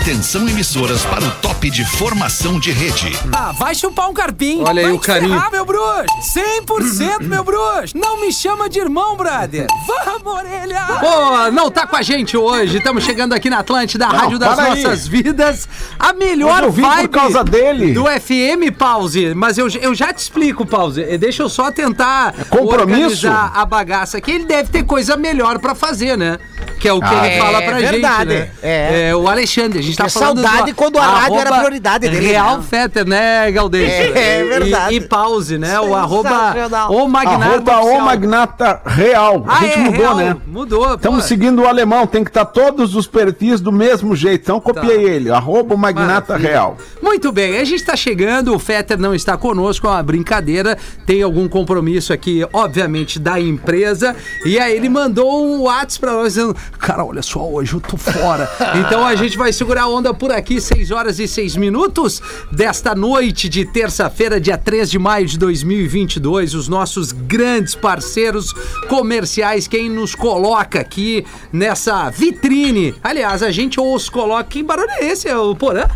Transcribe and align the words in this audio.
Atenção 0.00 0.48
emissoras 0.48 1.04
para 1.04 1.24
o 1.24 1.30
top 1.42 1.68
de 1.70 1.84
formação 1.84 2.58
de 2.58 2.70
rede. 2.70 3.12
Ah, 3.32 3.52
vai 3.58 3.74
chupar 3.74 4.08
um 4.08 4.14
carpim. 4.14 4.62
Olha 4.64 4.80
aí 4.80 4.86
vai 4.86 4.92
o 4.94 4.98
carinho. 4.98 5.34
ferrar, 5.34 5.50
meu 5.50 5.64
bruxo. 5.64 6.06
100% 6.66 7.20
meu 7.26 7.44
bruxo. 7.44 7.96
Não 7.96 8.20
me 8.20 8.32
chama 8.32 8.68
de 8.68 8.78
irmão, 8.78 9.16
brother. 9.16 9.66
Vamos, 9.86 10.32
orelha. 10.32 10.80
Pô, 11.00 11.50
não 11.50 11.70
tá 11.70 11.86
com 11.86 11.96
a 11.96 12.02
gente 12.02 12.36
hoje. 12.36 12.78
Estamos 12.78 13.04
chegando 13.04 13.34
aqui 13.34 13.50
na 13.50 13.58
Atlântida, 13.58 14.06
a 14.06 14.10
rádio 14.10 14.38
das 14.38 14.54
para 14.54 14.72
aí. 14.72 14.82
nossas 14.82 15.06
vidas. 15.06 15.68
A 15.98 16.12
melhor 16.14 16.62
eu 16.62 16.72
vim 16.72 16.82
por 16.82 16.90
vibe 16.90 17.08
causa 17.08 17.44
dele. 17.44 17.92
do 17.92 18.04
FM, 18.04 18.72
Pause. 18.78 19.34
Mas 19.34 19.58
eu, 19.58 19.68
eu 19.68 19.94
já 19.94 20.12
te 20.12 20.18
explico, 20.18 20.64
Pause. 20.64 21.02
Eh, 21.02 21.18
Deixa 21.18 21.42
eu 21.42 21.48
só 21.50 21.70
tentar 21.70 22.34
É 22.38 22.44
compromisso? 22.44 23.26
organizar 23.26 23.52
a 23.54 23.64
bagaça 23.66 24.16
aqui. 24.18 24.30
Ele 24.30 24.44
deve 24.46 24.70
ter 24.70 24.84
coisa 24.84 25.16
melhor 25.16 25.58
pra 25.58 25.74
fazer, 25.74 26.16
né? 26.16 26.38
Que 26.78 26.88
é 26.88 26.92
o 26.92 27.00
que 27.00 27.06
Ah, 27.06 27.26
ele 27.26 27.34
é 27.34 27.38
fala 27.38 27.62
pra 27.62 27.78
verdade. 27.78 28.30
gente, 28.30 28.40
né? 28.40 28.50
É. 28.62 29.16
o 29.16 29.28
Alexandre. 29.28 29.78
A 29.78 29.82
gente 29.82 29.96
tá 29.96 30.06
É 30.06 30.08
falando 30.08 30.40
saudade 30.42 30.70
do 30.72 30.76
quando 30.76 30.98
a 30.98 31.02
rádio 31.06 31.38
era 31.38 31.56
prioridade 31.56 32.08
dele, 32.08 32.26
Real 32.26 32.58
né? 32.58 32.64
Fetter, 32.68 33.06
né, 33.06 33.50
Galdês? 33.50 33.90
É, 33.90 34.40
é 34.40 34.44
verdade. 34.44 34.94
E, 34.94 34.96
e 34.98 35.00
Pause, 35.00 35.58
né? 35.58 35.80
O 35.80 35.94
arroba 35.94 36.54
o 36.90 37.08
Magnata 37.08 37.72
Arroba 37.72 37.80
o. 37.80 38.00
Magnata 38.00 38.80
Real. 38.86 39.44
A 39.48 39.56
Ah, 39.56 39.60
gente 39.60 39.74
é, 39.74 39.78
mudou, 39.78 39.98
real. 40.00 40.16
né? 40.16 40.36
Mudou. 40.46 40.94
Estamos 40.94 41.24
seguindo 41.24 41.62
o 41.62 41.66
alemão, 41.66 42.06
tem 42.06 42.22
que 42.22 42.30
estar 42.30 42.44
todos 42.44 42.94
os 42.94 43.06
perfis 43.06 43.60
do 43.60 43.72
mesmo 43.72 44.14
jeito. 44.14 44.42
Então 44.42 44.60
copiei 44.60 44.96
Tá. 45.04 45.10
ele, 45.10 45.30
arroba 45.30 45.74
o 45.74 45.78
Magnata 45.78 46.32
Maravilha. 46.34 46.50
Real. 46.50 46.76
Muito 47.02 47.32
bem, 47.32 47.56
a 47.58 47.64
gente 47.64 47.80
está 47.80 47.96
chegando, 47.96 48.54
o 48.54 48.58
Fetter 48.58 48.98
não 48.98 49.14
está 49.14 49.36
conosco, 49.36 49.86
é 49.86 49.90
uma 49.90 50.02
brincadeira, 50.02 50.78
tem 51.06 51.22
algum 51.22 51.48
compromisso 51.48 52.12
aqui, 52.12 52.46
obviamente, 52.52 53.18
da 53.18 53.40
empresa, 53.40 54.14
e 54.44 54.58
aí 54.58 54.76
ele 54.76 54.88
mandou 54.88 55.44
um 55.44 55.62
WhatsApp 55.62 55.98
para 56.00 56.12
nós 56.12 56.34
dizendo, 56.34 56.56
cara, 56.78 57.04
olha 57.04 57.22
só, 57.22 57.48
hoje 57.48 57.74
eu 57.74 57.80
tô 57.80 57.96
fora. 57.96 58.50
então 58.80 59.04
a 59.04 59.14
gente 59.14 59.36
vai 59.36 59.52
segurar 59.52 59.82
a 59.82 59.88
onda 59.88 60.12
por 60.12 60.32
aqui, 60.32 60.60
6 60.60 60.90
horas 60.90 61.18
e 61.18 61.28
6 61.28 61.56
minutos 61.56 62.20
desta 62.50 62.94
noite 62.94 63.48
de 63.48 63.64
terça-feira, 63.64 64.40
dia 64.40 64.58
3 64.58 64.90
de 64.90 64.98
maio 64.98 65.26
de 65.26 65.38
2022, 65.38 66.54
os 66.54 66.68
nossos 66.68 67.12
grandes 67.12 67.74
parceiros 67.74 68.52
comerciais, 68.88 69.68
quem 69.68 69.88
nos 69.88 70.14
coloca 70.14 70.80
aqui 70.80 71.24
nessa 71.52 72.10
vitrine. 72.10 72.94
Aliás, 73.02 73.42
a 73.42 73.50
gente 73.50 73.80
os 73.80 74.08
coloca, 74.08 74.44
que 74.44 74.62
barulho 74.62 74.90
é 74.90 75.06
esse, 75.06 75.28
é 75.28 75.36
o 75.36 75.54
Porã? 75.54 75.86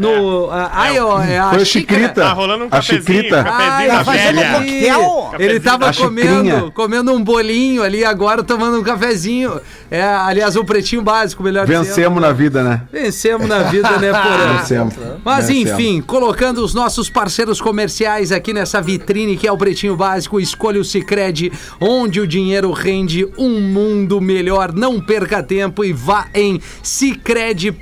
No, 0.00 0.50
a, 0.50 0.70
ai, 0.72 0.98
ó, 0.98 1.20
é 1.22 1.38
a 1.38 1.50
Foi 1.50 1.62
a. 1.62 1.64
Chicrita. 1.64 2.22
Tá 2.22 2.32
rolando 2.32 2.64
um 2.64 2.66
a 2.68 2.70
cafezinho, 2.70 3.02
Chicrita. 3.02 3.44
cafezinho 3.44 3.70
Ai, 3.72 3.88
da 3.88 3.98
tá 3.98 4.04
fazendo 4.04 4.36
velha. 4.36 4.94
Ele 5.38 5.60
tava 5.60 5.88
A 5.90 5.94
comendo, 5.94 6.72
comendo 6.72 7.12
um 7.12 7.22
bolinho 7.22 7.82
ali, 7.82 8.04
agora 8.04 8.42
tomando 8.42 8.78
um 8.78 8.82
cafezinho. 8.82 9.60
É, 9.90 10.02
aliás, 10.02 10.54
um 10.56 10.64
pretinho 10.64 11.02
básico, 11.02 11.42
melhor 11.42 11.66
dizendo. 11.66 11.84
Vencemos 11.84 12.22
na 12.22 12.32
vida, 12.32 12.62
né? 12.62 12.82
Vencemos 12.92 13.48
na 13.48 13.64
vida, 13.64 13.90
né, 13.98 14.12
Porã? 14.22 14.56
Vencemos. 14.58 14.94
Mas 15.24 15.48
Vencemos. 15.48 15.80
enfim, 15.80 16.00
colocando 16.00 16.64
os 16.64 16.72
nossos 16.74 17.10
parceiros 17.10 17.60
comerciais 17.60 18.30
aqui 18.30 18.52
nessa 18.52 18.80
vitrine 18.80 19.36
que 19.36 19.48
é 19.48 19.52
o 19.52 19.58
Pretinho 19.58 19.96
Básico, 19.96 20.40
escolha 20.40 20.80
o 20.80 20.84
Cicred, 20.84 21.52
onde 21.80 22.20
o 22.20 22.26
dinheiro 22.26 22.70
rende 22.72 23.26
um 23.36 23.60
mundo 23.60 24.20
melhor. 24.20 24.72
Não 24.72 25.00
perca 25.00 25.42
tempo 25.42 25.84
e 25.84 25.92
vá 25.92 26.28
em 26.34 26.60
cicred.com.br. 26.82 27.80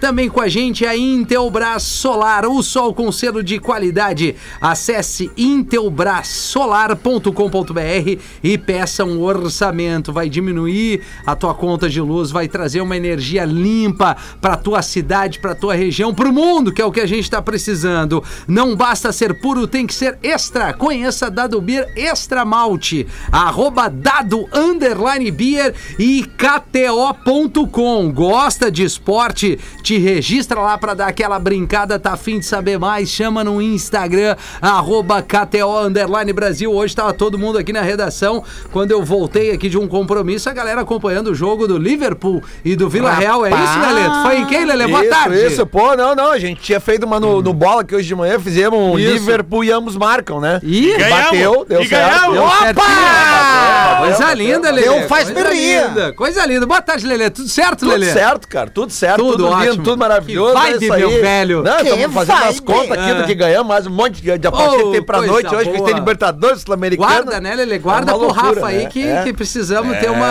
Também 0.00 0.28
com 0.28 0.40
a 0.40 0.48
gente 0.48 0.86
a 0.86 0.96
Intelbras 0.96 1.82
Solar, 1.82 2.46
o 2.46 2.62
sol 2.62 2.94
com 2.94 3.10
selo 3.12 3.42
de 3.42 3.58
qualidade. 3.58 4.36
Acesse 4.60 5.30
intelbrasolar.com.br 5.36 8.20
e 8.42 8.58
peça 8.58 9.04
um 9.04 9.22
orçamento. 9.22 10.12
Vai 10.12 10.28
diminuir 10.28 11.02
a 11.26 11.36
tua 11.36 11.54
conta 11.54 11.88
de 11.88 12.00
luz, 12.00 12.30
vai 12.30 12.48
trazer 12.48 12.80
uma 12.80 12.96
energia 12.96 13.44
limpa 13.44 14.16
para 14.40 14.56
tua 14.56 14.82
cidade, 14.82 15.38
para 15.38 15.54
tua 15.54 15.74
região, 15.74 16.14
para 16.14 16.28
o 16.28 16.32
mundo, 16.32 16.72
que 16.72 16.82
é 16.82 16.84
o 16.84 16.92
que 16.92 17.00
a 17.00 17.06
gente 17.06 17.24
está 17.24 17.40
precisando. 17.40 18.22
Não 18.46 18.76
basta 18.76 19.12
ser 19.12 19.40
puro, 19.40 19.66
tem 19.66 19.86
que 19.86 19.94
ser 19.94 20.18
extra. 20.22 20.72
Conheça 20.72 21.30
Dado 21.30 21.60
Beer 21.60 21.92
Extra 21.96 22.44
Malte, 22.44 23.06
arroba 23.30 23.88
Dado 23.88 24.46
Underline 24.52 25.30
Beer 25.30 25.74
e 25.98 26.24
KTO.com. 26.36 28.12
Gosta 28.12 28.70
de 28.70 28.84
esporte? 28.84 29.37
Te 29.38 29.98
registra 29.98 30.60
lá 30.60 30.76
para 30.76 30.94
dar 30.94 31.06
aquela 31.06 31.38
brincada, 31.38 31.98
tá 31.98 32.14
afim 32.14 32.40
de 32.40 32.44
saber 32.46 32.78
mais? 32.78 33.08
Chama 33.08 33.44
no 33.44 33.62
Instagram, 33.62 34.34
arroba 34.60 35.22
KTO 35.22 35.78
Underline 35.86 36.32
Brasil. 36.32 36.72
Hoje 36.72 36.96
tava 36.96 37.12
todo 37.12 37.38
mundo 37.38 37.56
aqui 37.56 37.72
na 37.72 37.82
redação. 37.82 38.42
Quando 38.72 38.90
eu 38.90 39.04
voltei 39.04 39.52
aqui 39.52 39.68
de 39.68 39.78
um 39.78 39.86
compromisso, 39.86 40.50
a 40.50 40.52
galera 40.52 40.80
acompanhando 40.80 41.28
o 41.28 41.34
jogo 41.34 41.68
do 41.68 41.78
Liverpool 41.78 42.42
e 42.64 42.74
do 42.74 42.88
Vila 42.88 43.12
Real. 43.12 43.46
É 43.46 43.50
isso, 43.50 43.78
Lelê? 43.78 44.08
Tu 44.08 44.22
foi 44.22 44.38
em 44.38 44.46
quem, 44.46 44.64
Lelê? 44.64 44.86
Boa 44.88 45.02
isso, 45.02 45.10
tarde. 45.10 45.46
Isso, 45.46 45.66
pô, 45.66 45.94
não, 45.96 46.14
não, 46.16 46.32
a 46.32 46.38
gente 46.38 46.60
tinha 46.60 46.80
feito 46.80 47.06
uma 47.06 47.20
no, 47.20 47.40
no 47.40 47.52
bola 47.54 47.84
que 47.84 47.94
hoje 47.94 48.08
de 48.08 48.14
manhã 48.16 48.40
fizemos 48.40 48.78
um 48.78 48.98
Isso. 48.98 49.12
Liverpool 49.12 49.62
e 49.62 49.70
ambos 49.70 49.96
marcam, 49.96 50.40
né? 50.40 50.58
Ih, 50.64 50.96
Ganhamos. 50.96 51.24
Bateu, 51.24 51.64
deu 51.68 51.80
E 51.82 51.88
certo. 51.88 52.10
ganhamos. 52.10 52.34
Deu 52.34 52.44
Opa! 52.44 52.58
certinho. 52.58 53.77
Coisa 53.98 54.34
linda, 54.34 54.70
Lelê. 54.70 54.82
Deu 54.88 55.08
faz 55.08 55.30
Coisa 55.30 55.50
linda, 55.50 56.12
Coisa 56.12 56.46
linda. 56.46 56.66
Boa 56.66 56.82
tarde, 56.82 57.06
Lelê. 57.06 57.30
Tudo 57.30 57.48
certo, 57.48 57.80
Tudo 57.80 57.90
Lelê? 57.90 58.12
certo, 58.12 58.48
cara, 58.48 58.70
tudo 58.70 58.92
certo, 58.92 59.16
Tudo 59.18 59.48
tudo, 59.48 59.60
lindo, 59.60 59.76
tudo 59.82 59.96
maravilhoso. 59.98 60.52
Que 60.54 60.58
é 60.58 60.70
vibe, 60.72 60.90
meu 60.98 61.10
velho. 61.10 61.62
Não, 61.62 61.80
estamos 61.80 62.14
fazendo 62.14 62.44
as 62.44 62.60
contas 62.60 62.90
aqui 62.98 63.14
do 63.14 63.24
que 63.24 63.34
ganhamos, 63.34 63.66
mais 63.68 63.86
um 63.86 63.90
monte 63.90 64.20
de, 64.22 64.38
de 64.38 64.46
aposta 64.46 64.76
que 64.82 64.90
tem 64.92 65.02
pra 65.02 65.22
noite 65.22 65.54
hoje, 65.54 65.70
que 65.70 65.82
tem 65.82 65.94
Libertadores, 65.94 66.62
Sul-Americana. 66.62 67.08
Guarda, 67.22 67.40
né, 67.40 67.54
Lelê? 67.54 67.78
Guarda 67.78 68.12
É 68.12 68.14
pro 68.14 68.28
Rafa 68.28 68.66
aí 68.66 68.84
né? 68.84 68.86
que, 68.90 69.06
É. 69.06 69.22
que 69.24 69.32
precisamos 69.32 69.96
ter 69.98 70.10
uma, 70.10 70.26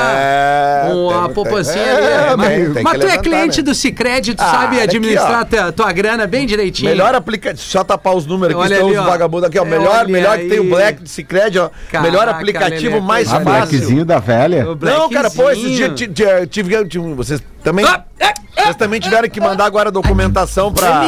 uma 1.28 1.34
poupancinha 1.34 1.84
tem- 1.84 1.94
ali. 1.96 2.06
é, 2.06 2.36
mas 2.36 2.74
tem 2.74 2.84
mas 2.84 2.94
que 2.94 3.00
tu 3.00 3.08
é 3.08 3.18
cliente 3.18 3.58
né? 3.58 3.64
do 3.64 3.76
Cicred, 3.76 4.36
tu 4.36 4.42
Ah, 4.42 4.52
sabe 4.52 4.76
aqui, 4.78 4.84
administrar 4.84 5.42
ó. 5.42 5.46
tua, 5.46 5.72
tua 5.72 5.92
grana 5.92 6.26
bem 6.28 6.46
direitinho. 6.46 6.90
Melhor 6.90 7.14
aplicativo, 7.16 7.62
só 7.68 7.84
tapar 7.84 8.16
os 8.16 8.26
números 8.26 8.56
aqui, 8.56 8.64
Olha 8.66 8.74
estão 8.76 8.90
ali, 8.90 8.98
os 8.98 9.06
vagabundos 9.06 9.48
aqui, 9.50 9.60
ó. 9.60 9.64
É, 9.64 9.66
Melhor, 9.66 10.00
olha 10.00 10.08
melhor 10.08 10.38
que 10.38 10.46
tem 10.50 10.60
o 10.60 10.70
Black 10.70 11.04
de 11.04 11.10
Cicred, 11.10 11.60
ó. 11.60 11.70
Caraca, 11.92 12.10
melhor 12.10 12.28
aplicativo, 12.30 12.96
Lelê, 12.96 13.02
mais 13.08 13.28
Ah, 13.28 13.42
fácil. 13.42 13.46
blackzinho 13.52 14.06
da 14.06 14.20
velha. 14.20 14.64
Não, 14.66 15.10
cara, 15.10 15.30
pô, 15.30 15.50
esses 15.50 15.64
Blackzinho. 15.64 15.96
dias 15.96 15.96
ti- 15.96 16.08
ti- 16.08 16.48
tive, 16.50 17.14
vocês 17.16 17.42
também, 17.64 17.86
Ah, 17.86 18.04
é, 18.20 18.34
vocês 18.62 18.76
também 18.76 19.00
tiveram 19.00 19.30
que 19.30 19.40
mandar 19.40 19.66
agora 19.66 19.90
a 19.90 19.92
documentação 19.92 20.72
pra 20.74 21.02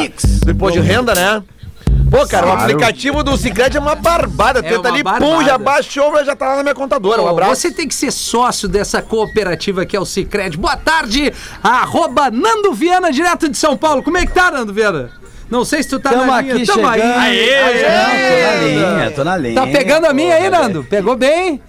do 0.44 0.50
imposto 0.50 0.80
de 0.80 0.86
renda, 0.86 1.14
né? 1.14 1.42
Pô, 2.10 2.26
cara, 2.26 2.46
o 2.46 2.52
aplicativo 2.52 3.22
do 3.22 3.36
Cicred 3.36 3.76
é 3.76 3.80
uma 3.80 3.94
barbada. 3.94 4.58
É 4.58 4.62
Tenta 4.62 4.80
uma 4.80 4.88
ali, 4.88 5.02
barbada. 5.02 5.24
pum, 5.24 5.44
já 5.44 5.56
baixou, 5.56 6.24
já 6.24 6.34
tá 6.34 6.48
lá 6.48 6.56
na 6.56 6.62
minha 6.62 6.74
contadora. 6.74 7.22
Um 7.22 7.28
abraço. 7.28 7.54
Você 7.56 7.70
tem 7.70 7.86
que 7.86 7.94
ser 7.94 8.10
sócio 8.10 8.68
dessa 8.68 9.00
cooperativa 9.00 9.86
que 9.86 9.96
é 9.96 10.00
o 10.00 10.04
Cicred. 10.04 10.56
Boa 10.56 10.76
tarde, 10.76 11.32
arroba 11.62 12.30
Nando 12.30 12.72
Viana, 12.72 13.12
direto 13.12 13.48
de 13.48 13.56
São 13.56 13.76
Paulo. 13.76 14.02
Como 14.02 14.18
é 14.18 14.26
que 14.26 14.32
tá, 14.32 14.50
Nando 14.50 14.72
Viana? 14.74 15.10
Não 15.48 15.64
sei 15.64 15.82
se 15.82 15.88
tu 15.88 15.98
tá 16.00 16.10
Tamo 16.10 16.26
na 16.26 16.38
aqui 16.38 16.52
linha. 16.52 16.66
Tamo 16.66 16.86
aí. 16.88 17.00
chegando. 17.00 17.18
Aê! 17.20 17.60
Não, 17.60 17.72
tô 17.72 18.44
na 18.44 18.56
linha, 18.96 19.10
tô 19.12 19.24
na 19.24 19.36
linha. 19.36 19.54
Tá 19.54 19.66
pegando 19.66 20.06
a 20.06 20.12
minha 20.12 20.34
aí, 20.34 20.50
Nando? 20.50 20.84
Pegou 20.84 21.16
bem? 21.16 21.60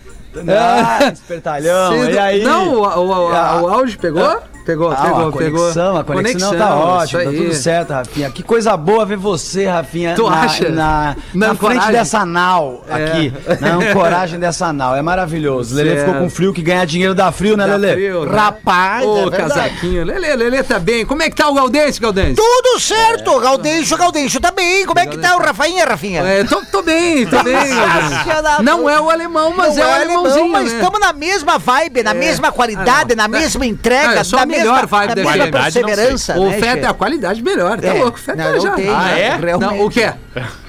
Ah, 0.47 1.11
espertalhão, 1.11 1.91
Cê- 2.05 2.11
e 2.13 2.17
aí? 2.19 2.43
Não, 2.43 2.73
o, 2.75 2.81
o, 2.83 3.07
o, 3.09 3.33
Ah. 3.35 3.61
o 3.61 3.67
áudio 3.67 3.99
pegou? 3.99 4.39
Pegou, 4.65 4.91
Ah, 4.91 4.95
pegou, 4.95 5.27
a 5.27 5.31
pegou. 5.31 5.59
conexão, 5.61 5.97
a 5.97 6.03
conexão, 6.03 6.55
tá 6.57 6.75
ótima, 6.75 7.23
tá 7.23 7.29
tudo 7.31 7.53
certo, 7.53 7.89
Rafinha. 7.93 8.29
Que 8.29 8.43
coisa 8.43 8.77
boa 8.77 9.05
ver 9.05 9.17
você, 9.17 9.65
Rafinha, 9.65 10.13
Tu 10.15 10.29
na, 10.29 10.41
acha? 10.41 10.69
na, 10.69 11.15
Na 11.33 11.47
na 11.47 11.55
frente 11.55 11.91
dessa 11.91 12.25
nau 12.25 12.83
É. 12.87 12.93
aqui, 12.93 13.33
na 13.59 13.75
ancoragem 13.75 14.39
dessa 14.39 14.71
nau, 14.71 14.95
é 14.95 15.01
maravilhoso. 15.01 15.75
Lelê 15.75 15.95
Certo. 15.95 16.05
ficou 16.05 16.21
com 16.21 16.29
frio, 16.29 16.53
que 16.53 16.61
ganhar 16.61 16.85
dinheiro 16.85 17.15
dá 17.15 17.31
frio, 17.31 17.57
né, 17.57 17.65
frio, 17.93 18.25
né? 18.25 18.35
Rapaz, 18.37 19.05
Ô, 19.05 19.27
é 19.27 19.31
casaquinho. 19.31 20.05
Lelê, 20.05 20.35
Lelê 20.35 20.63
tá 20.63 20.77
bem. 20.79 21.05
Como 21.05 21.21
é 21.23 21.29
que 21.29 21.35
tá 21.35 21.49
o 21.49 21.53
Galdense, 21.53 21.99
Galdense? 21.99 22.35
Tudo 22.35 22.79
certo, 22.79 23.39
Gaudêncio, 23.39 23.97
Gaudêncio, 23.97 24.39
tá 24.39 24.51
bem. 24.51 24.85
Como 24.85 24.99
é 24.99 25.07
que 25.07 25.17
tá 25.17 25.35
o 25.35 25.39
Rafainha, 25.39 25.85
Rafinha? 25.85 26.21
É, 26.21 26.43
tô, 26.43 26.61
tô 26.71 26.81
bem, 26.83 27.25
tô 27.25 27.41
bem. 27.43 27.55
Não 28.63 28.89
é 28.89 28.99
o 28.99 29.09
alemão, 29.09 29.53
mas 29.55 29.75
Não 29.75 29.83
é 29.83 29.87
o 29.87 29.93
alemãozinho, 29.93 30.49
mas 30.49 30.71
né? 30.71 30.77
estamos 30.77 30.99
na 30.99 31.13
mesma 31.13 31.57
vibe, 31.57 32.03
na 32.03 32.11
É. 32.11 32.13
mesma 32.13 32.51
qualidade, 32.51 33.13
Ah, 33.13 33.15
na 33.15 33.27
mesma 33.27 33.65
entrega, 33.65 34.15
eu 34.17 34.25
sou 34.25 34.37
na 34.37 34.43
a 34.43 34.45
melhor 34.51 34.81
mesma, 34.81 34.87
vibe 34.87 35.07
na 35.09 35.15
da 35.15 35.21
mesma 35.21 35.37
qualidade, 35.37 35.63
não 35.65 35.71
sei. 35.71 35.83
perseverança. 35.83 36.39
O 36.39 36.45
né, 36.49 36.59
Feta 36.59 36.85
é 36.85 36.89
a 36.89 36.93
qualidade 36.93 37.43
melhor. 37.43 37.79
Tá 37.81 37.87
É. 37.87 37.93
louco, 37.93 38.17
o 38.17 38.21
Feta 38.21 38.43
Não, 38.51 38.59
já. 38.59 38.69
não 38.69 38.75
tem, 38.75 38.89
Ah, 38.89 39.17
é? 39.17 39.57
Não, 39.57 39.85
o 39.85 39.89
quê? 39.89 40.13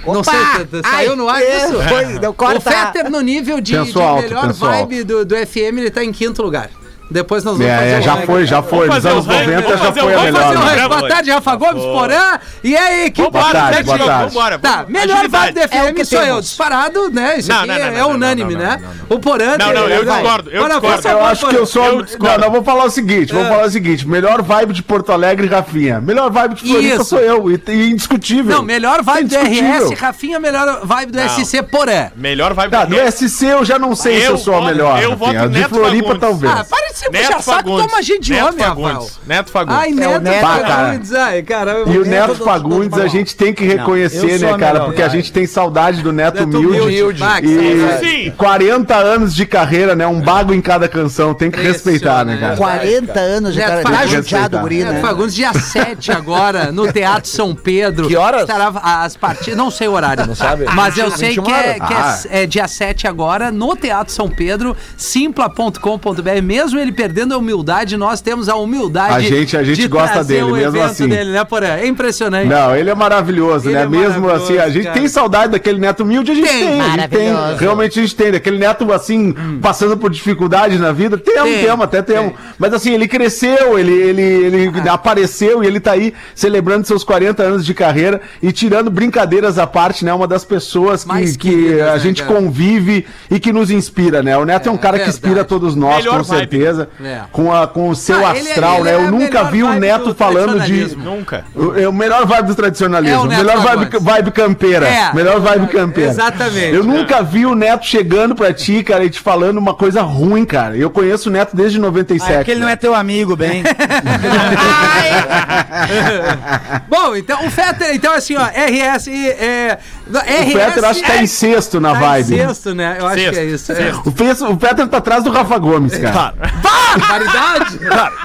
Não 0.06 0.20
Opa! 0.20 0.30
sei, 0.32 0.64
t- 0.66 0.80
t- 0.80 0.80
Ai, 0.84 1.04
saiu 1.04 1.16
no 1.16 1.28
ar 1.28 1.42
é, 1.42 1.56
isso? 1.56 1.82
foi, 1.88 2.04
não, 2.20 2.32
corta. 2.32 2.58
O 2.58 2.60
Fetter 2.60 3.10
no 3.10 3.20
nível 3.20 3.60
de, 3.60 3.72
de 3.72 3.76
alto, 4.00 4.22
melhor 4.22 4.46
pensou 4.48 4.68
vibe 4.68 5.04
do, 5.04 5.24
do 5.24 5.34
FM, 5.36 5.78
ele 5.78 5.90
tá 5.90 6.02
em 6.02 6.12
quinto 6.12 6.42
lugar. 6.42 6.70
Depois 7.12 7.44
nós 7.44 7.56
vamos 7.58 7.70
É, 7.72 7.76
fazer 7.78 7.90
é, 7.90 8.02
já 8.02 8.16
foi, 8.18 8.46
já 8.46 8.62
foi. 8.62 8.86
Nos 8.86 8.94
fazer 8.96 9.08
o 9.08 9.12
anos 9.12 9.26
ranking, 9.26 9.50
90 9.50 9.62
vamos 9.62 9.80
já 9.80 9.92
foi 9.92 10.14
a 10.14 10.18
ranking. 10.18 10.32
Vamos 10.32 10.40
fazer 10.40 10.58
melhor. 10.58 10.72
o 10.72 10.76
né? 10.76 10.88
Boa 10.88 11.08
tarde, 11.08 11.30
Rafa 11.30 11.56
Gomes. 11.56 11.82
Porã. 11.82 12.38
E 12.64 12.76
aí, 12.76 13.06
equipe 13.06 13.30
Boa 13.30 13.52
tarde, 13.52 13.82
boa 13.84 13.98
tarde. 13.98 14.34
vambora. 14.34 14.58
Tá, 14.58 14.84
melhor 14.88 15.28
vibe 15.28 15.54
da 15.54 15.68
FM 15.68 15.74
É 15.74 15.90
o 15.90 15.94
que 15.94 16.04
sou 16.04 16.22
eu, 16.22 16.40
disparado, 16.40 17.10
né? 17.10 17.38
Isso 17.38 17.48
Não, 17.48 17.58
aqui 17.58 17.68
não, 17.68 17.76
não, 17.78 17.98
é 17.98 18.06
unânime, 18.06 18.54
né? 18.54 18.80
O 19.08 19.18
Porã... 19.18 19.56
Não, 19.58 19.72
não, 19.72 19.88
eu 19.88 20.04
discordo, 20.04 20.50
eu 20.50 20.68
discordo. 20.68 21.08
Eu 21.08 21.24
acho 21.24 21.46
que 21.48 21.56
eu 21.56 21.66
sou. 21.66 22.04
Não, 22.18 22.38
não, 22.38 22.50
vou 22.50 22.62
falar 22.64 22.84
o 22.84 22.90
seguinte: 22.90 23.32
vou 23.32 23.44
falar 23.44 23.66
o 23.66 23.70
seguinte: 23.70 24.06
melhor 24.08 24.42
vibe 24.42 24.72
de 24.72 24.82
Porto 24.82 25.12
Alegre, 25.12 25.46
Rafinha. 25.46 26.00
Melhor 26.00 26.30
vibe 26.30 26.54
de 26.54 26.68
Floripa 26.68 27.04
sou 27.04 27.18
eu. 27.18 27.50
E, 27.50 27.90
indiscutível. 27.90 28.56
Não, 28.56 28.62
melhor 28.62 29.02
vibe 29.02 29.28
do. 29.28 29.36
RS, 29.36 29.98
Rafinha, 29.98 30.38
melhor 30.40 30.80
vibe 30.84 31.12
do 31.12 31.18
SC 31.20 31.62
Porã. 31.62 32.10
Melhor 32.16 32.54
vibe 32.54 32.70
Tá, 32.72 32.84
do 32.86 32.94
do 32.96 33.12
SC 33.12 33.42
eu 33.46 33.64
já 33.64 33.78
não 33.78 33.94
sei 33.94 34.20
se 34.20 34.26
Eu 34.26 34.38
sou 34.38 34.54
a 34.56 34.64
melhor. 34.64 35.02
eu 35.02 35.14
voto 35.16 35.32
de 35.32 35.48
Neto 35.48 35.74
Floripa, 35.74 36.18
talvez. 36.18 36.52
Ah, 36.52 36.64
para 36.64 36.92
de 36.92 36.98
Neto 37.10 37.26
puxa 37.26 37.42
saco, 37.42 37.58
Fagundes. 37.58 37.86
toma 37.86 38.02
gente 38.02 38.20
de 38.20 38.32
Neto 38.32 38.46
homem, 38.48 38.64
Rafael. 38.64 38.86
Fagundes. 38.86 39.20
Neto 39.26 39.50
Fagundes. 39.50 39.78
Ai, 39.82 39.90
Neto 39.92 40.20
Neto 40.20 40.40
Fagundes. 40.46 41.14
Ai, 41.14 41.42
cara. 41.42 41.82
E 41.86 41.98
o 41.98 42.04
Neto 42.04 42.26
todo- 42.34 42.44
Fagundes 42.44 42.90
todo 42.90 43.02
a 43.02 43.08
gente 43.08 43.36
tem 43.36 43.52
que 43.52 43.64
reconhecer, 43.64 44.38
né, 44.40 44.50
cara? 44.58 44.72
melhor, 44.74 44.84
Porque 44.86 45.02
a 45.02 45.08
gente 45.08 45.32
tem 45.32 45.46
saudade 45.46 46.02
do 46.02 46.12
Neto, 46.12 46.44
Neto 46.46 46.58
humilde. 46.58 47.22
E 47.42 47.98
Sim. 48.26 48.30
40 48.36 48.96
anos 48.96 49.34
de 49.34 49.46
carreira, 49.46 49.94
né? 49.96 50.06
Um 50.06 50.20
bago 50.20 50.52
em 50.54 50.60
cada 50.60 50.88
canção. 50.88 51.34
Tem 51.34 51.50
que 51.50 51.60
respeitar, 51.60 52.24
né, 52.24 52.36
cara? 52.38 52.56
40 52.56 53.18
anos 53.20 53.52
de 53.54 53.58
Neto. 53.60 53.70
Fagundes. 53.82 53.92
Tá 53.98 54.06
judiado, 54.06 54.60
Neto 54.68 54.92
né? 54.92 55.00
Fagundes, 55.00 55.34
dia 55.34 55.52
7 55.52 56.12
agora, 56.12 56.70
no 56.72 56.92
Teatro 56.92 57.28
São 57.30 57.54
Pedro. 57.54 58.08
Que 58.08 58.16
horas? 58.16 58.42
Estará 58.42 58.72
as 58.82 59.16
partidas, 59.16 59.56
não 59.56 59.70
sei 59.70 59.88
o 59.88 59.92
horário. 59.92 60.26
Não 60.26 60.34
sabe? 60.34 60.64
Mas 60.74 60.96
eu 60.96 61.10
21 61.10 61.16
sei 61.18 61.36
que, 61.36 61.52
é, 61.52 61.74
que 61.74 61.92
Ah. 61.94 62.18
é, 62.30 62.42
é 62.42 62.46
dia 62.46 62.68
7 62.68 63.06
agora, 63.06 63.50
no 63.50 63.74
Teatro 63.76 64.12
São 64.12 64.28
Pedro, 64.28 64.76
simpla.com.br. 64.96 66.42
Mesmo 66.42 66.78
ele 66.78 66.91
perdendo 66.92 67.34
a 67.34 67.38
humildade, 67.38 67.96
nós 67.96 68.20
temos 68.20 68.48
a 68.48 68.54
humildade 68.56 69.14
A 69.14 69.20
gente- 69.20 69.56
a 69.56 69.62
gente 69.62 69.80
de 69.80 69.88
gosta 69.88 70.22
dele, 70.22 70.42
o 70.44 70.52
mesmo 70.52 70.82
assim. 70.82 71.08
dele, 71.08 71.30
né, 71.30 71.44
Porã? 71.44 71.66
É 71.76 71.86
impressionante. 71.86 72.48
Não, 72.48 72.74
ele 72.76 72.90
é 72.90 72.94
maravilhoso, 72.94 73.66
Ele 73.68 73.74
né? 73.74 73.82
é 73.82 73.86
Mesmo 73.86 74.20
maravilhoso, 74.22 74.44
assim, 74.44 74.58
a 74.58 74.68
gente 74.68 74.84
cara. 74.84 74.94
tem 74.98 75.08
saudade 75.08 75.52
daquele 75.52 75.78
neto 75.78 76.02
humilde, 76.02 76.30
a 76.30 76.34
gente 76.34 76.48
Tem. 76.48 76.66
tem. 76.66 76.80
a 76.80 76.88
gente 76.90 77.08
tem. 77.08 77.28
Realmente 77.58 77.98
a 77.98 78.02
gente 78.02 78.14
tem. 78.16 78.32
Daquele 78.32 78.58
neto, 78.58 78.92
assim, 78.92 79.34
passando 79.60 79.96
por 79.96 80.10
dificuldades 80.10 80.78
na 80.80 80.92
vida. 80.92 81.16
Temos, 81.18 81.42
Tem, 81.50 81.64
temos, 81.64 81.84
até 81.84 82.02
temos. 82.02 82.32
tem. 82.32 82.38
Mas 82.58 82.72
assim, 82.74 82.92
ele 82.92 83.08
cresceu, 83.08 83.78
ele, 83.78 83.92
ele, 83.92 84.22
ele 84.22 84.88
apareceu 84.88 85.62
e 85.62 85.66
ele 85.66 85.80
tá 85.80 85.92
aí 85.92 86.12
celebrando 86.34 86.86
seus 86.86 87.04
40 87.04 87.42
anos 87.42 87.64
de 87.64 87.74
carreira 87.74 88.20
e 88.42 88.52
tirando 88.52 88.90
brincadeiras 88.90 89.58
à 89.58 89.66
parte, 89.66 90.04
né? 90.04 90.12
Uma 90.12 90.26
das 90.26 90.44
pessoas 90.44 91.04
que, 91.04 91.32
que 91.38 91.50
queridas, 91.50 91.88
a 91.88 91.92
né, 91.94 91.98
gente 91.98 92.22
cara? 92.22 92.34
convive 92.34 93.04
e 93.30 93.38
que 93.40 93.52
nos 93.52 93.70
inspira, 93.70 94.22
né? 94.22 94.36
O 94.36 94.44
Neto 94.44 94.68
é, 94.68 94.72
um 94.72 94.76
cara 94.76 94.98
que 94.98 95.08
inspira 95.08 95.44
todos 95.44 95.74
nós, 95.74 95.96
Melhor 95.96 96.18
com 96.18 96.24
vibe. 96.24 96.46
Certeza. 96.74 96.88
É. 97.04 97.20
Com, 97.30 97.52
a, 97.54 97.66
com 97.66 97.88
o 97.88 97.96
seu 97.96 98.26
Ah, 98.26 98.36
ele 98.36 98.48
é- 98.48 98.52
astral, 98.52 98.74
ele 98.76 98.84
né? 98.84 98.90
é 98.90 98.94
Eu 98.94 99.10
nunca 99.10 99.44
vi 99.44 99.62
o 99.62 99.72
Neto 99.74 100.06
do 100.06 100.14
falando 100.14 100.60
de. 100.60 100.96
Nunca. 100.96 101.44
O, 101.54 101.78
é 101.78 101.88
o 101.88 101.92
melhor 101.92 102.26
vibe 102.26 102.46
do 102.48 102.54
tradicionalismo. 102.54 103.16
É 103.16 103.20
o 103.20 103.26
melhor 103.26 103.58
vibe, 103.58 103.98
vibe 104.00 104.30
campeira. 104.30 104.86
É. 104.88 105.12
Melhor 105.14 105.40
vibe 105.40 105.66
campeira. 105.68 106.10
Exatamente. 106.10 106.74
Eu 106.74 106.84
nunca 106.84 107.22
vi 107.22 107.46
o 107.46 107.54
Neto 107.54 107.86
chegando 107.86 108.34
pra 108.34 108.52
ti, 108.52 108.82
cara, 108.82 109.04
e 109.04 109.10
te 109.10 109.20
falando 109.20 109.58
uma 109.58 109.74
coisa 109.74 110.02
ruim, 110.02 110.44
cara. 110.44 110.76
Eu 110.76 110.90
conheço 110.90 111.28
o 111.28 111.32
Neto 111.32 111.56
desde 111.56 111.78
97. 111.78 112.30
Ah, 112.30 112.34
é 112.34 112.36
porque 112.38 112.50
ele 112.50 112.60
não 112.60 112.68
é 112.68 112.76
teu 112.76 112.94
amigo, 112.94 113.36
bem. 113.36 113.62
Bom, 116.88 117.16
então 117.16 117.46
o 117.46 117.50
Fetter, 117.50 117.94
então 117.94 118.12
assim, 118.14 118.36
ó, 118.36 118.44
RS. 118.44 119.08
É, 119.08 119.78
O 120.08 120.52
Peter 120.52 120.84
acho 120.84 121.00
que 121.02 121.06
tá 121.06 121.16
em 121.22 121.26
sexto 121.26 121.80
na 121.80 121.92
tá 121.92 121.98
vibe. 122.00 122.34
Em 122.34 122.38
sexto, 122.46 122.74
né? 122.74 122.96
Eu 122.98 123.06
acho 123.06 123.16
Sexto, 123.18 123.32
que 123.34 123.38
é 123.38 123.44
isso. 123.44 123.72
É. 123.72 123.92
O, 124.04 124.10
Fe- 124.10 124.44
o 124.44 124.56
Peter 124.56 124.86
tá 124.88 124.98
atrás 124.98 125.24
do 125.24 125.30
Rafa 125.30 125.58
Gomes, 125.58 125.96
cara. 125.98 126.34
Barbaridade! 126.62 127.78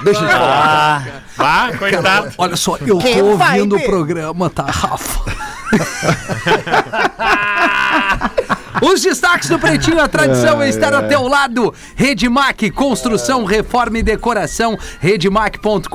Deixa 0.04 0.20
eu 0.22 0.26
te 0.28 0.32
falar. 0.32 1.22
Vá, 1.36 1.70
coitado. 1.78 2.32
Olha 2.38 2.56
só, 2.56 2.76
eu 2.76 2.98
Que 2.98 3.14
tô 3.18 3.24
ouvindo 3.26 3.36
vibe. 3.38 3.74
o 3.74 3.84
programa, 3.84 4.50
tá, 4.50 4.64
Rafa? 4.64 5.20
Os 8.80 9.02
destaques 9.02 9.48
do 9.48 9.58
Pretinho, 9.58 10.00
a 10.00 10.06
tradição 10.06 10.62
é 10.62 10.68
estar 10.68 10.94
ao 10.94 11.08
teu 11.08 11.26
lado. 11.26 11.74
Redmac, 11.96 12.70
construção, 12.70 13.44
reforma 13.44 13.98
e 13.98 14.02
decoração. 14.02 14.78
Redmac.com.br. 15.00 15.88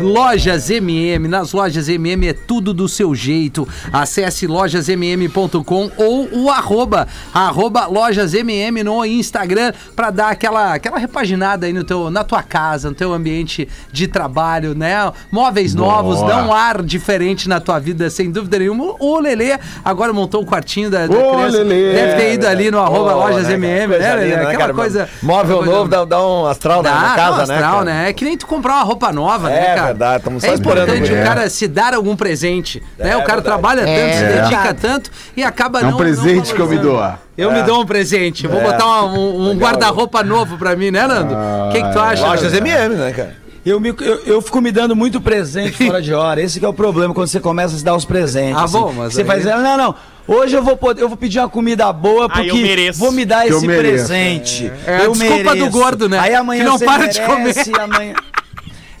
Lojas 0.00 0.68
MM. 0.68 1.28
Nas 1.28 1.52
lojas 1.52 1.88
MM 1.88 2.26
é 2.26 2.32
tudo 2.32 2.74
do 2.74 2.88
seu 2.88 3.14
jeito. 3.14 3.68
Acesse 3.92 4.48
lojasmm.com 4.48 5.90
ou 5.96 6.28
o 6.32 6.50
arroba, 6.50 7.06
arroba 7.32 7.86
lojasmm 7.86 8.82
no 8.82 9.04
Instagram 9.04 9.72
para 9.94 10.10
dar 10.10 10.30
aquela, 10.30 10.74
aquela 10.74 10.98
repaginada 10.98 11.66
aí 11.66 11.72
no 11.72 11.84
teu, 11.84 12.10
na 12.10 12.24
tua 12.24 12.42
casa, 12.42 12.88
no 12.88 12.96
teu 12.96 13.12
ambiente 13.12 13.68
de 13.92 14.08
trabalho, 14.08 14.74
né? 14.74 15.12
Móveis 15.30 15.74
novos, 15.74 16.16
Boa. 16.18 16.28
dão 16.28 16.48
um 16.48 16.52
ar 16.52 16.82
diferente 16.82 17.48
na 17.48 17.60
tua 17.60 17.78
vida, 17.78 18.10
sem 18.10 18.30
dúvida 18.30 18.58
nenhuma. 18.58 18.96
O 18.98 19.20
Lelê 19.20 19.58
agora 19.84 20.12
montou 20.12 20.42
o 20.42 20.46
quartinho 20.46 20.90
da, 20.90 21.06
da 21.06 21.16
criança. 21.16 21.59
Lelê. 21.62 21.92
Deve 21.92 22.14
ter 22.14 22.32
ido 22.34 22.46
ali 22.48 22.70
no 22.70 22.78
arroba 22.80 23.12
Pô, 23.12 23.18
lojas 23.18 23.46
né, 23.48 23.54
MM, 23.54 23.98
né, 23.98 24.14
Lelê? 24.14 24.28
né, 24.28 24.42
Aquela 24.42 24.56
cara? 24.58 24.74
coisa. 24.74 25.08
Móvel 25.22 25.56
coisa- 25.58 25.72
novo 25.72 25.88
dá, 25.88 26.04
dá 26.04 26.26
um 26.26 26.46
astral 26.46 26.82
na- 26.82 26.90
Dá, 26.90 27.00
na 27.00 27.14
casa, 27.16 27.30
um 27.30 27.46
né? 27.46 27.54
astral, 27.54 27.72
cara? 27.72 27.84
né? 27.84 28.08
É 28.08 28.12
que 28.12 28.24
nem 28.24 28.36
tu 28.36 28.46
comprar 28.46 28.74
uma 28.76 28.82
roupa 28.84 29.12
nova, 29.12 29.48
né, 29.48 29.60
É 29.60 29.74
cara? 29.74 29.86
verdade, 29.86 30.16
estamos 30.18 30.44
É 30.44 30.54
importante 30.54 31.10
por 31.10 31.18
o 31.18 31.22
cara 31.24 31.48
se 31.50 31.68
dar 31.68 31.94
algum 31.94 32.16
presente, 32.16 32.82
né? 32.98 33.10
É 33.10 33.16
O 33.16 33.24
cara 33.24 33.40
trabalha 33.42 33.80
tanto, 33.82 33.90
É 33.90 34.12
se 34.12 34.24
dedica 34.24 34.74
tanto 34.74 35.10
e 35.36 35.42
acaba 35.42 35.80
É 35.80 35.82
não 35.82 35.90
um 35.90 35.96
presente 35.96 36.48
não 36.50 36.56
que 36.56 36.62
eu 36.62 36.68
me 36.68 36.76
dou. 36.78 36.94
valorizando. 36.96 37.18
Eu 37.38 37.52
me 37.52 37.62
dou 37.62 37.80
um 37.80 37.86
presente. 37.86 38.46
Vou 38.46 38.60
botar 38.60 39.04
um, 39.04 39.50
um 39.50 39.54
guarda-roupa 39.56 40.22
novo 40.22 40.58
pra 40.58 40.76
mim, 40.76 40.90
né, 40.90 41.06
Nando? 41.06 41.34
O 41.34 41.72
que, 41.72 41.82
que 41.82 41.90
tu 41.92 41.98
acha? 41.98 42.26
Lojas? 42.26 42.52
MM, 42.52 42.94
né, 42.96 43.12
cara? 43.12 43.34
Eu, 43.64 43.78
me- 43.78 43.94
eu, 44.00 44.20
eu 44.24 44.42
fico 44.42 44.60
me 44.60 44.72
dando 44.72 44.96
muito 44.96 45.20
presente 45.20 45.72
fora 45.86 46.00
de 46.00 46.12
hora. 46.14 46.40
Esse 46.40 46.58
que 46.58 46.64
é 46.64 46.68
o 46.68 46.72
problema 46.72 47.12
quando 47.12 47.28
você 47.28 47.40
começa 47.40 47.74
a 47.74 47.78
se 47.78 47.84
dar 47.84 47.94
os 47.94 48.04
presentes. 48.04 48.56
Ah, 48.56 48.64
assim. 48.64 48.78
bom, 48.78 48.92
mas 48.92 49.12
Você 49.14 49.20
aí- 49.20 49.26
faz, 49.26 49.44
não, 49.44 49.76
não. 49.76 49.94
Hoje 50.28 50.56
eu 50.56 50.62
vou 50.62 50.76
poder, 50.76 51.02
eu 51.02 51.08
vou 51.08 51.16
pedir 51.16 51.40
uma 51.40 51.48
comida 51.48 51.92
boa 51.92 52.26
Ah, 52.26 52.28
porque 52.28 52.50
eu 52.50 52.56
mereço. 52.56 53.00
vou 53.00 53.10
me 53.10 53.24
dar 53.24 53.48
esse 53.48 53.66
mereço. 53.66 54.06
presente. 54.06 54.70
É 54.86 54.96
a 54.98 55.04
eu 55.04 55.12
desculpa 55.12 55.56
do 55.56 55.68
gordo, 55.70 56.08
né? 56.08 56.18
Aí 56.20 56.34
amanhã 56.34 56.62
Que 56.62 56.70
não 56.70 56.78
você 56.78 56.84
para 56.84 57.06
de 57.08 57.20
merece, 57.20 57.72
Amanhã... 57.80 58.14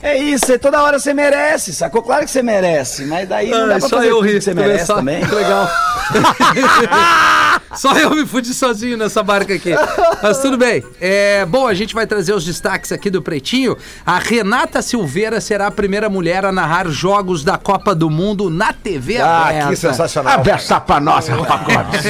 É 0.02 0.16
isso, 0.16 0.58
toda 0.58 0.82
hora 0.82 0.98
você 0.98 1.12
merece, 1.12 1.74
sacou? 1.74 2.02
Claro 2.02 2.24
que 2.24 2.30
você 2.30 2.42
merece, 2.42 3.04
mas 3.04 3.28
daí 3.28 3.50
não 3.50 3.68
dá 3.68 3.78
pra 3.78 3.88
só 3.88 3.96
fazer 3.96 4.10
eu 4.10 4.20
ri. 4.20 4.34
que 4.34 4.40
você 4.40 4.54
merece 4.54 4.86
só, 4.86 4.94
também. 4.94 5.24
Que 5.26 5.34
legal. 5.34 5.68
só 7.76 7.92
eu 7.98 8.10
me 8.14 8.26
fudi 8.26 8.54
sozinho 8.54 8.96
nessa 8.96 9.22
barca 9.22 9.52
aqui. 9.54 9.72
Mas 10.22 10.38
tudo 10.38 10.56
bem. 10.56 10.82
É, 11.00 11.44
bom, 11.44 11.66
a 11.66 11.74
gente 11.74 11.94
vai 11.94 12.06
trazer 12.06 12.32
os 12.32 12.44
destaques 12.46 12.90
aqui 12.92 13.10
do 13.10 13.20
Pretinho. 13.20 13.76
A 14.06 14.18
Renata 14.18 14.80
Silveira 14.80 15.38
será 15.40 15.66
a 15.66 15.70
primeira 15.70 16.08
mulher 16.08 16.46
a 16.46 16.52
narrar 16.52 16.88
jogos 16.88 17.44
da 17.44 17.58
Copa 17.58 17.94
do 17.94 18.08
Mundo 18.08 18.48
na 18.48 18.72
TV 18.72 19.18
Ah, 19.18 19.48
aberta. 19.48 19.68
que 19.68 19.76
sensacional. 19.76 20.32
Abraça 20.32 20.80
pra 20.80 20.98
nós, 20.98 21.28
Rafa 21.28 21.56
Gomes. 21.58 22.00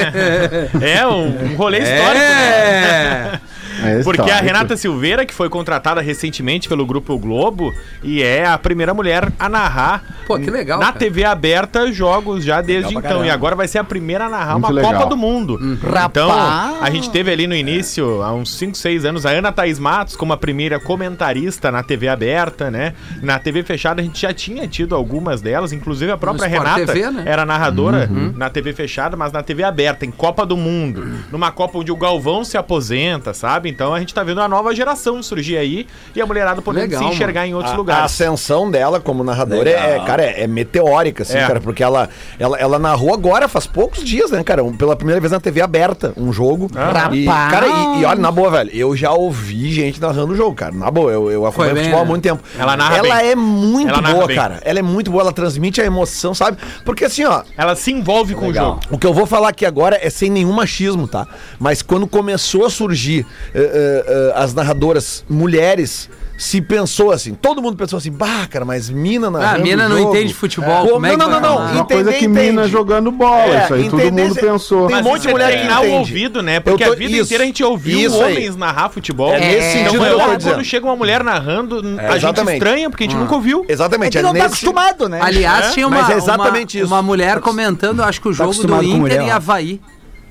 É 0.80 1.04
um, 1.06 1.52
um 1.52 1.56
rolê 1.56 1.78
histórico, 1.80 2.14
né? 2.24 3.40
É. 3.82 4.02
Porque 4.02 4.30
a. 4.30 4.40
Renata 4.40 4.76
Silveira, 4.76 5.24
que 5.24 5.34
foi 5.34 5.48
contratada 5.48 6.00
recentemente 6.00 6.68
pelo 6.68 6.84
Grupo 6.86 7.18
Globo, 7.18 7.72
e 8.02 8.22
é 8.22 8.46
a 8.46 8.58
primeira 8.58 8.92
mulher 8.94 9.30
a 9.38 9.48
narrar 9.48 10.02
Pô, 10.26 10.38
que 10.38 10.50
legal, 10.50 10.78
na 10.78 10.86
cara. 10.86 10.98
TV 10.98 11.24
aberta 11.24 11.92
jogos 11.92 12.44
já 12.44 12.60
desde 12.60 12.94
então. 12.94 13.24
E 13.24 13.30
agora 13.30 13.54
vai 13.54 13.68
ser 13.68 13.78
a 13.78 13.84
primeira 13.84 14.26
a 14.26 14.28
narrar 14.28 14.54
Muito 14.54 14.66
uma 14.66 14.72
legal. 14.72 14.92
Copa 14.94 15.06
do 15.06 15.16
Mundo. 15.16 15.58
Então, 15.60 16.28
Rapaz. 16.28 16.82
a 16.82 16.90
gente 16.90 17.10
teve 17.10 17.30
ali 17.30 17.46
no 17.46 17.54
início, 17.54 18.22
há 18.22 18.32
uns 18.32 18.54
5, 18.56 18.76
6 18.76 19.04
anos, 19.04 19.26
a 19.26 19.30
Ana 19.30 19.52
Thaís 19.52 19.78
Matos 19.78 20.16
como 20.16 20.32
a 20.32 20.36
primeira 20.36 20.78
comentarista 20.78 21.70
na 21.70 21.82
TV 21.82 22.08
aberta, 22.08 22.70
né? 22.70 22.94
Na 23.22 23.38
TV 23.38 23.62
fechada 23.62 24.00
a 24.00 24.04
gente 24.04 24.20
já 24.20 24.32
tinha 24.32 24.66
tido 24.66 24.94
algumas 24.94 25.40
delas, 25.40 25.72
inclusive 25.72 26.10
a 26.10 26.16
própria 26.16 26.46
Renata 26.46 26.86
TV, 26.86 27.10
né? 27.10 27.24
era 27.26 27.44
narradora 27.44 28.08
na 28.34 28.50
TV 28.50 28.72
fechada, 28.72 29.16
mas 29.16 29.32
na 29.32 29.42
TV 29.42 29.62
aberta, 29.62 30.04
em 30.04 30.10
Copa 30.10 30.44
do 30.44 30.56
Mundo. 30.56 31.06
Numa 31.30 31.50
Copa 31.50 31.78
onde 31.78 31.90
o 31.90 31.96
Galvão 31.96 32.44
se 32.44 32.56
aposenta, 32.56 33.32
sabe? 33.34 33.69
Então 33.70 33.94
a 33.94 34.00
gente 34.00 34.12
tá 34.12 34.22
vendo 34.22 34.40
a 34.40 34.48
nova 34.48 34.74
geração 34.74 35.22
surgir 35.22 35.56
aí 35.56 35.86
e 36.14 36.20
a 36.20 36.26
mulherada 36.26 36.60
podendo 36.60 36.82
Legal, 36.82 37.02
se 37.02 37.08
enxergar 37.14 37.46
em 37.46 37.54
outros 37.54 37.72
A- 37.72 37.74
A 37.74 37.78
lugares. 37.78 38.04
ascensão 38.04 38.70
dela 38.70 39.00
como 39.00 39.24
narradora 39.24 39.70
é, 39.70 40.00
cara, 40.04 40.22
é, 40.24 40.42
é 40.42 40.46
meteórica, 40.46 41.22
assim, 41.22 41.38
É. 41.38 41.46
cara, 41.46 41.60
porque 41.60 41.82
ela, 41.82 42.08
ela, 42.38 42.58
ela 42.58 42.78
narrou 42.78 43.14
agora, 43.14 43.48
faz 43.48 43.66
poucos 43.66 44.02
dias, 44.04 44.30
né, 44.30 44.42
cara, 44.44 44.62
um- 44.64 44.76
pela 44.76 44.94
primeira 44.96 45.20
vez 45.20 45.32
na 45.32 45.40
TV 45.40 45.60
aberta, 45.60 46.12
um 46.16 46.32
jogo. 46.32 46.68
E, 47.12 47.24
Rapaz. 47.26 47.50
cara, 47.52 47.66
e, 47.68 48.00
e 48.00 48.04
olha, 48.04 48.20
na 48.20 48.30
boa, 48.30 48.50
velho, 48.50 48.70
eu 48.72 48.96
já 48.96 49.12
ouvi 49.12 49.72
gente 49.72 50.00
narrando 50.00 50.32
o 50.32 50.36
jogo, 50.36 50.54
cara, 50.54 50.72
na 50.74 50.90
boa, 50.90 51.10
eu, 51.12 51.30
eu 51.30 51.46
acompanho 51.46 51.74
bem, 51.74 51.84
futebol 51.84 52.02
há 52.02 52.06
muito 52.06 52.22
tempo. 52.22 52.42
Ela 52.58 52.76
narra 52.76 52.96
Ela 52.98 53.16
bem. 53.16 53.26
é 53.30 53.34
muito 53.36 53.88
Ela 53.90 54.02
boa, 54.02 54.26
bem. 54.26 54.36
cara, 54.36 54.60
ela 54.64 54.78
é 54.78 54.82
muito 54.82 55.10
boa, 55.10 55.22
ela 55.22 55.32
transmite 55.32 55.80
a 55.80 55.84
emoção, 55.84 56.34
sabe? 56.34 56.58
Porque 56.84 57.04
assim, 57.04 57.24
ó, 57.24 57.42
Ela 57.56 57.76
se 57.76 57.90
envolve 57.92 58.34
com 58.34 58.48
o 58.48 58.54
jogo. 58.54 58.80
o 58.90 58.98
que 58.98 59.06
eu 59.06 59.14
vou 59.14 59.26
falar 59.26 59.48
aqui 59.50 59.64
agora 59.64 59.98
é 60.00 60.10
sem 60.10 60.30
nenhum 60.30 60.52
machismo, 60.52 61.06
tá? 61.06 61.26
Mas 61.58 61.82
quando 61.82 62.06
começou 62.06 62.64
a 62.66 62.70
surgir 62.70 63.26
eh, 63.62 64.04
eh, 64.06 64.32
as 64.36 64.54
narradoras 64.54 65.24
mulheres 65.28 66.08
se 66.38 66.58
pensou 66.62 67.12
assim, 67.12 67.34
todo 67.34 67.60
mundo 67.60 67.76
pensou 67.76 67.98
assim, 67.98 68.10
bah, 68.10 68.46
cara, 68.48 68.64
mas 68.64 68.88
mina 68.88 69.30
na 69.30 69.52
Ah, 69.52 69.58
mina 69.58 69.86
não 69.90 69.98
entende 69.98 70.32
futebol, 70.32 70.88
como 70.88 71.04
é 71.04 71.10
que 71.10 71.16
não, 71.18 71.26
não, 71.26 71.32
vai 71.32 71.40
não, 71.42 71.56
falar? 71.58 71.68
não, 71.68 71.74
Uma 71.74 71.84
coisa 71.84 72.12
que 72.14 72.26
mina 72.26 72.66
jogando 72.66 73.10
bola, 73.10 73.64
isso 73.64 73.74
aí 73.74 73.90
todo 73.90 74.10
mundo 74.10 74.32
se- 74.34 74.40
pensou. 74.40 74.86
Tem 74.86 74.96
um 74.96 75.02
monte 75.02 75.20
de 75.22 75.28
é 75.28 75.32
mulher 75.32 75.50
que 75.50 75.56
treinar 75.58 75.82
o 75.82 75.84
entende. 75.84 75.98
ouvido, 75.98 76.42
né? 76.42 76.58
Porque 76.58 76.82
tô- 76.82 76.92
a 76.92 76.96
vida 76.96 77.12
isso, 77.12 77.24
inteira 77.24 77.44
a 77.44 77.46
gente 77.46 77.62
ouviu 77.62 77.98
isso 78.08 78.22
aí. 78.22 78.36
homens 78.36 78.56
narrar 78.56 78.88
futebol. 78.88 79.34
É 79.34 79.38
nesse 79.38 79.72
sentido 79.72 79.88
então, 79.96 80.00
que 80.06 80.10
eu 80.12 80.18
tô 80.18 80.24
quando 80.24 80.38
dizendo. 80.38 80.64
chega 80.64 80.86
uma 80.86 80.96
mulher 80.96 81.22
narrando, 81.22 81.82
a 82.08 82.18
gente 82.18 82.40
estranha, 82.52 82.88
porque 82.88 83.04
a 83.04 83.06
gente 83.06 83.18
nunca 83.18 83.34
ouviu. 83.34 83.66
Exatamente, 83.68 84.16
É 84.16 84.20
que 84.20 84.26
não 84.26 84.32
tá 84.32 84.38
nesse- 84.44 84.46
acostumado, 84.46 85.08
né? 85.10 85.18
Aliás, 85.22 85.66
É, 85.66 85.70
tinha 85.72 85.86
uma, 85.86 86.00
mas 86.00 86.08
é 86.08 86.14
exatamente 86.16 86.78
uma, 86.78 86.84
isso. 86.84 86.94
uma 86.94 87.02
mulher 87.02 87.40
comentando, 87.40 88.02
acho 88.02 88.18
que 88.18 88.28
o 88.28 88.32
jogo 88.32 88.54
do 88.54 88.82
Inter 88.82 89.26
e. 89.26 89.30
Havaí. 89.30 89.78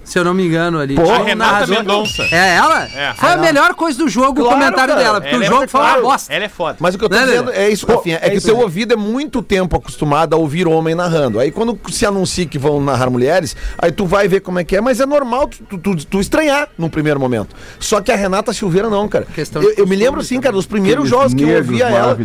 Se 0.09 0.17
eu 0.19 0.23
não 0.25 0.33
me 0.33 0.45
engano 0.47 0.79
ali. 0.79 0.95
Pô, 0.95 1.03
a 1.09 1.19
um 1.19 1.23
Renata 1.23 1.67
Mendonça. 1.67 2.23
É 2.31 2.55
ela? 2.55 2.83
É. 2.85 3.13
Foi 3.15 3.29
a 3.29 3.37
melhor 3.37 3.75
coisa 3.75 3.97
do 3.97 4.09
jogo, 4.09 4.41
o 4.41 4.43
Claro, 4.45 4.59
comentário 4.59 4.93
cara. 4.95 5.03
dela, 5.05 5.21
porque 5.21 5.35
Ela 5.35 5.43
o 5.43 5.45
é 5.45 5.49
jogo 5.49 5.67
foi 5.67 5.81
uma 5.81 6.01
bosta. 6.01 6.33
Ela 6.33 6.45
é 6.45 6.49
foda. 6.49 6.77
Mas 6.79 6.95
o 6.95 6.97
que 6.97 7.05
eu 7.05 7.09
tô 7.09 7.15
Né, 7.15 7.25
dizendo 7.25 7.51
é 7.51 7.69
isso, 7.69 7.85
Rafinha, 7.85 8.17
é, 8.21 8.29
que 8.31 8.37
o 8.37 8.41
teu 8.41 8.57
ouvido 8.59 8.93
é 8.93 8.97
muito 8.97 9.41
tempo 9.43 9.75
acostumado 9.77 10.33
a 10.33 10.37
ouvir 10.37 10.67
homem 10.67 10.95
narrando. 10.95 11.39
Aí 11.39 11.51
quando 11.51 11.79
se 11.91 12.05
anuncia 12.05 12.45
que 12.45 12.57
vão 12.57 12.81
narrar 12.81 13.09
mulheres, 13.09 13.55
aí 13.77 13.91
tu 13.91 14.05
vai 14.05 14.27
ver 14.27 14.39
como 14.41 14.57
é 14.59 14.63
que 14.63 14.75
é, 14.75 14.81
mas 14.81 14.99
é 14.99 15.05
normal 15.05 15.47
tu, 15.47 15.63
tu, 15.63 15.77
tu- 15.77 16.05
tu 16.07 16.19
estranhar 16.19 16.67
num 16.77 16.89
primeiro 16.89 17.19
momento. 17.19 17.55
Só 17.79 18.01
que 18.01 18.11
a 18.11 18.15
Renata 18.15 18.51
Silveira 18.51 18.89
não, 18.89 19.07
cara. 19.07 19.25
Questão 19.33 19.61
Eu, 19.61 19.73
eu 19.77 19.87
me 19.87 19.95
lembro 19.95 20.21
assim, 20.21 20.39
cara, 20.41 20.53
dos 20.55 20.65
primeiros 20.65 21.05
Aqueles 21.05 21.09
jogos 21.11 21.33
que 21.35 21.43
eu 21.43 21.55
ouvia 21.57 21.85
ela. 21.89 22.17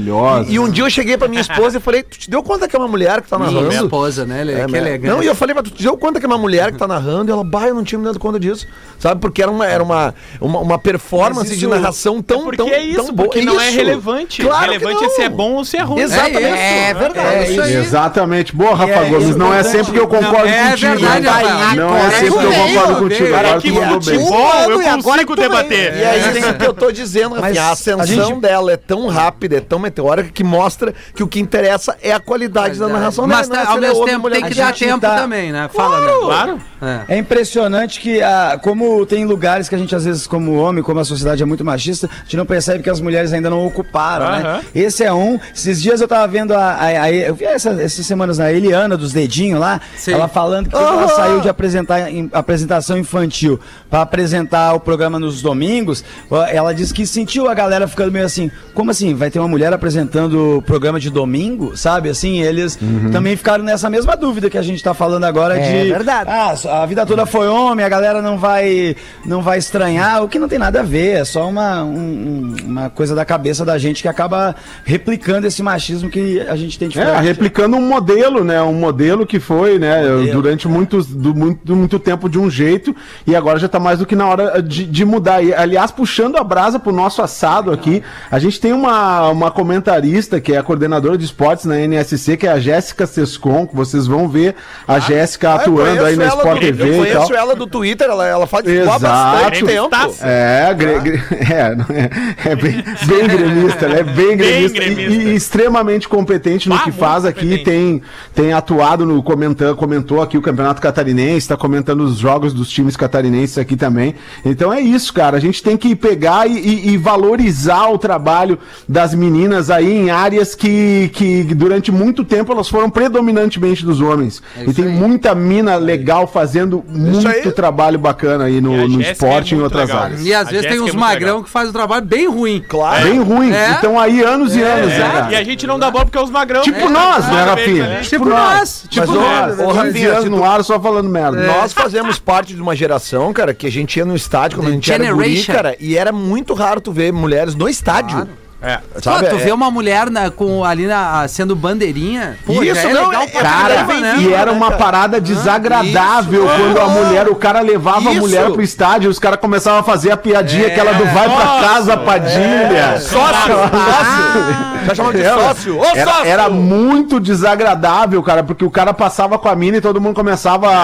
E, 0.49 0.55
e 0.55 0.59
um 0.59 0.71
dia 0.71 0.85
eu 0.85 0.91
cheguei 0.91 1.19
pra 1.19 1.29
minha 1.29 1.43
esposa 1.43 1.77
e 1.77 1.81
falei, 1.81 2.03
tu 2.03 2.19
te 2.19 2.31
deu 2.31 2.43
conta 2.43 2.67
que 2.67 2.75
é 2.75 2.79
uma 2.79 2.89
mulher 2.89 3.21
que 3.21 3.29
tá 3.29 3.39
Minha 3.39 3.51
narrando? 3.51 3.85
esposa, 3.85 4.25
né? 4.25 4.41
É, 4.43 4.65
que 4.67 4.73
né? 4.73 4.79
elegante. 4.79 5.13
Não, 5.15 5.23
e 5.23 5.27
eu 5.27 5.35
falei, 5.35 5.55
mas 5.55 5.65
tu 5.65 5.71
te 5.71 5.83
deu 5.83 5.97
conta 5.99 6.19
que 6.19 6.25
é 6.25 6.29
uma 6.29 6.39
mulher 6.39 6.73
que 6.73 6.79
tá 6.79 6.87
narrando? 6.87 7.31
E 7.31 7.33
ela, 7.33 7.45
bah, 7.45 7.74
não 7.75 7.85
tinha 7.85 7.99
me 7.99 8.05
dado 8.05 8.19
conta 8.19 8.39
disso. 8.39 8.67
Sabe? 9.05 9.21
Porque 9.21 9.43
era 9.43 9.51
uma, 9.51 9.67
era 9.67 9.83
uma, 9.85 10.15
uma, 10.41 10.61
uma 10.61 10.79
performance 10.79 11.51
Mas 11.51 11.59
de 11.59 11.67
isso- 11.67 11.69
narração 11.69 12.23
tão, 12.23 12.45
Porque 12.45 12.57
tão, 12.57 12.69
é 12.71 12.83
isso, 12.83 13.05
tão 13.05 13.13
boa. 13.15 13.29
porque 13.29 13.43
não 13.45 13.61
é 13.61 13.69
isso. 13.69 13.77
relevante. 13.77 14.41
Claro 14.43 14.65
que 14.65 14.71
relevante 14.79 15.03
não. 15.03 15.05
é 15.05 15.15
se 15.15 15.21
é 15.23 15.29
bom 15.29 15.53
ou 15.53 15.65
se 15.67 15.77
é 15.77 15.83
ruim. 15.83 16.01
Exatamente. 16.01 16.59
É 16.59 16.95
verdade. 16.95 17.29
É 17.37 17.51
isso 17.51 17.61
aí. 17.61 17.75
Exatamente. 17.77 18.57
Boa, 18.57 18.75
Rafa 18.75 18.93
é 18.95 19.05
Gomes. 19.11 19.37
Não 19.37 19.53
é 19.53 19.63
sempre 19.63 19.93
que 19.93 19.99
eu 20.01 20.09
concordo 20.09 20.33
Não, 20.33 20.55
é 20.55 20.71
contigo. 20.71 20.97
verdade, 20.97 21.27
hein? 21.27 21.53
Rafa. 21.59 21.75
Não 21.75 21.97
é 21.99 22.11
sempre 22.13 22.31
que 22.39 22.45
eu 22.45 22.53
concordo 22.53 22.97
contigo. 23.03 23.35
Agora 23.35 23.61
que 23.61 23.69
tu 23.69 23.75
mandou 23.75 24.01
bem. 24.01 24.19
futebol 24.19 24.55
eu 24.71 25.03
consigo 25.03 25.37
debater. 25.37 25.97
E 25.99 26.03
é 26.03 26.19
isso 26.19 26.55
que 26.55 26.65
eu 26.67 26.73
tô 26.73 26.91
dizendo, 26.91 27.31
Mas 27.33 27.43
Rafinha. 27.43 27.63
A 27.65 27.71
ascensão 27.73 28.41
dela 28.41 28.73
é 28.73 28.79
tão 28.79 29.07
rápida, 29.07 29.57
é 29.59 29.61
tão 29.61 29.79
meteórica, 29.79 30.31
que 30.33 30.43
mostra 30.43 30.95
que 31.15 31.23
o 31.23 31.29
que 31.29 31.39
interessa 31.41 31.95
é 32.01 32.11
a 32.13 32.21
qualidade 32.21 32.79
da 32.79 32.89
narração 32.89 33.27
Mas 33.27 33.51
dela. 33.51 33.67
tá- 33.67 33.73
ao 33.73 33.79
mesmo 33.79 34.05
tempo 34.07 34.31
tem 34.31 34.45
que 34.45 34.55
dar 34.55 34.73
tempo 34.75 34.99
também, 35.01 35.53
né? 35.53 35.69
Fala, 35.75 36.01
né? 36.01 36.13
Claro. 36.23 36.59
É. 36.81 37.17
É 37.17 37.19
impressionante 37.19 38.01
que, 38.01 38.23
ah, 38.23 38.59
como 38.95 39.07
tem 39.07 39.25
lugares 39.25 39.69
que 39.69 39.75
a 39.75 39.79
gente, 39.79 39.95
às 39.95 40.05
vezes, 40.05 40.27
como 40.27 40.55
homem, 40.55 40.83
como 40.83 41.01
a 41.01 41.05
sociedade 41.05 41.43
é 41.43 41.47
muito 41.47 41.65
machista, 41.65 42.09
a 42.09 42.23
gente 42.23 42.37
não 42.37 42.47
percebe 42.47 42.83
que 42.83 42.89
as 42.91 43.01
mulheres 43.01 43.33
ainda 43.33 43.51
não 43.51 43.67
ocuparam, 43.67 44.27
Aham. 44.27 44.41
né? 44.59 44.61
Esse 44.75 45.03
é 45.03 45.13
um. 45.13 45.39
Esses 45.55 45.83
dias 45.83 46.01
eu 46.01 46.07
tava 46.09 46.27
vendo 46.29 46.53
a. 46.55 46.59
a- 46.75 47.03
a- 47.03 47.13
eu 47.13 47.35
vi 47.35 47.45
essa- 47.45 47.71
essas 47.83 48.07
semanas 48.07 48.39
a 48.41 48.53
Eliana 48.53 48.97
dos 48.97 49.13
dedinhos 49.13 49.59
lá, 49.61 49.81
Sim. 49.97 50.13
ela 50.13 50.29
falando 50.29 50.69
que 50.69 50.77
ela 50.77 51.09
saiu 51.09 51.41
de 51.41 51.49
apresentar 51.49 52.11
em- 52.11 52.31
apresentação 52.33 52.97
infantil 52.99 53.59
pra 53.91 54.03
apresentar 54.03 54.75
o 54.75 54.81
programa 54.81 55.19
nos 55.19 55.43
domingos. 55.43 56.05
Ela 56.53 56.73
disse 56.73 56.93
que 56.95 57.07
sentiu 57.07 57.49
a 57.49 57.55
galera 57.55 57.89
ficando 57.89 58.13
meio 58.13 58.25
assim: 58.25 58.51
como 58.75 58.91
assim? 58.91 59.15
Vai 59.15 59.31
ter 59.31 59.39
uma 59.39 59.49
mulher 59.49 59.73
apresentando 59.73 60.59
o 60.59 60.63
programa 60.63 61.01
de 61.01 61.11
domingo? 61.11 61.77
Sabe? 61.77 62.09
Assim, 62.09 62.41
eles 62.41 62.79
também 63.13 63.37
ficaram 63.37 63.65
nessa 63.65 63.91
mesma 63.91 64.17
dúvida 64.17 64.49
que 64.49 64.59
a 64.59 64.63
gente 64.63 64.83
tá 64.83 64.95
falando 64.95 65.25
agora 65.25 65.59
É 65.59 65.83
de. 65.85 65.91
verdade. 65.91 66.31
Ah, 66.31 66.55
a 66.83 66.87
vida 66.87 67.05
toda 67.07 67.27
foi 67.27 67.49
homem, 67.49 67.85
a 67.85 67.89
galera 67.89 68.21
não 68.23 68.39
vai 68.39 68.84
não 69.25 69.41
vai 69.43 69.59
estranhar, 69.59 70.23
o 70.23 70.29
que 70.29 70.39
não 70.39 70.49
tem 70.49 70.59
nada 70.59 70.81
a 70.81 70.83
ver, 70.83 71.21
é 71.21 71.25
só 71.25 71.49
uma, 71.49 71.83
um- 71.83 71.95
um- 71.95 72.57
uma 72.67 72.91
coisa 72.91 73.15
da 73.15 73.25
cabeça 73.25 73.65
da 73.65 73.79
gente 73.79 74.03
que 74.03 74.09
acaba 74.09 74.55
replicando 74.85 75.47
esse 75.47 75.63
machismo 75.63 76.11
que 76.11 76.41
a 76.41 76.57
gente 76.57 76.79
tem 76.79 76.89
de 76.89 76.99
É, 77.01 77.19
replicando 77.21 77.77
um 77.77 77.81
modelo, 77.89 78.45
né? 78.45 78.61
Um 78.63 78.75
modelo 78.75 79.27
que 79.27 79.39
foi, 79.41 79.79
né, 79.79 80.03
durante 80.33 80.67
muitos, 80.69 81.07
do, 81.07 81.35
muito, 81.35 81.75
muito 81.77 81.99
tempo 81.99 82.29
de 82.29 82.39
um 82.39 82.51
jeito 82.51 82.95
e 83.27 83.35
agora 83.37 83.59
já 83.59 83.69
tá 83.69 83.79
mais 83.81 83.99
do 83.99 84.07
que 84.07 84.15
na 84.17 84.27
hora 84.27 84.63
de, 84.63 84.85
de 84.85 85.05
mudar. 85.05 85.43
E, 85.43 85.55
aliás, 85.55 85.91
puxando 85.91 86.37
a 86.37 86.45
brasa 86.45 86.79
pro 86.79 86.93
nosso 86.93 87.23
assado 87.23 87.71
aqui, 87.73 88.03
a 88.31 88.39
gente 88.39 88.61
tem 88.61 88.73
uma, 88.73 89.29
uma 89.31 89.51
comentarista 89.51 90.41
que 90.41 90.53
é 90.53 90.59
a 90.59 90.63
coordenadora 90.63 91.17
de 91.19 91.25
esportes 91.25 91.65
na 91.65 91.79
NSC, 91.79 92.37
que 92.37 92.47
é 92.47 92.51
a 92.53 92.59
Jéssica 92.59 93.07
Sescon, 93.07 93.67
que 93.67 93.75
vocês 93.77 94.07
vão 94.07 94.29
ver 94.29 94.55
a 94.87 94.99
Jéssica 94.99 95.51
Ah, 95.51 95.53
eu 95.55 95.61
atuando 95.61 96.05
aí 96.05 96.17
na 96.17 96.27
Sport 96.29 96.55
do- 96.55 96.61
TV 96.61 96.83
Eu 96.83 96.87
e 96.87 96.91
tal. 97.13 97.15
conheço 97.23 97.35
ela 97.35 97.55
do 97.55 97.67
Twitter, 97.67 98.09
ela, 98.09 98.27
ela 98.27 98.47
faz 98.47 98.64
há 98.67 98.71
Exato. 98.71 99.01
bastante 99.01 99.65
tempo. 99.65 99.91
É, 100.23 100.75
gre- 100.75 100.99
gre- 101.01 101.23
é, 101.53 102.47
é, 102.47 102.51
é 102.53 102.57
bem, 102.57 102.85
bem 103.07 103.27
gremista, 103.29 103.85
ela 103.87 103.97
é 103.99 104.03
bem 104.05 104.37
gremista, 104.37 104.79
e- 104.83 104.95
gremista. 104.95 105.23
E, 105.31 105.35
extremamente 105.35 106.09
competente 106.09 106.69
no 106.69 106.75
Bah, 106.77 106.83
que 106.85 106.93
faz 106.93 107.25
aqui, 107.25 107.41
competente. 107.43 107.65
tem, 107.65 108.03
tem 108.35 108.53
atuado 108.53 109.05
no 109.07 109.23
comentando, 109.23 109.77
comentou 109.77 110.23
aqui 110.23 110.37
o 110.39 110.43
Campeonato 110.43 110.81
Catarinense, 110.81 111.39
está 111.39 111.57
comentando 111.57 112.01
os 112.03 112.17
jogos 112.19 112.53
dos 112.53 112.69
times 112.71 112.97
catarinenses 112.97 113.59
aqui 113.59 113.77
também. 113.77 114.15
Então 114.45 114.73
é 114.73 114.81
isso, 114.81 115.13
cara, 115.13 115.37
a 115.37 115.41
gente 115.41 115.63
tem 115.63 115.77
que 115.77 115.95
pegar 115.95 116.47
e, 116.49 116.59
e- 116.59 116.89
e 116.91 116.97
valorizar 116.97 117.89
o 117.89 117.99
trabalho 117.99 118.59
das 118.89 119.15
meninas 119.15 119.71
aí 119.71 119.93
em 119.93 120.11
áreas 120.11 120.55
que, 120.55 121.11
que 121.15 121.43
durante 121.55 121.91
muito 121.93 122.25
tempo 122.25 122.53
elas 122.53 122.69
foram 122.69 122.89
predominantemente 122.91 123.85
dos 123.85 124.01
homens. 124.01 124.43
e 124.67 124.73
tem 124.73 124.87
muita 124.87 125.35
mina 125.35 125.77
legal 125.77 126.27
fazendo 126.27 126.85
muito 126.89 127.27
aí. 127.29 127.53
trabalho 127.53 127.99
bacana 127.99 128.45
aí 128.45 128.54
E 128.57 128.61
no, 128.61 128.71
no 128.77 128.89
Jéssica 129.03 129.13
esporte 129.13 129.55
é 129.55 129.57
e 129.57 129.61
em 129.61 129.63
outras 129.63 129.89
legal. 129.89 130.03
áreas. 130.05 130.25
E 130.25 130.35
às 130.35 130.47
A 130.49 130.51
vezes 130.51 130.67
tem 130.67 130.71
Jéssica 130.79 130.85
uns 130.85 130.95
é 130.95 130.99
magrão 130.99 131.27
legal. 131.29 131.45
que 131.45 131.51
faz 131.51 131.69
o 131.69 131.73
trabalho 131.73 132.05
bem 132.05 132.29
ruim. 132.29 132.65
Claro. 132.69 133.05
Bem 133.05 133.21
ruim. 133.23 133.53
É. 133.53 133.71
Então 133.79 133.99
aí 133.99 134.23
anos 134.23 134.55
e 134.57 134.63
anos, 134.63 134.89
né, 134.89 134.97
É, 134.97 135.01
cara? 135.13 135.33
e 135.33 135.37
a 135.37 135.45
gente 135.45 135.67
não 135.67 135.79
dá 135.79 135.91
bola 135.91 136.05
porque 136.05 136.19
é 136.19 136.23
os 136.23 136.31
magrão. 136.31 136.63
Tipo 136.63 136.89
nós, 136.89 137.27
né, 137.29 137.45
Rafinha? 137.45 138.01
Tipo 138.03 138.25
nós, 138.27 138.85
tipo 138.89 139.07
Mas, 139.07 139.57
nós. 139.59 139.61
ô, 139.61 139.73
Rafinha, 139.73 140.21
no 140.23 140.45
ar 140.45 140.63
só 140.65 140.79
falando 140.81 141.09
merda. 141.09 141.47
Nós 141.47 141.73
fazemos 141.73 142.19
parte 142.19 142.55
de 142.55 142.61
uma 142.63 142.75
geração, 142.77 143.33
cara, 143.33 143.53
que 143.55 143.67
a 143.67 143.71
gente 143.71 143.97
ia 143.97 144.05
no 144.05 144.15
estádio 144.15 144.59
quando 144.59 144.69
a 144.69 144.73
gente 144.73 144.93
era 144.93 145.13
guri, 145.13 145.43
cara, 145.45 145.77
e 145.81 145.97
era 145.97 146.13
muito 146.13 146.55
raro 146.55 146.81
tu 146.81 146.93
ver 146.93 147.13
mulheres 147.13 147.55
no 147.55 147.69
estádio. 147.69 148.29
É. 148.65 148.79
Sabe? 149.03 149.25
Pô, 149.25 149.31
tu 149.31 149.37
É- 149.37 149.45
vê 149.45 149.53
uma 149.53 149.71
mulher 149.71 150.11
na- 150.11 150.31
com, 150.31 150.65
ali 150.65 150.87
na, 150.87 151.27
sendo 151.29 151.55
bandeirinha, 151.55 152.37
pô, 152.47 152.63
Isso, 152.63 152.75
já 152.77 152.89
é 152.89 152.93
não, 152.95 153.09
legal 153.09 153.23
é- 153.23 153.25
é 153.27 153.29
Cara, 153.43 153.85
né? 153.85 154.17
e 154.21 154.33
era 154.33 154.51
uma 154.53 154.71
parada 154.73 155.21
desagradável 155.21 156.47
quando 156.47 156.81
a 156.81 156.89
mulher, 156.89 157.29
o 157.29 157.35
cara 157.35 157.61
levava 157.61 158.09
a 158.09 158.13
Isso. 158.13 158.21
mulher 158.23 158.51
pro 158.51 158.63
estádio, 158.63 159.11
os 159.11 159.19
caras 159.19 159.39
começavam 159.39 159.81
a 159.81 159.83
fazer 159.83 160.11
a 160.11 160.17
piadinha 160.17 160.67
aquela 160.69 160.93
do 160.93 161.05
vai 161.07 161.29
pra 161.29 161.69
casa, 161.69 161.97
Padilha. 161.97 162.99
Sócio, 163.01 163.55
sócio. 163.55 164.75
Já 164.87 164.95
chamam 164.95 165.13
de 165.13 165.23
Era- 165.23 165.41
sócio. 165.41 165.79
Ô, 165.79 165.85
Era, 165.85 166.11
sócio! 166.13 166.27
era 166.31 166.49
muito 166.51 167.19
desagradável, 167.19 168.23
cara, 168.23 168.43
porque 168.43 168.65
o 168.65 168.71
cara 168.71 168.93
passava 168.93 169.39
com 169.39 169.49
a 169.49 169.55
mina 169.57 169.79
e 169.79 169.81
todo 169.81 170.01
mundo 170.01 170.15
começava 170.15 170.69
a, 170.69 170.75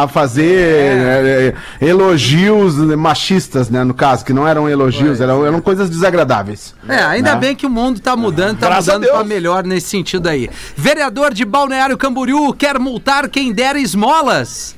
a- 0.00 0.02
a 0.04 0.08
fazer 0.08 0.96
né, 0.96 1.52
elogios 1.80 2.76
machistas, 2.76 3.68
né, 3.68 3.82
no 3.84 3.92
caso, 3.94 4.24
que 4.24 4.32
não 4.32 4.46
eram 4.46 4.68
elogios, 4.68 5.20
eram, 5.20 5.44
eram 5.46 5.60
coisas 5.60 5.90
desagradáveis. 5.90 6.74
É, 6.88 7.18
ainda 7.20 7.34
Né? 7.34 7.40
bem 7.40 7.56
que 7.56 7.66
o 7.66 7.70
mundo 7.70 8.00
tá 8.00 8.16
mudando, 8.16 8.58
tá 8.58 8.68
a 8.68 8.76
mudando 8.80 9.06
pra 9.06 9.16
Deus. 9.18 9.28
melhor 9.28 9.64
nesse 9.64 9.88
sentido 9.88 10.28
aí. 10.28 10.50
Vereador 10.76 11.32
de 11.32 11.44
Balneário 11.44 11.96
Camboriú 11.96 12.52
quer 12.52 12.78
multar 12.78 13.28
quem 13.28 13.52
der 13.52 13.76
esmolas. 13.76 14.74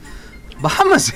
Bah, 0.61 0.85
mas... 0.89 1.13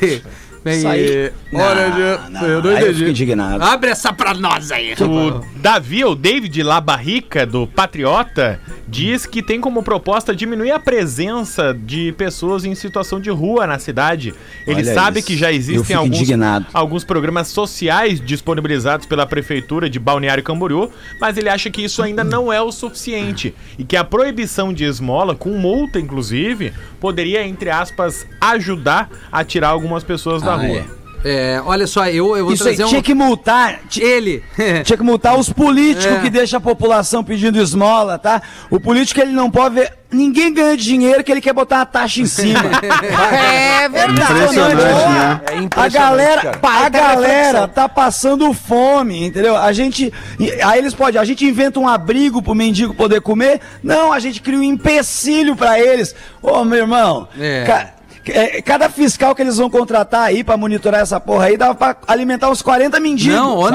Isso 0.73 0.88
aí- 0.88 1.32
Olha, 1.52 2.18
Não, 2.30 2.62
não, 2.62 2.70
aí 2.76 2.87
eu 2.87 2.94
fico 2.94 3.11
indignado. 3.11 3.62
Abre 3.62 3.90
essa 3.90 4.12
pra 4.12 4.35
nós 4.35 4.70
aí. 4.73 4.94
O 5.00 5.40
Davi, 5.61 6.04
ou 6.04 6.14
David 6.14 6.62
Labarrica, 6.62 7.46
do 7.46 7.66
Patriota, 7.66 8.61
diz 8.88 9.26
que 9.26 9.42
tem 9.42 9.61
como 9.61 9.82
proposta 9.82 10.35
diminuir 10.35 10.70
a 10.70 10.78
presença 10.78 11.73
de 11.75 12.12
pessoas 12.12 12.64
em 12.64 12.75
situação 12.75 13.20
de 13.20 13.30
rua 13.30 13.66
na 13.66 13.78
cidade. 13.78 14.35
Ele 14.66 14.76
Olha 14.82 14.94
sabe 14.94 15.18
isso. 15.20 15.26
que 15.28 15.37
já 15.37 15.52
existem 15.52 15.96
alguns, 15.96 16.16
indignado. 16.16 16.66
alguns 16.73 17.04
programas 17.04 17.49
sociais 17.49 18.20
disponibilizados 18.20 19.06
pela 19.06 19.26
Prefeitura 19.26 19.88
de 19.88 19.99
Balneário 19.99 20.42
Camboriú, 20.42 20.90
mas 21.20 21.37
ele 21.37 21.49
acha 21.49 21.70
que 21.70 21.82
isso 21.82 22.02
ainda 22.02 22.23
não 22.25 22.52
é 22.52 22.61
o 22.61 22.70
suficiente 22.73 23.54
e 23.78 23.85
que 23.85 23.96
a 23.96 24.04
proibição 24.04 24.73
de 24.73 24.85
esmola, 24.85 25.35
com 25.35 25.50
multa 25.50 25.99
inclusive, 25.99 26.73
poderia, 27.00 27.46
entre 27.46 27.70
aspas, 27.70 28.26
ajudar 28.40 29.08
a 29.30 29.44
tirar 29.44 29.68
algumas 29.68 30.02
pessoas 30.04 30.42
da 30.42 30.56
Ah, 30.57 30.67
rua. 30.67 30.77
é. 30.93 30.97
É, 31.29 31.61
olha 31.65 31.89
só, 31.89 32.07
eu, 32.07 32.37
eu 32.37 32.45
vou 32.45 32.55
Isso 32.55 32.69
aí 32.69 32.77
trazer 32.77 32.89
tinha 32.89 33.01
um... 33.01 33.03
que 33.03 33.13
multar. 33.13 33.81
Ele. 33.99 34.45
Tinha 34.85 34.97
que 34.97 35.03
multar 35.03 35.37
os 35.37 35.51
políticos 35.53 36.07
É. 36.19 36.21
que 36.21 36.31
deixam 36.31 36.59
a 36.59 36.61
população 36.61 37.25
pedindo 37.25 37.59
esmola, 37.61 38.17
tá? 38.17 38.41
O 38.71 38.79
político 38.79 39.21
ele 39.21 39.33
não 39.33 39.51
pode 39.51 39.75
ver 39.75 39.93
ninguém 40.13 40.55
ganha 40.55 40.77
dinheiro 40.77 41.25
que 41.25 41.33
ele 41.33 41.41
quer 41.41 41.53
botar 41.53 41.79
uma 41.79 41.87
taxa 41.87 42.21
em 42.21 42.27
cima. 42.27 42.61
É 43.33 43.89
verdade. 43.89 44.33
Impressionante, 44.33 44.83
Ó, 44.83 45.11
né? 45.11 45.41
É 45.47 45.51
A 45.51 45.57
impressionante, 45.57 45.93
galera, 45.93 46.43
cara. 46.43 46.85
a 46.85 46.89
galera 46.89 47.69
tá 47.69 47.89
passando 47.89 48.53
fome, 48.53 49.27
entendeu? 49.27 49.57
A 49.57 49.73
gente, 49.73 50.13
aí 50.65 50.79
eles 50.79 50.95
podem, 50.95 51.21
a 51.21 51.25
gente 51.25 51.45
inventa 51.45 51.81
um 51.81 51.89
abrigo 51.89 52.41
pro 52.41 52.55
mendigo 52.55 52.95
poder 52.95 53.21
comer? 53.21 53.61
Não, 53.83 54.13
a 54.13 54.21
gente 54.21 54.41
cria 54.41 54.59
um 54.59 54.63
empecilho 54.63 55.57
pra 55.57 55.81
eles. 55.81 56.15
Ô, 56.41 56.65
meu 56.65 56.79
irmão, 56.79 57.27
É. 57.39 57.65
ca- 57.67 57.96
é, 58.33 58.62
cada 58.62 58.88
fiscal 58.88 59.35
que 59.35 59.42
eles 59.42 59.56
vão 59.56 59.68
contratar 59.71 60.23
aí 60.23 60.42
pra 60.45 60.56
monitorar 60.56 61.00
essa 61.00 61.18
porra 61.21 61.47
aí 61.47 61.56
dava 61.56 61.75
pra 61.75 61.97
alimentar 62.06 62.50
uns 62.50 62.62
40 62.62 62.99
mendigos. 63.00 63.37
Não, 63.37 63.56
ô, 63.56 63.68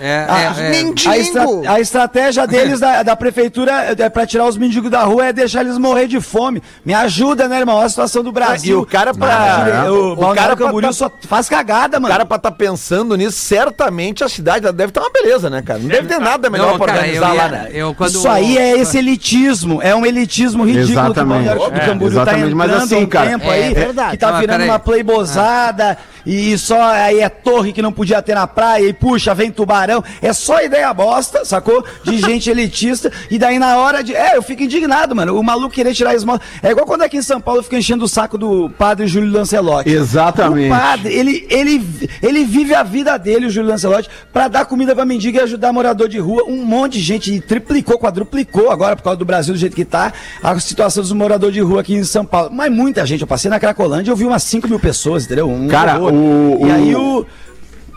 é- 0.00 0.26
a, 0.28 0.40
é- 0.40 0.82
é- 0.82 1.08
a 1.08 1.18
estra- 1.18 1.46
a 1.68 1.80
estratégia 1.80 2.46
deles 2.46 2.78
da, 2.80 3.02
da 3.02 3.16
prefeitura 3.16 3.94
é, 3.98 4.08
pra 4.08 4.26
tirar 4.26 4.46
os 4.46 4.56
mendigos 4.56 4.90
da 4.90 5.02
rua 5.02 5.26
é 5.26 5.32
deixar 5.32 5.60
eles 5.62 5.78
morrer 5.78 6.06
de 6.06 6.20
fome. 6.20 6.62
Me 6.84 6.94
ajuda, 6.94 7.48
né, 7.48 7.58
irmão? 7.60 7.76
Olha 7.76 7.86
a 7.86 7.88
situação 7.88 8.22
do 8.22 8.32
Brasil. 8.32 8.78
E 8.78 8.82
o 8.82 8.86
cara 8.86 9.12
pra- 9.14 9.84
Ah, 9.84 9.92
o, 9.92 10.12
o 10.12 10.34
cara 10.34 10.56
pra 10.56 10.66
Camboriú 10.66 10.88
tá- 10.88 10.92
só 10.94 11.10
faz 11.28 11.48
cagada, 11.48 11.98
O 11.98 12.02
mano. 12.02 12.12
cara 12.12 12.24
pra 12.24 12.38
tá 12.38 12.50
pensando 12.50 13.16
nisso, 13.16 13.36
certamente 13.38 14.24
a 14.24 14.28
cidade 14.28 14.70
deve 14.72 14.90
estar 14.90 15.00
uma 15.00 15.10
beleza, 15.10 15.48
né, 15.50 15.62
cara? 15.62 15.78
Não 15.78 15.88
deve 15.88 16.08
ter 16.08 16.18
nada 16.18 16.48
melhor 16.50 16.72
Não, 16.72 16.76
pra 16.78 16.86
cara, 16.86 16.98
organizar 17.00 17.28
eu 17.30 17.34
ia- 17.34 17.42
lá, 17.42 17.48
né? 17.48 17.68
eu 17.72 17.94
quando- 17.94 18.10
Isso 18.10 18.28
aí 18.28 18.58
é 18.58 18.76
esse 18.78 18.98
elitismo, 18.98 19.80
é 19.82 19.94
um 19.94 20.04
elitismo 20.04 20.64
ridículo 20.64 20.86
que 20.86 20.92
o 20.92 21.04
Exatamente. 21.12 21.28
Balneário 21.28 21.60
do 21.70 21.76
É, 21.76 21.86
Camboriú 21.86 22.14
tá 22.16 22.22
exatamente, 22.22 22.54
mas 22.54 22.66
entrando 22.70 22.84
assim, 22.84 23.04
um 23.04 23.06
cara, 23.06 23.30
tempo 23.30 23.44
é 23.46 23.50
aí, 23.54 23.74
verdade. 23.92 24.10
que 24.12 24.16
tá 24.18 24.32
Não, 24.32 24.40
virando 24.40 24.56
peraí. 24.56 24.68
uma 24.70 24.78
playbosada 24.78 25.98
e 26.24 26.56
só 26.58 26.80
aí 26.80 27.20
é 27.20 27.28
torre 27.28 27.72
que 27.72 27.82
não 27.82 27.92
podia 27.92 28.22
ter 28.22 28.34
na 28.34 28.46
praia 28.46 28.88
e 28.88 28.92
puxa, 28.92 29.34
vem 29.34 29.50
tubarão, 29.50 30.02
é 30.20 30.32
só 30.32 30.62
ideia 30.62 30.92
bosta, 30.92 31.44
sacou? 31.44 31.84
De 32.04 32.18
gente 32.18 32.50
elitista 32.50 33.10
e 33.30 33.38
daí 33.38 33.58
na 33.58 33.76
hora 33.76 34.02
de, 34.02 34.14
é, 34.14 34.36
eu 34.36 34.42
fico 34.42 34.62
indignado, 34.62 35.14
mano, 35.14 35.38
o 35.38 35.42
maluco 35.42 35.74
querer 35.74 35.94
tirar 35.94 36.14
esmola, 36.14 36.40
é 36.62 36.70
igual 36.70 36.86
quando 36.86 37.02
aqui 37.02 37.16
em 37.16 37.22
São 37.22 37.40
Paulo 37.40 37.62
fica 37.62 37.76
enchendo 37.76 38.04
o 38.04 38.08
saco 38.08 38.36
do 38.36 38.70
padre 38.70 39.06
Júlio 39.06 39.32
Lancelotti. 39.32 39.90
Exatamente. 39.90 40.72
O 40.72 40.76
padre, 40.76 41.14
ele, 41.14 41.46
ele, 41.50 42.08
ele 42.22 42.44
vive 42.44 42.74
a 42.74 42.82
vida 42.82 43.16
dele, 43.16 43.46
o 43.46 43.50
Júlio 43.50 43.70
Lancelotti, 43.70 44.08
pra 44.32 44.48
dar 44.48 44.64
comida 44.64 44.94
pra 44.94 45.04
mendigo 45.04 45.38
e 45.38 45.40
ajudar 45.40 45.72
morador 45.72 46.08
de 46.08 46.18
rua. 46.18 46.44
Um 46.46 46.64
monte 46.64 46.94
de 46.94 47.00
gente 47.00 47.40
triplicou, 47.40 47.98
quadruplicou 47.98 48.70
agora 48.70 48.96
por 48.96 49.02
causa 49.02 49.18
do 49.18 49.24
Brasil 49.24 49.54
do 49.54 49.60
jeito 49.60 49.74
que 49.74 49.84
tá, 49.84 50.12
a 50.42 50.58
situação 50.60 51.02
dos 51.02 51.12
moradores 51.12 51.54
de 51.54 51.60
rua 51.60 51.80
aqui 51.80 51.94
em 51.94 52.04
São 52.04 52.24
Paulo. 52.24 52.50
Mas 52.52 52.70
muita 52.70 53.04
gente, 53.06 53.22
eu 53.22 53.26
passei 53.26 53.50
na 53.50 53.58
Cracolândia 53.58 54.10
e 54.10 54.12
eu 54.12 54.16
vi 54.16 54.24
umas 54.24 54.42
5 54.42 54.68
mil 54.68 54.78
pessoas, 54.78 55.24
entendeu? 55.24 55.48
Um 55.48 55.68
Cara, 55.68 55.98
horror. 55.98 56.11
O- 56.12 56.66
E 56.66 56.70
aí 56.70 56.94
o. 56.94 57.26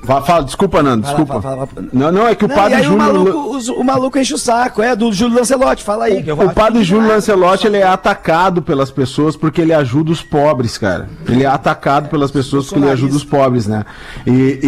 Va- 0.05 0.21
Fala, 0.21 0.43
desculpa, 0.43 0.81
Nando, 0.83 1.03
Fala, 1.05 1.17
desculpa. 1.17 1.41
fala, 1.41 1.67
fala. 1.67 1.87
Não, 1.91 2.11
não, 2.11 2.27
é 2.27 2.35
que 2.35 2.45
o 2.45 2.47
Não, 2.47 2.55
padre 2.55 2.73
e 2.73 2.75
aí 2.75 2.81
o 2.81 2.85
Júlio. 2.85 2.97
maluco, 2.99 3.55
os- 3.57 3.69
o 3.69 3.83
maluco 3.83 4.17
enche 4.19 4.33
o 4.33 4.37
saco, 4.37 4.81
é, 4.81 4.95
do 4.95 5.11
Júlio 5.11 5.35
Lancelotti, 5.37 5.83
fala 5.83 6.05
aí. 6.05 6.21
que 6.23 6.31
eu 6.31 6.35
O 6.39 6.53
padre 6.53 6.83
Júlio 6.83 7.07
Lancelotti, 7.07 7.67
ele 7.67 7.77
é 7.77 7.83
atacado 7.87 8.61
pelas 8.61 8.91
pessoas 8.91 9.35
porque 9.35 9.61
ele 9.61 9.73
ajuda 9.73 10.11
os 10.11 10.21
pobres, 10.21 10.77
cara. 10.77 11.09
Ele 11.27 11.43
é 11.43 11.47
atacado 11.47 12.09
pelas 12.09 12.29
pessoas 12.31 12.65
porque 12.67 12.79
ele 12.79 12.91
ajuda 12.91 13.15
os 13.15 13.23
pobres, 13.23 13.65
né? 13.67 13.85
E, 14.27 14.59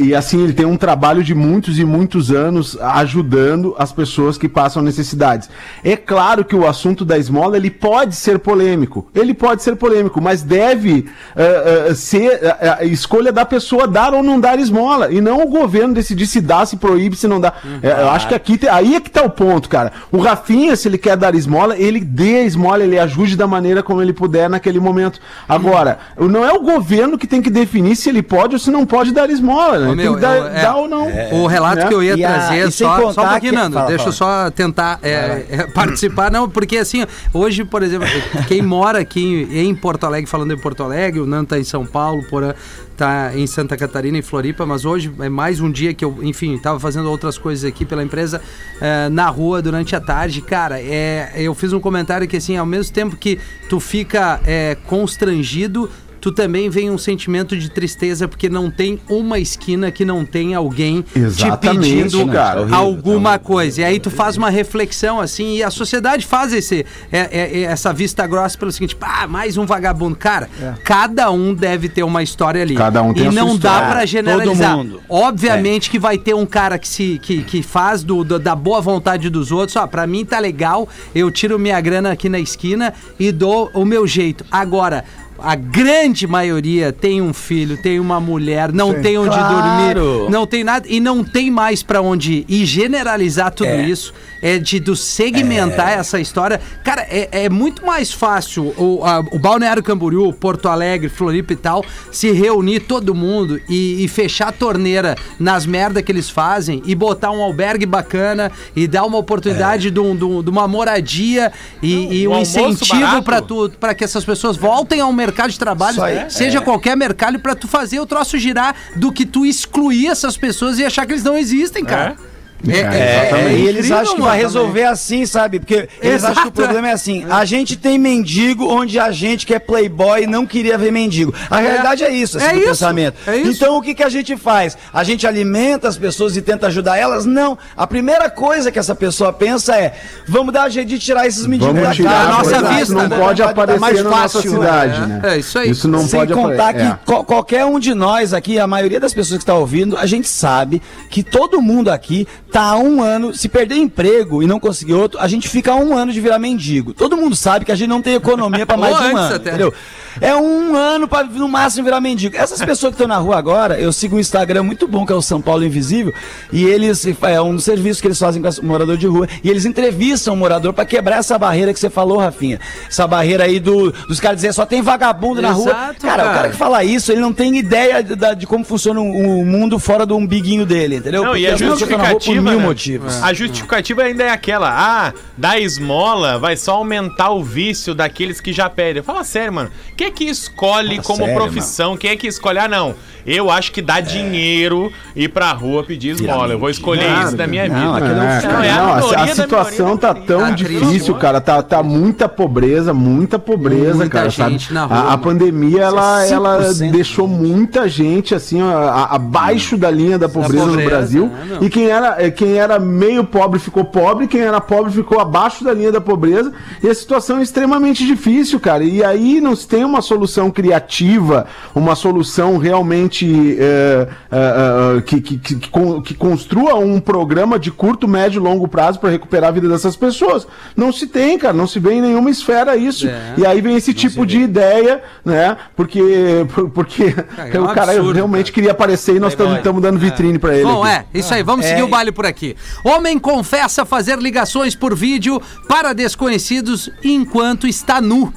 e, 0.00 0.06
e, 0.08 0.14
assim, 0.14 0.42
ele 0.42 0.52
tem 0.52 0.66
um 0.66 0.76
trabalho 0.76 1.22
de 1.22 1.34
muitos 1.34 1.78
e 1.78 1.84
muitos 1.84 2.30
anos 2.30 2.76
ajudando 2.80 3.74
as 3.78 3.92
pessoas 3.92 4.36
que 4.38 4.48
passam 4.48 4.82
necessidades. 4.82 5.48
É 5.84 5.96
claro 5.96 6.44
que 6.44 6.54
o 6.56 6.66
assunto 6.66 7.04
da 7.04 7.18
esmola, 7.18 7.56
ele 7.56 7.70
pode 7.70 8.14
ser 8.16 8.38
polêmico. 8.38 9.08
Ele 9.14 9.34
pode 9.34 9.62
ser 9.62 9.76
polêmico, 9.76 10.20
mas 10.20 10.42
deve 10.42 11.06
eh, 11.36 11.86
eh, 11.90 11.94
ser 11.94 12.38
eh, 12.42 12.76
a 12.80 12.84
escolha 12.84 13.32
da 13.32 13.44
pessoa 13.44 13.86
dar 13.86 14.14
ou 14.14 14.22
não 14.22 14.38
dar 14.40 14.47
esmola. 14.56 15.12
E 15.12 15.20
não 15.20 15.42
o 15.42 15.46
governo 15.48 15.92
decidir 15.94 16.26
se 16.26 16.40
dá, 16.40 16.64
se 16.64 16.76
proíbe, 16.76 17.16
se 17.16 17.26
não 17.26 17.40
dá. 17.40 17.52
É, 17.82 17.90
eu 18.02 18.10
acho 18.10 18.28
que 18.28 18.34
aqui 18.34 18.56
te- 18.56 18.68
aí 18.68 18.94
é 18.94 19.00
que 19.00 19.10
tá 19.10 19.22
o 19.22 19.30
ponto, 19.30 19.68
cara. 19.68 19.92
O 20.12 20.18
Rafinha, 20.18 20.76
se 20.76 20.86
ele 20.88 20.96
quer 20.98 21.16
dar 21.16 21.34
esmola, 21.34 21.76
ele 21.76 22.00
dê 22.00 22.36
a 22.36 22.44
esmola, 22.44 22.82
ele 22.84 22.98
ajude 22.98 23.36
da 23.36 23.46
maneira 23.46 23.82
como 23.82 24.00
ele 24.00 24.12
puder 24.12 24.48
naquele 24.48 24.78
momento. 24.80 25.18
Agora, 25.48 25.98
não 26.18 26.44
é 26.44 26.52
o 26.52 26.60
governo 26.62 27.18
que 27.18 27.26
tem 27.26 27.42
que 27.42 27.50
definir 27.50 27.96
se 27.96 28.08
ele 28.08 28.22
pode 28.22 28.54
ou 28.54 28.58
se 28.58 28.70
não 28.70 28.86
pode 28.86 29.12
dar 29.12 29.28
esmola, 29.30 29.78
né? 29.78 29.88
Ô, 29.88 29.94
meu, 29.96 30.04
tem 30.12 30.14
que 30.14 30.20
dar, 30.20 30.36
eu- 30.36 30.46
é, 30.46 30.62
dar 30.62 30.76
ou 30.76 30.88
não. 30.88 31.08
O 31.42 31.46
relato 31.46 31.76
Né? 31.82 31.88
que 31.88 31.94
eu 31.94 32.02
ia 32.02 32.14
E 32.16 32.24
a- 32.24 32.28
trazer, 32.32 32.68
e 32.68 32.70
sem 32.72 32.86
só, 32.86 33.12
só 33.12 33.24
um 33.24 33.28
pouquinho, 33.28 33.52
Nando, 33.54 33.74
fala, 33.74 33.88
deixa 33.88 34.08
eu 34.08 34.12
só 34.12 34.50
tentar 34.50 34.98
é, 35.02 35.44
é, 35.50 35.66
participar, 35.72 36.30
não, 36.30 36.48
porque 36.48 36.76
assim, 36.78 37.04
hoje, 37.32 37.64
por 37.64 37.82
exemplo, 37.82 38.06
quem 38.46 38.62
mora 38.62 38.98
aqui 39.00 39.48
em 39.50 39.74
Porto 39.74 40.04
Alegre, 40.04 40.30
falando 40.30 40.52
em 40.52 40.58
Porto 40.58 40.82
Alegre, 40.82 41.20
o 41.20 41.26
Nando 41.26 41.48
tá 41.48 41.58
em 41.58 41.64
São 41.64 41.84
Paulo, 41.86 42.22
Porã 42.28 42.54
tá 42.98 43.30
em 43.32 43.46
Santa 43.46 43.76
Catarina, 43.76 44.18
em 44.18 44.22
Floripa, 44.22 44.66
mas 44.66 44.84
hoje 44.84 45.12
é 45.20 45.28
mais 45.28 45.60
um 45.60 45.70
dia 45.70 45.94
que 45.94 46.04
eu, 46.04 46.18
enfim, 46.20 46.58
tava 46.58 46.80
fazendo 46.80 47.08
outras 47.08 47.38
coisas 47.38 47.64
aqui 47.64 47.84
pela 47.84 48.02
empresa 48.02 48.42
é, 48.80 49.08
na 49.08 49.28
rua 49.28 49.62
durante 49.62 49.94
a 49.94 50.00
tarde. 50.00 50.42
Cara, 50.42 50.80
é, 50.80 51.32
eu 51.36 51.54
fiz 51.54 51.72
um 51.72 51.78
comentário 51.78 52.26
que 52.26 52.36
assim, 52.36 52.56
ao 52.56 52.66
mesmo 52.66 52.92
tempo 52.92 53.16
que 53.16 53.38
tu 53.68 53.78
fica 53.78 54.40
é, 54.44 54.76
constrangido, 54.86 55.88
tu 56.28 56.32
também 56.32 56.68
vem 56.68 56.90
um 56.90 56.98
sentimento 56.98 57.56
de 57.56 57.70
tristeza 57.70 58.28
porque 58.28 58.48
não 58.48 58.70
tem 58.70 59.00
uma 59.08 59.38
esquina 59.38 59.90
que 59.90 60.04
não 60.04 60.24
tem 60.24 60.54
alguém 60.54 61.02
te 61.02 61.18
Exatamente, 61.18 62.02
pedindo 62.02 62.26
cara. 62.30 62.60
Horrível, 62.60 62.78
alguma 62.78 63.38
coisa. 63.38 63.80
E 63.80 63.84
aí 63.84 63.98
tu 63.98 64.10
faz 64.10 64.36
uma 64.36 64.50
reflexão 64.50 65.20
assim 65.20 65.56
e 65.56 65.62
a 65.62 65.70
sociedade 65.70 66.26
faz 66.26 66.52
esse, 66.52 66.84
é, 67.10 67.18
é, 67.18 67.60
é, 67.60 67.62
essa 67.62 67.92
vista 67.92 68.26
grossa 68.26 68.58
pelo 68.58 68.70
seguinte, 68.72 68.96
ah, 69.00 69.26
mais 69.26 69.56
um 69.56 69.64
vagabundo. 69.64 70.16
Cara, 70.16 70.48
cada 70.84 71.30
um 71.30 71.54
deve 71.54 71.88
ter 71.88 72.02
uma 72.02 72.22
história 72.22 72.60
ali. 72.62 72.74
Cada 72.74 73.02
um 73.02 73.14
tem 73.14 73.24
e 73.24 73.28
a 73.28 73.32
sua 73.32 73.40
não 73.40 73.48
dá 73.48 73.54
história. 73.54 73.88
pra 73.88 74.06
generalizar. 74.06 74.70
Todo 74.76 74.84
mundo. 74.84 75.00
Obviamente 75.08 75.90
que 75.90 75.98
vai 75.98 76.18
ter 76.18 76.34
um 76.34 76.44
cara 76.46 76.78
que 76.78 76.88
se 76.88 77.18
que, 77.22 77.42
que 77.42 77.62
faz 77.62 78.02
do, 78.02 78.22
do- 78.24 78.38
da 78.38 78.54
boa 78.54 78.80
vontade 78.80 79.30
dos 79.30 79.50
outros, 79.50 79.76
ó, 79.76 79.86
pra 79.86 80.06
mim 80.06 80.24
tá 80.24 80.38
legal, 80.38 80.88
eu 81.14 81.30
tiro 81.30 81.58
minha 81.58 81.80
grana 81.80 82.12
aqui 82.12 82.28
na 82.28 82.38
esquina 82.38 82.92
e 83.18 83.32
dou 83.32 83.70
o 83.72 83.84
meu 83.84 84.06
jeito. 84.06 84.44
Agora, 84.50 85.04
a 85.38 85.54
grande 85.54 86.26
maioria 86.26 86.92
tem 86.92 87.22
um 87.22 87.32
filho, 87.32 87.76
tem 87.80 88.00
uma 88.00 88.18
mulher, 88.20 88.72
não 88.72 89.00
tem 89.00 89.16
onde 89.18 89.28
Claro. 89.36 89.94
dormir, 89.94 90.30
não 90.30 90.46
tem 90.46 90.64
nada 90.64 90.86
e 90.88 90.98
não 91.00 91.22
tem 91.22 91.50
mais 91.50 91.82
pra 91.82 92.00
onde 92.02 92.32
ir. 92.32 92.44
E 92.48 92.64
generalizar 92.66 93.50
tudo 93.52 93.68
É. 93.68 93.82
isso 93.88 94.12
é 94.42 94.58
de 94.58 94.78
do 94.80 94.94
segmentar 94.96 95.90
essa 95.98 96.20
história. 96.20 96.60
Cara, 96.84 97.02
é, 97.10 97.28
é 97.44 97.48
muito 97.48 97.84
mais 97.84 98.12
fácil 98.12 98.72
o, 98.76 99.00
a- 99.04 99.20
o 99.32 99.38
Balneário 99.38 99.82
Camboriú, 99.82 100.32
Porto 100.32 100.68
Alegre, 100.68 101.08
Floripa 101.08 101.52
e 101.52 101.56
tal, 101.56 101.84
se 102.10 102.30
reunir 102.32 102.80
todo 102.80 103.14
mundo 103.14 103.60
e, 103.68 104.04
e 104.04 104.08
fechar 104.08 104.48
a 104.48 104.52
torneira 104.52 105.16
nas 105.38 105.66
merdas 105.66 106.02
que 106.02 106.10
eles 106.12 106.28
fazem 106.30 106.82
e 106.86 106.94
botar 106.94 107.30
um 107.30 107.42
albergue 107.42 107.86
bacana 107.86 108.50
e 108.74 108.86
dar 108.86 109.04
uma 109.04 109.18
oportunidade 109.18 109.90
de, 109.90 110.00
um- 110.00 110.16
de 110.16 110.24
um- 110.24 110.42
de 110.42 110.50
uma 110.50 110.66
moradia 110.68 111.52
e, 111.82 112.22
e 112.22 112.28
um 112.28 112.32
um 112.34 112.40
incentivo 112.40 113.00
barato. 113.00 113.22
pra 113.22 113.40
tu 113.40 113.70
para 113.80 113.94
que 113.94 114.04
essas 114.04 114.24
pessoas 114.24 114.56
voltem 114.56 115.00
ao 115.00 115.12
mercado 115.12 115.27
de 115.48 115.58
trabalho, 115.58 116.02
aí. 116.02 116.30
seja 116.30 116.60
qualquer 116.60 116.96
mercado, 116.96 117.38
pra 117.38 117.54
tu 117.54 117.68
fazer 117.68 118.00
o 118.00 118.06
troço 118.06 118.38
girar 118.38 118.74
do 118.96 119.12
que 119.12 119.24
tu 119.24 119.44
excluir 119.44 120.08
essas 120.08 120.36
pessoas 120.36 120.78
e 120.78 120.84
achar 120.84 121.06
que 121.06 121.12
eles 121.12 121.24
não 121.24 121.36
existem, 121.36 121.84
cara. 121.84 122.16
É, 122.18 122.37
É, 122.66 123.52
e 123.52 123.66
eles 123.66 123.86
incrível, 123.86 123.98
acham 123.98 124.14
que 124.16 124.20
vai 124.22 124.38
resolver 124.38 124.84
assim, 124.84 125.24
sabe? 125.26 125.60
Porque 125.60 125.88
eles 126.02 126.24
acham 126.24 126.34
que 126.34 126.40
o 126.40 126.42
Exato. 126.42 126.52
problema 126.52 126.88
é 126.88 126.92
assim. 126.92 127.24
A 127.30 127.44
gente 127.44 127.76
tem 127.76 127.98
mendigo 127.98 128.66
onde 128.68 128.98
a 128.98 129.10
gente 129.12 129.46
que 129.46 129.54
é 129.54 129.58
playboy 129.58 130.26
não 130.26 130.44
queria 130.46 130.76
ver 130.76 130.90
mendigo. 130.90 131.32
A 131.48 131.58
realidade 131.58 132.02
é 132.02 132.10
isso, 132.10 132.36
esse 132.38 132.46
É 132.46 132.52
do 132.52 132.58
isso, 132.58 132.68
pensamento. 132.68 133.16
é 133.26 133.36
isso. 133.36 133.50
Então 133.52 133.76
o 133.76 133.82
que, 133.82 133.94
que 133.94 134.02
a 134.02 134.08
gente 134.08 134.36
faz? 134.36 134.76
A 134.92 135.04
gente 135.04 135.26
alimenta 135.26 135.86
as 135.88 135.96
pessoas 135.96 136.36
e 136.36 136.42
tenta 136.42 136.66
ajudar 136.66 136.96
elas? 136.96 137.24
Não. 137.24 137.56
A 137.76 137.86
primeira 137.86 138.28
coisa 138.28 138.72
que 138.72 138.78
essa 138.78 138.94
pessoa 138.94 139.32
pensa 139.32 139.76
é: 139.76 139.94
vamos 140.26 140.52
dar 140.52 140.66
um 140.66 140.70
jeito 140.70 140.88
de 140.88 140.98
tirar 140.98 141.26
esses 141.26 141.46
mendigos 141.46 141.74
Vamos 141.74 141.88
da 141.88 141.94
tirar, 141.94 142.10
casa, 142.10 142.28
a 142.28 142.38
nossa 142.38 142.68
vista, 142.68 142.82
isso 142.82 142.94
não 142.94 143.08
né? 143.08 143.18
pode 143.18 143.42
dar 143.42 143.50
aparecer 143.50 143.80
mais 143.80 144.02
na 144.02 144.10
nossa 144.10 144.38
fácil, 144.42 144.50
cidade, 144.50 145.02
é. 145.02 145.06
né? 145.06 145.20
É, 145.24 145.38
isso 145.38 145.58
aí. 145.58 145.70
Isso 145.70 145.86
não 145.88 146.06
Sem 146.06 146.20
pode 146.20 146.32
contar 146.34 146.74
que 146.74 147.04
qual- 147.04 147.24
qualquer 147.24 147.64
um 147.64 147.78
de 147.78 147.94
nós 147.94 148.32
aqui, 148.34 148.58
a 148.58 148.66
maioria 148.66 148.98
das 148.98 149.14
pessoas 149.14 149.38
que 149.38 149.42
está 149.42 149.54
ouvindo, 149.54 149.96
a 149.96 150.06
gente 150.06 150.28
sabe 150.28 150.82
que 151.10 151.22
todo 151.22 151.60
mundo 151.62 151.88
aqui 151.90 152.26
tá 152.50 152.62
há 152.62 152.78
um 152.78 153.02
ano, 153.02 153.34
se 153.34 153.48
perder 153.48 153.76
emprego 153.76 154.42
e 154.42 154.46
não 154.46 154.58
conseguir 154.58 154.94
outro, 154.94 155.20
a 155.20 155.28
gente 155.28 155.48
fica 155.48 155.72
há 155.72 155.76
um 155.76 155.96
ano 155.96 156.12
de 156.12 156.20
virar 156.20 156.38
mendigo. 156.38 156.94
Todo 156.94 157.16
mundo 157.16 157.36
sabe 157.36 157.64
que 157.64 157.72
a 157.72 157.74
gente 157.74 157.88
não 157.88 158.02
tem 158.02 158.14
economia 158.14 158.66
para 158.66 158.76
mais 158.78 158.94
um 158.94 159.16
ano, 159.16 159.34
até. 159.34 159.50
entendeu? 159.50 159.72
É 160.20 160.34
um 160.34 160.76
ano 160.76 161.06
para 161.06 161.24
no 161.24 161.48
máximo 161.48 161.84
virar 161.84 162.00
mendigo. 162.00 162.36
Essas 162.36 162.60
pessoas 162.60 162.94
que 162.94 163.02
estão 163.02 163.06
na 163.06 163.16
rua 163.16 163.36
agora, 163.36 163.78
eu 163.78 163.92
sigo 163.92 164.16
um 164.16 164.18
Instagram 164.18 164.62
muito 164.62 164.86
bom 164.88 165.06
que 165.06 165.12
é 165.12 165.16
o 165.16 165.22
São 165.22 165.40
Paulo 165.40 165.64
Invisível, 165.64 166.12
e 166.52 166.64
eles 166.64 167.06
é 167.22 167.40
um 167.40 167.58
serviço 167.58 168.00
que 168.00 168.08
eles 168.08 168.18
fazem 168.18 168.42
com 168.42 168.48
o 168.48 168.64
morador 168.64 168.96
de 168.96 169.06
rua, 169.06 169.28
e 169.42 169.50
eles 169.50 169.64
entrevistam 169.64 170.34
o 170.34 170.36
morador 170.36 170.72
para 170.72 170.84
quebrar 170.84 171.18
essa 171.18 171.38
barreira 171.38 171.72
que 171.72 171.80
você 171.80 171.90
falou, 171.90 172.18
Rafinha. 172.18 172.60
Essa 172.88 173.06
barreira 173.06 173.44
aí 173.44 173.60
do, 173.60 173.92
dos 173.92 174.20
caras 174.20 174.38
dizer 174.38 174.52
só 174.52 174.66
tem 174.66 174.82
vagabundo 174.82 175.40
na 175.40 175.50
rua. 175.52 175.70
Exato, 175.70 176.06
cara, 176.06 176.16
cara. 176.16 176.30
o 176.30 176.34
cara 176.34 176.48
que 176.50 176.56
fala 176.56 176.84
isso, 176.84 177.12
ele 177.12 177.20
não 177.20 177.32
tem 177.32 177.56
ideia 177.56 178.02
de, 178.02 178.16
de 178.36 178.46
como 178.46 178.64
funciona 178.64 179.00
o, 179.00 179.44
mundo 179.44 179.78
fora 179.78 180.04
do 180.04 180.16
umbiguinho 180.16 180.66
dele, 180.66 180.96
entendeu? 180.96 181.24
Não, 181.24 181.36
e 181.36 181.46
Porque 181.46 181.46
a 181.46 181.50
rua 181.50 181.58
por 181.58 181.78
justificativa, 181.78 182.50
mil 182.50 182.58
né? 182.58 182.66
motivos. 182.66 183.22
A 183.22 183.32
justificativa 183.32 184.02
ainda 184.02 184.24
é 184.24 184.30
aquela, 184.30 184.70
ah, 184.70 185.12
da 185.36 185.58
esmola 185.58 186.38
vai 186.38 186.56
só 186.56 186.74
aumentar 186.74 187.30
o 187.30 187.42
vício 187.42 187.94
daqueles 187.94 188.40
que 188.40 188.52
já 188.52 188.68
pedem. 188.68 189.02
Fala 189.02 189.24
sério, 189.24 189.52
mano. 189.52 189.70
Quem 189.96 190.07
é 190.08 190.10
que 190.10 190.24
escolhe 190.24 190.98
como 191.02 191.18
sério, 191.24 191.34
profissão? 191.34 191.96
Quem 191.96 192.10
é 192.10 192.16
que 192.16 192.26
escolhe? 192.26 192.58
Ah, 192.58 192.68
não. 192.68 192.94
Eu 193.26 193.50
acho 193.50 193.72
que 193.72 193.82
dá 193.82 194.00
dinheiro 194.00 194.90
ir 195.14 195.28
pra 195.28 195.52
rua 195.52 195.84
pedir 195.84 196.10
esmola. 196.14 196.54
Eu 196.54 196.58
vou 196.58 196.70
escolher 196.70 197.04
Claro, 197.12 197.28
isso 197.28 197.36
da 197.36 197.46
minha 197.46 197.68
não, 197.68 197.94
vida. 197.94 198.06
é 198.06 198.10
É. 198.10 198.14
Não, 198.48 198.62
é 198.64 198.70
a 198.70 198.76
não, 198.76 198.92
a- 199.10 199.22
a, 199.22 199.26
situação 199.28 199.86
minoria 199.86 199.98
tá 200.00 200.14
tão 200.14 200.54
difícil, 200.54 201.14
cara. 201.16 201.38
Tá, 201.38 201.62
tá 201.62 201.82
muita 201.82 202.26
pobreza, 202.26 202.94
muita 202.94 203.38
pobreza, 203.38 203.96
Muita 203.96 204.08
cara. 204.10 204.30
gente 204.30 204.62
sabe? 204.68 204.74
na 204.74 204.84
rua, 204.86 204.96
a, 204.96 205.00
a 205.00 205.04
mano. 205.10 205.18
pandemia, 205.22 205.82
ela, 205.82 206.26
ela 206.26 206.58
5% 206.72 206.90
deixou 206.90 207.28
muita 207.28 207.86
gente, 207.86 208.34
assim, 208.34 208.62
ó, 208.62 208.70
a- 208.70 209.14
abaixo 209.16 209.76
da 209.76 209.90
linha 209.90 210.18
da 210.18 210.28
pobreza, 210.28 210.64
no 210.64 210.70
pobreza, 210.70 210.88
Brasil. 210.90 211.26
né, 211.26 211.58
e 211.60 211.68
quem 211.68 211.84
era, 211.86 212.16
eh, 212.24 212.30
quem 212.30 212.54
era 212.54 212.78
meio 212.78 213.24
pobre 213.24 213.58
ficou 213.58 213.84
pobre, 213.84 214.26
quem 214.26 214.40
era 214.40 214.60
pobre 214.60 214.90
ficou 214.90 215.20
abaixo 215.20 215.62
da 215.64 215.74
linha 215.74 215.92
da 215.92 216.00
pobreza. 216.00 216.50
E 216.82 216.88
a 216.88 216.94
situação 216.94 217.38
é 217.40 217.42
extremamente 217.42 218.06
difícil, 218.06 218.58
cara. 218.58 218.82
E 218.84 219.04
aí 219.04 219.38
não 219.38 219.54
se 219.54 219.68
tem 219.68 219.84
uma 219.88 220.02
solução 220.02 220.50
criativa, 220.50 221.46
uma 221.74 221.94
solução 221.94 222.58
realmente 222.58 223.56
é, 223.58 224.08
é, 224.30 224.96
é, 224.98 225.00
que, 225.02 225.20
que, 225.20 225.38
que, 225.38 225.54
que 225.56 225.68
con- 225.68 226.00
que 226.02 226.14
construa 226.14 226.74
um 226.76 227.00
programa 227.00 227.58
de 227.58 227.70
curto, 227.70 228.06
médio 228.06 228.38
e 228.40 228.42
longo 228.42 228.68
prazo 228.68 228.98
para 229.00 229.10
recuperar 229.10 229.48
a 229.48 229.52
vida 229.52 229.68
dessas 229.68 229.96
pessoas. 229.96 230.46
Não 230.76 230.92
se 230.92 231.06
tem, 231.06 231.38
cara, 231.38 231.52
não 231.54 231.66
se 231.66 231.78
vê 231.78 231.94
em 231.94 232.00
nenhuma 232.02 232.30
esfera 232.30 232.76
isso. 232.76 233.08
É. 233.08 233.34
E 233.38 233.46
aí 233.46 233.60
vem 233.60 233.76
esse 233.76 233.92
tipo 233.94 234.24
de 234.26 234.38
ideia, 234.40 235.02
né? 235.24 235.56
Porque, 235.76 236.46
por- 236.54 236.70
porque 236.70 237.14
é 237.52 237.60
um 237.60 237.64
o 237.70 237.74
cara 237.74 237.92
absurdo, 237.92 238.12
realmente 238.14 238.52
queria 238.52 238.72
aparecer 238.72 239.16
e 239.16 239.20
nós 239.20 239.32
estamos 239.32 239.82
dando 239.82 239.98
vitrine 239.98 240.38
para 240.38 240.54
ele. 240.54 240.64
Bom, 240.64 240.84
aqui. 240.84 240.92
é, 240.92 241.04
isso 241.18 241.32
aí, 241.34 241.42
vamos 241.42 241.66
seguir 241.66 241.82
o 241.82 241.88
baile 241.88 242.12
por 242.12 242.26
aqui. 242.26 242.56
Homem 242.84 243.18
confessa 243.18 243.84
fazer 243.84 244.18
ligações 244.18 244.74
por 244.74 244.94
vídeo 244.94 245.40
para 245.68 245.92
desconhecidos 245.92 246.90
enquanto 247.02 247.66
está 247.66 248.00
nu. 248.00 248.32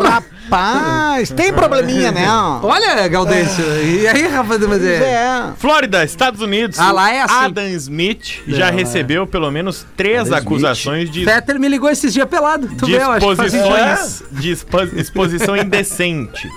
Bom. 0.00 0.08
Rapaz, 0.50 1.30
tem 1.30 1.52
probleminha, 1.52 2.12
né? 2.12 2.26
Olha, 2.62 3.08
Gaudêncio, 3.08 3.64
e 3.82 4.06
aí? 4.06 4.28
Mas 4.30 4.58
Pois 4.66 4.84
é... 4.84 4.96
é. 5.12 5.52
Flórida, 5.56 6.04
Estados 6.04 6.40
Unidos. 6.40 6.78
Ah, 6.78 6.92
lá 6.92 7.10
é 7.12 7.22
assim. 7.22 7.34
Adam 7.46 7.66
Smith 7.68 8.42
já 8.46 8.70
recebeu 8.70 9.26
pelo 9.26 9.50
menos 9.50 9.86
três 9.96 10.30
acusações 10.32 11.10
de 11.10 11.24
Fetter 11.24 11.58
me 11.58 11.68
ligou 11.68 11.88
esses 11.90 12.12
dias 12.12 12.28
pelado. 12.28 12.68
Tu 12.78 12.86
vê, 12.86 12.96
eu 12.98 13.10
acho 13.10 13.26
que 13.28 13.36
faz 13.36 13.52
sentido. 13.52 13.68
disposições 13.74 14.22
de 14.40 14.50
expo- 14.52 14.98
exposição 15.00 15.56
indecente. 15.56 16.48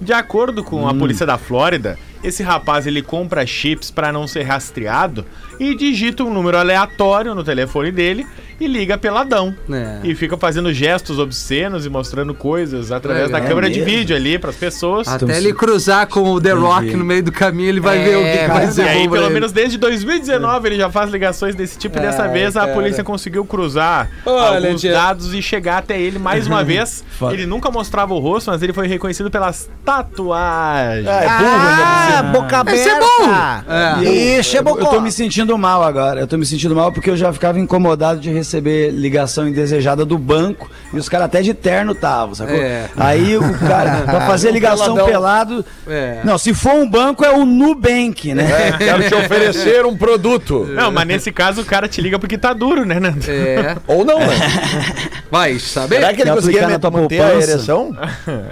De 0.00 0.12
acordo 0.12 0.62
com 0.64 0.82
Hum. 0.84 0.88
a 0.88 0.94
polícia 0.94 1.24
da 1.24 1.38
Flórida, 1.38 1.96
esse 2.22 2.42
rapaz 2.42 2.86
ele 2.86 3.00
compra 3.00 3.46
chips 3.46 3.90
para 3.90 4.12
não 4.12 4.26
ser 4.26 4.42
rastreado 4.42 5.24
e 5.60 5.74
digita 5.76 6.24
um 6.24 6.32
número 6.32 6.58
aleatório 6.58 7.34
no 7.34 7.44
telefone 7.44 7.92
dele 7.92 8.26
e 8.60 8.66
liga 8.66 8.96
peladão. 8.98 9.54
É. 9.70 9.98
E 10.04 10.14
fica 10.14 10.36
fazendo 10.36 10.72
gestos 10.72 11.18
obscenos 11.18 11.84
e 11.86 11.88
mostrando 11.90 12.34
coisas 12.34 12.92
através 12.92 13.26
Legal. 13.26 13.40
da 13.40 13.46
câmera 13.46 13.70
de 13.70 13.80
vídeo 13.80 14.14
ali 14.14 14.38
para 14.38 14.50
as 14.50 14.56
pessoas. 14.56 15.06
Até 15.08 15.36
ele 15.38 15.52
cruzar 15.52 16.06
com 16.06 16.32
o 16.32 16.40
The 16.40 16.52
Rock 16.52 16.94
no 16.96 17.04
meio 17.04 17.22
do 17.22 17.32
caminho, 17.32 17.68
ele 17.68 17.80
vai 17.80 17.98
ver 17.98 18.16
o 18.16 18.22
que, 18.22 18.38
que 18.38 18.48
vai 18.48 18.64
E 18.66 18.72
ser 18.72 18.82
aí, 18.82 19.04
bom 19.04 19.10
pra 19.10 19.20
pelo 19.20 19.30
menos 19.32 19.52
desde 19.52 19.76
2019, 19.78 20.68
ele 20.68 20.76
já 20.76 20.90
faz 20.90 21.10
ligações 21.10 21.54
desse 21.54 21.78
tipo. 21.78 21.98
e 21.98 22.00
dessa 22.00 22.26
vez 22.28 22.56
a 22.56 22.68
polícia 22.68 23.02
conseguiu 23.04 23.44
cruzar 23.44 24.10
Olha, 24.24 24.66
alguns 24.66 24.82
dados 24.82 25.34
e 25.34 25.42
chegar 25.42 25.78
até 25.78 26.00
ele 26.00 26.18
mais 26.18 26.46
uma 26.46 26.62
vez. 26.64 27.04
ele 27.32 27.46
nunca 27.46 27.70
mostrava 27.70 28.14
o 28.14 28.18
rosto, 28.18 28.50
mas 28.50 28.62
ele 28.62 28.72
foi 28.72 28.86
reconhecido 28.86 29.30
pelas 29.30 29.68
tatuagens. 29.84 31.06
É, 31.06 31.20
burro, 31.28 31.74
Ah, 32.16 32.22
boca 32.32 32.58
aberta. 32.58 32.80
Esse 32.80 32.88
é 32.88 33.00
bom. 33.00 34.02
Isso 34.40 34.56
é 34.56 34.60
Eu, 34.60 34.78
eu 34.78 34.86
tô 34.86 35.00
me 35.00 35.10
sentindo 35.12 35.56
mal 35.58 35.82
agora. 35.82 36.20
Eu 36.20 36.26
tô 36.26 36.36
me 36.36 36.46
sentindo 36.46 36.74
mal 36.74 36.92
porque 36.92 37.10
eu 37.10 37.16
já 37.16 37.32
ficava 37.32 37.58
incomodado 37.58 38.20
de 38.20 38.30
receber 38.30 38.43
ligação 38.92 39.48
indesejada 39.48 40.04
do 40.04 40.16
banco 40.18 40.70
e 40.92 40.96
os 40.98 41.08
caras 41.08 41.26
até 41.26 41.42
de 41.42 41.52
terno 41.54 41.92
estavam, 41.92 42.34
sacou? 42.34 42.56
É. 42.56 42.86
Aí 42.96 43.36
o 43.36 43.58
cara, 43.58 44.02
pra 44.02 44.20
fazer 44.26 44.50
ligação 44.52 44.94
peladão. 44.94 45.06
pelado. 45.06 45.64
É. 45.86 46.18
Não, 46.24 46.36
se 46.38 46.52
for 46.54 46.72
um 46.74 46.88
banco 46.88 47.24
é 47.24 47.30
o 47.30 47.44
Nubank, 47.44 48.34
né? 48.34 48.72
Quero 48.78 49.02
te 49.08 49.14
oferecer 49.14 49.84
um 49.86 49.96
produto. 49.96 50.66
Não, 50.70 50.90
mas 50.90 51.06
nesse 51.06 51.30
caso 51.32 51.62
o 51.62 51.64
cara 51.64 51.88
te 51.88 52.00
liga 52.00 52.18
porque 52.18 52.38
tá 52.38 52.52
duro, 52.52 52.84
né, 52.84 52.98
Nando? 53.00 53.24
É, 53.28 53.76
Ou 53.86 54.04
não, 54.04 54.18
né? 54.18 54.26
vai 55.30 55.58
saber. 55.58 55.96
Será 55.96 56.12
que 56.14 56.22
ele 56.22 56.30
conseguia 56.30 56.60
aplicar 56.62 56.72
na 56.72 56.78
tua 56.78 56.90
manter 56.90 57.20
a 57.20 57.26
poupança? 57.28 57.50
ereção? 57.50 57.96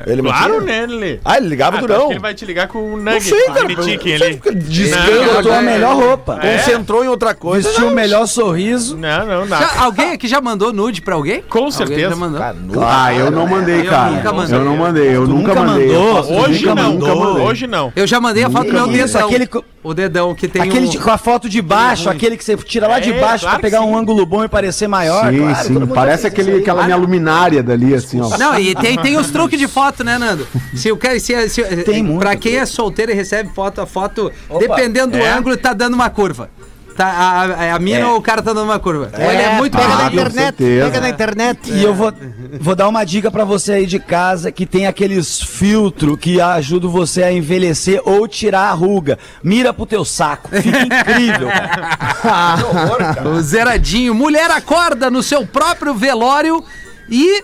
Ele 0.06 0.22
Claro, 0.22 0.54
mantinha? 0.60 0.80
né, 0.80 0.86
Lelê? 0.86 1.18
Ah, 1.24 1.36
ele 1.38 1.48
ligava 1.48 1.76
Ah, 1.78 1.80
durão. 1.80 2.10
ele 2.10 2.18
vai 2.20 2.34
te 2.34 2.44
ligar 2.44 2.68
com 2.68 2.78
o 2.78 2.96
Não 2.96 3.12
Nugget, 3.14 3.24
sei, 3.30 3.44
cara. 3.46 3.62
não 3.68 3.82
sei, 3.82 3.96
Não, 3.96 4.52
Descando. 4.54 5.32
Botou 5.34 5.52
a 5.52 5.62
melhor 5.62 5.96
roupa. 5.96 6.38
É? 6.42 6.56
Concentrou 6.58 7.04
em 7.04 7.08
outra 7.08 7.34
coisa. 7.34 7.68
Vestiu 7.68 7.88
o 7.88 7.90
melhor 7.90 8.26
sorriso. 8.26 8.96
Não, 8.96 9.26
não, 9.26 9.46
não. 9.46 9.58
Alguém 9.84 10.12
aqui 10.12 10.28
já 10.28 10.40
mandou 10.40 10.72
nude 10.72 11.00
pra 11.02 11.14
alguém? 11.14 11.42
Com 11.42 11.58
Alguém 11.58 11.72
certeza. 11.72 12.10
já 12.10 12.16
mandou? 12.16 12.40
Ah, 12.82 13.12
eu 13.14 13.30
não 13.30 13.46
mandei, 13.46 13.80
Eu 13.86 13.90
cara. 13.90 14.10
nunca 14.12 14.32
mandei. 14.32 14.56
Eu 14.58 14.64
não 14.64 14.76
mandei, 14.76 15.08
eu 15.16 15.24
Tu 15.24 15.30
nunca 15.30 15.48
nunca 15.54 15.64
mandei. 15.64 15.86
mandou? 15.88 16.18
Eu 16.18 16.40
Hoje 16.40 16.66
nunca 16.66 16.82
não, 16.82 16.92
nunca 16.94 17.14
mandei. 17.14 17.42
hoje 17.44 17.66
não. 17.66 17.92
Eu 17.96 18.06
já 18.06 18.20
mandei 18.20 18.44
a 18.44 18.50
foto 18.50 18.66
do 18.66 18.72
meu 18.72 18.86
dedão. 18.88 19.26
aquele 19.26 19.48
O 19.82 19.92
dedão 19.94 20.34
que 20.34 20.46
tem 20.46 20.62
Aquele 20.62 20.86
um... 20.86 20.90
de- 20.90 20.98
com 20.98 21.10
a 21.10 21.18
foto 21.18 21.48
de 21.48 21.60
baixo, 21.60 22.08
aquele 22.08 22.36
que 22.36 22.44
você 22.44 22.56
tira 22.56 22.86
lá 22.86 23.00
de 23.00 23.10
É, 23.12 23.20
baixo 23.20 23.44
claro 23.44 23.58
pra 23.58 23.68
pegar 23.68 23.80
um 23.82 23.96
ângulo 23.98 24.24
bom 24.24 24.44
e 24.44 24.48
parecer 24.48 24.86
maior. 24.86 25.28
Sim, 25.32 25.38
claro, 25.40 25.64
sim. 25.66 25.86
Parece 25.86 26.26
aquele, 26.28 26.58
aquela 26.58 26.84
minha 26.84 26.96
luminária 26.96 27.62
dali, 27.64 27.92
assim, 27.92 28.20
ó. 28.20 28.38
Não, 28.38 28.56
e 28.58 28.76
tem, 28.76 28.96
tem 28.96 29.16
os 29.16 29.30
truques 29.32 29.58
de 29.58 29.66
foto, 29.66 30.04
né, 30.04 30.18
Nando? 30.18 30.46
Se 30.76 30.92
o 30.92 30.96
cara, 30.96 31.18
se, 31.18 31.48
se, 31.48 31.62
Tem 31.82 32.00
muito 32.02 32.20
pra 32.20 32.36
quem 32.36 32.56
é 32.58 32.64
solteiro 32.66 33.10
e 33.10 33.14
recebe 33.14 33.50
foto, 33.52 33.80
a 33.80 33.86
foto, 33.86 34.30
Opa. 34.48 34.60
dependendo 34.60 35.18
do 35.18 35.18
É? 35.18 35.32
ângulo, 35.32 35.56
tá 35.56 35.72
dando 35.72 35.94
uma 35.94 36.08
curva. 36.08 36.48
Tá, 36.96 37.06
a, 37.06 37.74
a, 37.74 37.78
mina 37.78 38.00
É. 38.00 38.06
ou 38.06 38.16
o 38.18 38.22
cara 38.22 38.42
tá 38.42 38.52
dando 38.52 38.64
uma 38.66 38.78
curva. 38.78 39.10
Ou 39.16 39.30
ele 39.30 39.42
é 39.42 39.56
muito 39.56 39.76
pega 39.76 39.88
na 39.88 39.94
Ah, 39.94 40.10
com 40.10 40.14
internet, 40.16 40.56
pega 40.56 41.00
na 41.00 41.08
internet. 41.08 41.72
E 41.72 41.82
eu 41.82 41.94
vou, 41.94 42.12
vou 42.60 42.74
dar 42.74 42.88
uma 42.88 43.04
dica 43.04 43.30
pra 43.30 43.44
você 43.44 43.72
aí 43.72 43.86
de 43.86 43.98
casa 43.98 44.52
que 44.52 44.66
tem 44.66 44.86
aqueles 44.86 45.40
filtros 45.42 46.18
que 46.18 46.40
ajudam 46.40 46.90
você 46.90 47.22
a 47.22 47.32
envelhecer 47.32 48.00
ou 48.04 48.28
tirar 48.28 48.68
a 48.70 48.72
ruga. 48.72 49.18
Mira 49.42 49.72
pro 49.72 49.86
teu 49.86 50.04
saco. 50.04 50.48
Fica 50.50 50.80
incrível, 50.82 51.48
cara. 51.48 53.22
O 53.32 53.40
zeradinho. 53.40 54.14
Mulher 54.14 54.50
acorda 54.50 55.10
no 55.10 55.22
seu 55.22 55.46
próprio 55.46 55.94
velório 55.94 56.62
e 57.08 57.42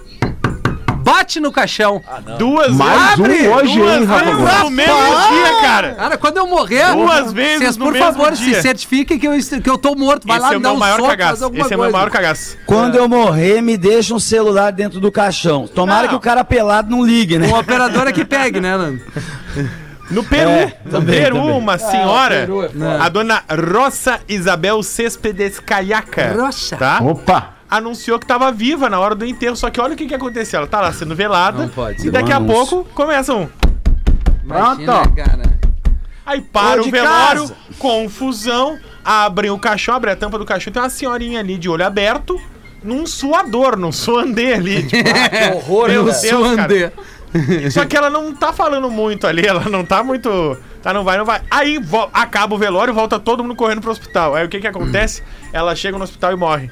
bate 1.13 1.41
no 1.41 1.51
caixão. 1.53 2.03
Duas 2.39 2.73
Mais 2.75 3.19
um 3.19 3.23
vezes. 3.25 3.47
hoje, 3.49 3.79
duas 3.79 3.97
hein, 4.01 4.07
Gomes? 4.07 4.63
no 4.65 4.71
mesmo 4.71 4.95
dia, 4.95 5.61
cara. 5.63 5.95
Cara, 5.95 6.19
quando 6.19 6.37
eu 6.39 6.47
morrer, 6.47 6.93
Duas 6.95 7.33
vezes 7.33 7.59
vocês, 7.59 7.77
no 7.77 7.85
por 7.87 7.93
mesmo 7.95 8.07
favor, 8.13 8.33
dia. 8.33 8.55
se 8.57 8.63
certifiquem 8.63 9.19
que 9.19 9.27
eu, 9.27 9.33
que 9.63 9.71
eu 9.71 9.79
tô 9.79 9.95
morto. 9.95 10.27
Vai 10.27 10.37
Esse 10.39 10.47
lá 10.47 10.53
é 10.53 10.57
me 10.57 10.63
dar 10.63 10.69
meu 10.71 10.77
um 10.77 10.81
maior 10.81 10.97
soco, 10.97 11.09
cagaço. 11.09 11.33
Esse 11.35 11.45
é 11.45 11.47
o 11.47 11.51
meu 11.53 11.79
coisa. 11.79 11.93
maior 11.93 12.11
cagaço. 12.11 12.57
Quando 12.67 12.97
eu 12.97 13.09
morrer, 13.09 13.61
me 13.63 13.77
deixa 13.77 14.15
um 14.15 14.19
celular 14.21 14.71
dentro 14.73 15.01
do 15.01 15.11
caixão. 15.13 15.67
Tomara 15.67 16.03
Não. 16.03 16.09
que 16.11 16.15
o 16.15 16.21
cara 16.21 16.45
pelado 16.45 16.91
não 16.91 17.05
ligue, 17.05 17.39
né? 17.39 17.49
Um 17.49 17.59
operador 17.59 18.07
é 18.09 18.13
que 18.13 18.25
pegue, 18.25 18.61
né, 18.61 18.77
Nando? 18.77 19.01
No 20.11 20.25
Peru, 20.25 20.49
É, 20.49 20.73
no 20.87 20.91
também, 20.91 21.21
Peru, 21.23 21.37
também. 21.37 21.59
uma 21.59 21.77
senhora, 21.77 22.37
Peru 22.47 22.65
é 22.65 22.69
a 22.99 23.09
dona 23.11 23.43
Rosa 23.75 24.19
Isabel 24.27 24.83
Céspedes 24.83 25.61
Cayaca, 25.61 26.33
Rosa. 26.35 26.77
tá? 26.79 26.99
Opa! 27.03 27.58
Anunciou 27.71 28.19
que 28.19 28.27
tava 28.27 28.51
viva 28.51 28.89
na 28.89 28.99
hora 28.99 29.15
do 29.15 29.25
enterro, 29.27 29.55
só 29.57 29.69
que 29.71 29.81
olha 29.81 29.93
o 29.95 29.97
que 29.97 30.07
que 30.07 30.15
aconteceu, 30.15 30.59
ela 30.59 30.67
tá 30.67 30.81
lá 30.81 30.93
sendo 30.93 31.15
velada, 31.15 31.63
Não 31.63 31.69
pode 31.69 31.99
e 31.99 32.03
ser 32.03 32.11
daqui 32.11 32.31
um 32.31 32.35
a 32.35 32.37
anúncio. 32.37 32.55
pouco 32.77 32.95
começa 32.95 33.35
um... 33.35 33.47
Pronto. 34.47 35.15
cara. 35.15 35.43
Aí 36.25 36.41
para 36.41 36.81
o 36.83 36.91
velório, 36.91 37.43
casa. 37.43 37.57
confusão, 37.79 38.79
abrem 39.05 39.51
o 39.51 39.59
caixão, 39.59 39.95
abre 39.95 40.11
a 40.11 40.17
tampa 40.17 40.39
do 40.39 40.45
caixão, 40.45 40.73
tem 40.73 40.81
uma 40.83 40.89
senhorinha 40.91 41.41
ali 41.41 41.59
de 41.59 41.69
olho 41.69 41.85
aberto, 41.85 42.41
num 42.83 43.07
suador, 43.07 43.77
num 43.77 43.93
suandê 43.93 44.55
ali. 44.55 44.83
Tipo, 44.89 45.05
que 45.05 45.55
horror, 45.55 45.89
meu 45.89 46.05
No 46.05 46.11
Deus, 46.11 46.21
suandê. 46.27 46.91
Só 47.71 47.85
que 47.85 47.97
ela 47.97 48.09
não 48.09 48.35
tá 48.35 48.53
falando 48.53 48.91
muito 48.91 49.27
ali, 49.27 49.47
ela 49.47 49.69
não 49.69 49.85
tá 49.85 50.03
muito. 50.03 50.57
Tá, 50.83 50.95
não 50.95 51.05
vai, 51.05 51.19
não 51.19 51.25
vai. 51.25 51.43
Aí 51.51 51.79
acaba 52.13 52.55
o 52.55 52.59
velório, 52.59 52.95
volta 52.95 53.19
todo 53.19 53.43
mundo 53.43 53.55
correndo 53.55 53.81
pro 53.83 53.91
hospital. 53.91 54.35
Aí 54.35 54.47
o 54.47 54.49
que 54.49 54.61
que 54.61 54.67
acontece? 54.67 55.23
Ela 55.53 55.75
chega 55.77 55.99
no 55.99 56.05
hospital 56.05 56.33
e 56.33 56.37
morre. 56.37 56.71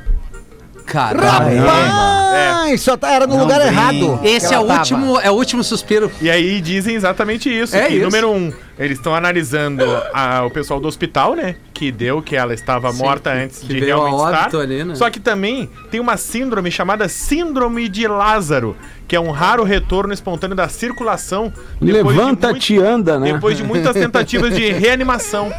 Caralho. 0.87 1.67
Rapaz, 1.67 2.81
só 2.81 2.97
tá, 2.97 3.11
era 3.13 3.27
no 3.27 3.35
Não 3.35 3.43
lugar 3.43 3.59
vem. 3.61 3.69
errado. 3.69 4.21
Esse 4.23 4.55
é 4.55 4.59
o 4.59 4.65
tava. 4.67 4.79
último, 4.79 5.21
é 5.21 5.31
o 5.31 5.35
último 5.35 5.65
suspiro. 5.65 6.11
E 6.21 6.31
aí 6.31 6.61
dizem 6.61 6.95
exatamente 6.95 7.49
isso. 7.51 7.77
É 7.77 7.89
que, 7.89 7.95
isso. 7.95 8.05
número 8.05 8.31
um, 8.31 8.53
eles 8.79 8.99
estão 8.99 9.15
analisando 9.15 9.85
a- 10.13 10.45
o 10.45 10.51
pessoal 10.51 10.79
do 10.81 10.87
hospital, 10.89 11.35
né? 11.35 11.57
Que 11.75 11.91
deu 11.93 12.23
que 12.23 12.35
ela 12.37 12.55
estava 12.55 12.93
Sim, 12.93 12.99
morta 12.99 13.31
que- 13.33 13.37
antes 13.39 13.59
que 13.61 13.67
de 13.67 13.81
veio 13.81 13.95
a 13.95 13.97
realmente 14.07 14.25
estar. 14.27 14.43
óbito 14.43 14.59
ali, 14.61 14.85
né? 14.85 14.95
Só 14.95 15.11
que 15.11 15.21
também 15.21 15.69
tem 15.91 16.01
uma 16.01 16.17
síndrome 16.17 16.71
chamada 16.71 17.09
Síndrome 17.09 17.89
de 17.89 18.07
Lázaro, 18.07 18.77
que 19.09 19.15
é 19.17 19.21
um 19.21 19.31
raro 19.31 19.65
retorno 19.65 20.13
espontâneo 20.13 20.57
da 20.57 20.69
circulação. 20.69 21.53
depois 21.81 22.15
de 22.17 22.21
Levanta-te 22.21 22.75
muito- 22.75 22.87
anda, 22.89 23.19
né? 23.19 23.33
Depois 23.33 23.57
de 23.57 23.63
muitas 23.65 23.93
tentativas 23.95 24.55
de 24.55 24.71
reanimação. 24.73 25.53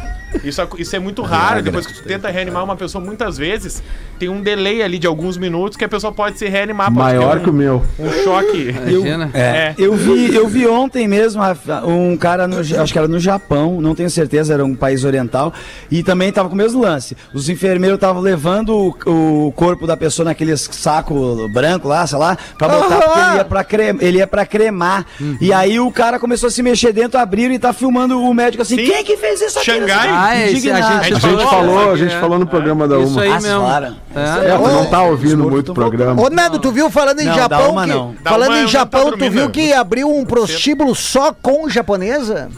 Isso, 0.44 0.60
ac- 0.62 0.80
isso 0.80 0.94
é 0.94 0.98
muito 0.98 1.22
raro. 1.22 1.62
Depois 1.62 1.86
que 1.86 1.94
tu 1.94 2.02
tenta 2.02 2.28
reanimar 2.30 2.62
uma 2.64 2.76
pessoa, 2.76 3.02
muitas 3.04 3.36
vezes 3.38 3.82
tem 4.18 4.28
um 4.28 4.40
delay 4.42 4.82
ali 4.82 4.98
de 4.98 5.06
alguns 5.06 5.36
minutos 5.36 5.76
que 5.76 5.84
a 5.84 5.88
pessoa 5.88 6.12
pode 6.12 6.38
se 6.38 6.46
reanimar. 6.48 6.86
Pode 6.86 6.98
Maior 6.98 7.36
ter 7.38 7.44
que 7.44 7.50
o 7.50 7.52
um, 7.52 7.56
meu. 7.56 7.84
um 7.98 8.10
choque. 8.24 8.68
Imagina. 8.88 9.30
É. 9.34 9.74
Eu 9.78 9.94
vi, 9.94 10.34
eu 10.34 10.46
vi 10.48 10.66
ontem 10.66 11.06
mesmo 11.08 11.42
um 11.86 12.16
cara, 12.16 12.46
no, 12.48 12.58
acho 12.58 12.92
que 12.92 12.98
era 12.98 13.08
no 13.08 13.18
Japão, 13.20 13.80
não 13.80 13.94
tenho 13.94 14.10
certeza, 14.10 14.54
era 14.54 14.64
um 14.64 14.74
país 14.74 15.04
oriental, 15.04 15.52
e 15.90 16.02
também 16.02 16.30
tava 16.32 16.48
com 16.48 16.54
o 16.54 16.58
mesmo 16.58 16.80
lance. 16.80 17.16
Os 17.32 17.48
enfermeiros 17.48 17.96
estavam 17.96 18.20
levando 18.20 18.94
o, 19.06 19.46
o 19.46 19.52
corpo 19.52 19.86
da 19.86 19.96
pessoa 19.96 20.24
naquele 20.26 20.56
saco 20.56 21.48
branco 21.52 21.88
lá, 21.88 22.06
sei 22.06 22.18
lá, 22.18 22.36
pra 22.56 22.68
botar, 22.68 22.98
porque 23.00 23.18
ele 23.20 23.36
ia 23.36 23.44
pra, 23.44 24.06
ele 24.06 24.18
ia 24.18 24.26
pra 24.26 24.46
cremar. 24.46 25.06
E 25.40 25.52
aí 25.52 25.78
o 25.80 25.90
cara 25.90 26.18
começou 26.18 26.48
a 26.48 26.50
se 26.50 26.62
mexer 26.62 26.92
dentro, 26.92 27.18
abriram 27.18 27.54
e 27.54 27.58
tá 27.58 27.72
filmando 27.72 28.20
o 28.20 28.34
médico 28.34 28.62
assim, 28.62 28.76
Sim. 28.76 28.86
quem 28.86 29.04
que 29.04 29.16
fez 29.16 29.40
isso 29.40 29.58
aqui? 29.58 29.70
Xangai? 29.70 30.08
Ah, 30.18 30.26
a 30.28 30.50
Indignado. 30.50 31.04
gente, 31.04 31.14
A 31.14 31.18
gente 31.18 31.44
falou, 31.44 31.92
a 31.92 31.96
gente 31.96 32.14
É. 32.14 32.20
falou 32.20 32.38
no 32.38 32.46
programa 32.46 32.88
da 32.88 32.98
Isso 32.98 33.12
Uma. 33.12 33.22
aí 33.22 33.30
Ah, 33.32 33.40
mesmo. 33.40 33.68
É. 33.68 34.48
É, 34.50 34.56
tu 34.56 34.68
não 34.68 34.86
tá 34.86 35.02
ouvindo 35.02 35.48
muito 35.48 35.70
o 35.72 35.74
programa. 35.74 36.20
Ô, 36.20 36.28
Nando, 36.30 36.58
tu 36.58 36.72
viu 36.72 36.90
falando 36.90 37.20
em 37.20 37.26
Não, 37.26 37.34
Japão 37.34 37.70
uma 37.72 37.84
que. 37.86 37.92
Falando 38.24 38.48
uma, 38.50 38.58
em 38.60 38.66
já 38.66 38.78
Japão, 38.80 39.12
tu 39.16 39.30
viu 39.30 39.50
que 39.50 39.72
abriu 39.72 40.08
um 40.12 40.24
prostíbulo 40.24 40.94
só 40.94 41.32
com 41.32 41.68
japonesa? 41.68 42.48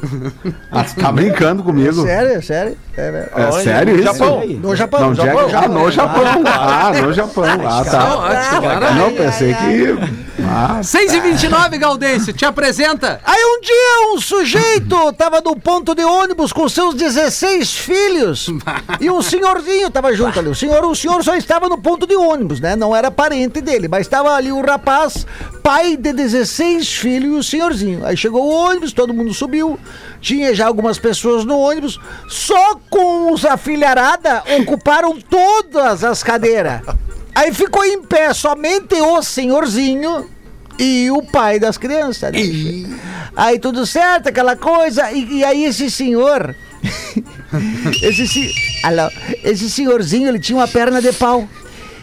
Ah, 0.73 0.85
tu 0.85 0.95
tá 1.01 1.13
brincando 1.13 1.63
comigo? 1.63 2.03
Sério, 2.03 2.43
sério. 2.43 2.77
É? 2.97 3.31
É 3.35 3.53
sério 3.63 3.95
isso? 3.95 4.05
Japão. 4.05 4.43
No 4.47 4.77
Japão, 4.77 5.01
Não, 5.01 5.15
Japão, 5.15 5.39
ah, 5.41 5.69
no 5.69 5.91
Japão. 5.91 6.23
Ah, 6.47 6.93
no 7.03 7.13
Japão. 7.13 7.45
Ah, 7.67 7.85
tá. 7.85 8.91
Não, 8.95 9.13
pensei 9.13 9.55
que. 9.55 10.31
6 10.83 11.13
e 11.15 11.21
29 11.21 11.79
Gaudêncio, 11.79 12.33
te 12.33 12.45
apresenta. 12.45 13.21
Aí 13.25 13.43
um 13.45 13.61
dia 13.61 14.15
um 14.15 14.21
sujeito 14.21 15.13
tava 15.13 15.41
no 15.41 15.55
ponto 15.57 15.95
de 15.95 16.05
ônibus 16.05 16.53
com 16.53 16.69
seus 16.69 16.95
16 16.95 17.31
filhos 17.77 18.49
e 19.01 19.11
um 19.11 19.21
senhorzinho 19.21 19.91
tava 19.91 20.15
junto 20.15 20.39
ali. 20.39 20.49
O 20.49 20.55
senhor, 20.55 20.85
o 20.85 20.95
senhor 20.95 21.23
só 21.23 21.35
estava 21.35 21.69
no 21.69 21.77
ponto 21.79 22.07
de 22.07 22.15
ônibus, 22.15 22.61
né? 22.61 22.77
Não 22.77 22.95
era 22.95 23.11
parente 23.11 23.61
dele, 23.61 23.89
mas 23.89 24.03
estava 24.03 24.35
ali 24.35 24.53
o 24.53 24.61
rapaz, 24.61 25.27
pai 25.63 25.97
de 25.97 26.13
16 26.13 26.95
filhos 26.95 27.33
e 27.35 27.39
o 27.39 27.43
senhorzinho. 27.43 28.07
Aí 28.07 28.17
chegou 28.17 28.45
o 28.45 28.51
ônibus, 28.51 28.93
todo 28.93 29.13
mundo 29.15 29.35
subiu, 29.35 29.79
tinha 30.21 30.55
já 30.55 30.67
algumas 30.67 30.99
pessoas 30.99 31.45
no 31.45 31.59
ônibus, 31.59 31.99
só 32.29 32.77
com 32.89 33.33
os 33.33 33.45
afilharada 33.45 34.43
ocuparam 34.61 35.19
todas 35.21 36.05
as 36.05 36.23
cadeiras. 36.23 36.81
Aí 37.35 37.53
ficou 37.53 37.85
em 37.85 38.03
pé 38.03 38.33
somente 38.35 38.95
o 38.95 39.23
senhorzinho 39.23 40.29
e 40.79 41.11
o 41.11 41.23
pai 41.23 41.59
das 41.59 41.77
crianças. 41.77 42.33
né? 42.33 42.41
Aí 43.37 43.59
tudo 43.59 43.87
certo, 43.87 44.29
aquela 44.29 44.57
coisa. 44.57 45.11
E, 45.13 45.39
e 45.39 45.45
aí 45.45 45.65
esse 45.65 45.91
senhor. 45.91 46.55
Esse, 48.03 48.27
se- 48.27 48.53
Alô, 48.85 49.11
esse 49.45 49.69
senhorzinho, 49.71 50.29
ele 50.29 50.39
tinha 50.39 50.57
uma 50.59 50.69
perna 50.69 51.01
de 51.01 51.13
pau. 51.13 51.49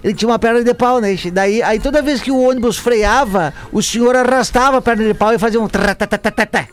Ele 0.04 0.14
tinha 0.14 0.30
uma 0.30 0.40
perna 0.40 0.64
de 0.64 0.74
pau, 0.74 1.00
né? 1.02 1.16
Daí, 1.34 1.62
aí 1.64 1.80
toda 1.80 2.02
vez 2.02 2.22
que 2.22 2.32
o 2.32 2.40
ônibus 2.40 2.78
freava, 2.78 3.54
o 3.72 3.82
senhor 3.82 4.16
arrastava 4.16 4.78
a 4.78 4.82
perna 4.82 5.04
de 5.06 5.14
pau 5.14 5.34
e 5.34 5.40
fazia 5.40 5.60
um 5.60 5.68
tratatatata. 5.68 6.68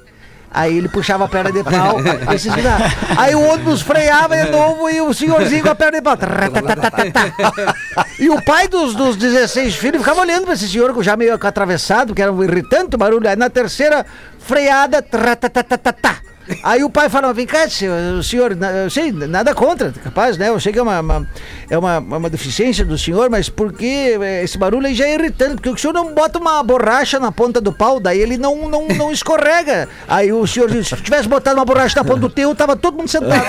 Aí 0.57 0.77
ele 0.79 0.89
puxava 0.89 1.25
a 1.25 1.29
perna 1.29 1.51
de 1.51 1.65
pau. 1.65 1.97
Aí 3.17 3.35
o 3.35 3.41
ônibus 3.41 3.81
freava 3.81 4.37
de 4.37 4.51
novo 4.53 4.89
e 4.89 5.01
o 5.01 5.13
senhorzinho 5.13 5.63
com 5.65 5.71
a 5.71 5.75
perna 5.75 5.99
de 5.99 6.03
pau. 6.03 6.17
E 8.21 8.29
o 8.31 8.41
pai 8.45 8.69
dos, 8.69 8.95
dos 8.95 9.17
16 9.17 9.75
filhos 9.75 9.99
ficava 10.03 10.21
olhando 10.21 10.45
pra 10.45 10.55
esse 10.55 10.69
senhor 10.69 10.95
já 11.03 11.17
meio 11.17 11.35
atravessado, 11.35 12.15
que 12.15 12.23
era 12.23 12.31
um 12.33 12.45
irritante 12.45 12.95
o 12.95 12.99
barulho. 12.99 13.29
Aí 13.29 13.35
na 13.35 13.51
terceira 13.51 14.07
freada, 14.39 15.03
tratatatata. 15.03 16.19
Aí 16.63 16.85
o 16.85 16.91
pai 16.91 17.09
falava, 17.09 17.33
vem 17.33 17.47
cá, 17.47 17.69
senhor, 17.69 17.97
o 18.19 18.23
senhor, 18.23 18.55
na- 18.55 18.71
eu 18.71 18.91
sei, 18.91 19.11
nada 19.13 19.55
contra, 19.55 19.93
capaz, 19.93 20.37
né? 20.37 20.49
Eu 20.49 20.61
sei 20.61 20.73
que 20.73 20.79
é 20.79 20.83
uma, 20.83 21.01
uma- 21.01 21.27
é 21.71 21.79
uma, 21.79 21.99
uma 21.99 22.29
deficiência 22.31 22.85
do 22.85 22.99
senhor, 22.99 23.31
mas 23.31 23.49
por 23.49 23.73
que 23.73 24.19
eh, 24.21 24.43
esse 24.45 24.59
barulho 24.59 24.87
aí 24.87 24.95
já 24.95 25.07
é 25.07 25.15
irritante? 25.15 25.55
Porque 25.55 25.71
o 25.71 25.77
senhor 25.79 25.93
não 25.95 26.13
bota 26.15 26.39
uma 26.39 26.63
borracha 26.63 27.19
na 27.19 27.33
ponta 27.33 27.61
do 27.61 27.73
pau, 27.73 27.99
daí 27.99 28.19
ele 28.21 28.37
não, 28.37 28.69
não, 28.69 28.87
não 28.89 29.11
escorrega. 29.13 29.89
Aí 30.09 30.33
o 30.33 30.47
senhor 30.47 30.71
disse, 30.71 30.95
se 30.97 31.03
tivesse 31.03 31.29
botado 31.29 31.57
uma 31.57 31.65
borracha 31.65 31.97
na 31.97 32.05
ponta 32.05 32.21
do 32.21 32.29
teu, 32.31 32.55
tava 32.55 32.77
todo 32.77 32.97
mundo 32.99 33.09
sentado. 33.09 33.45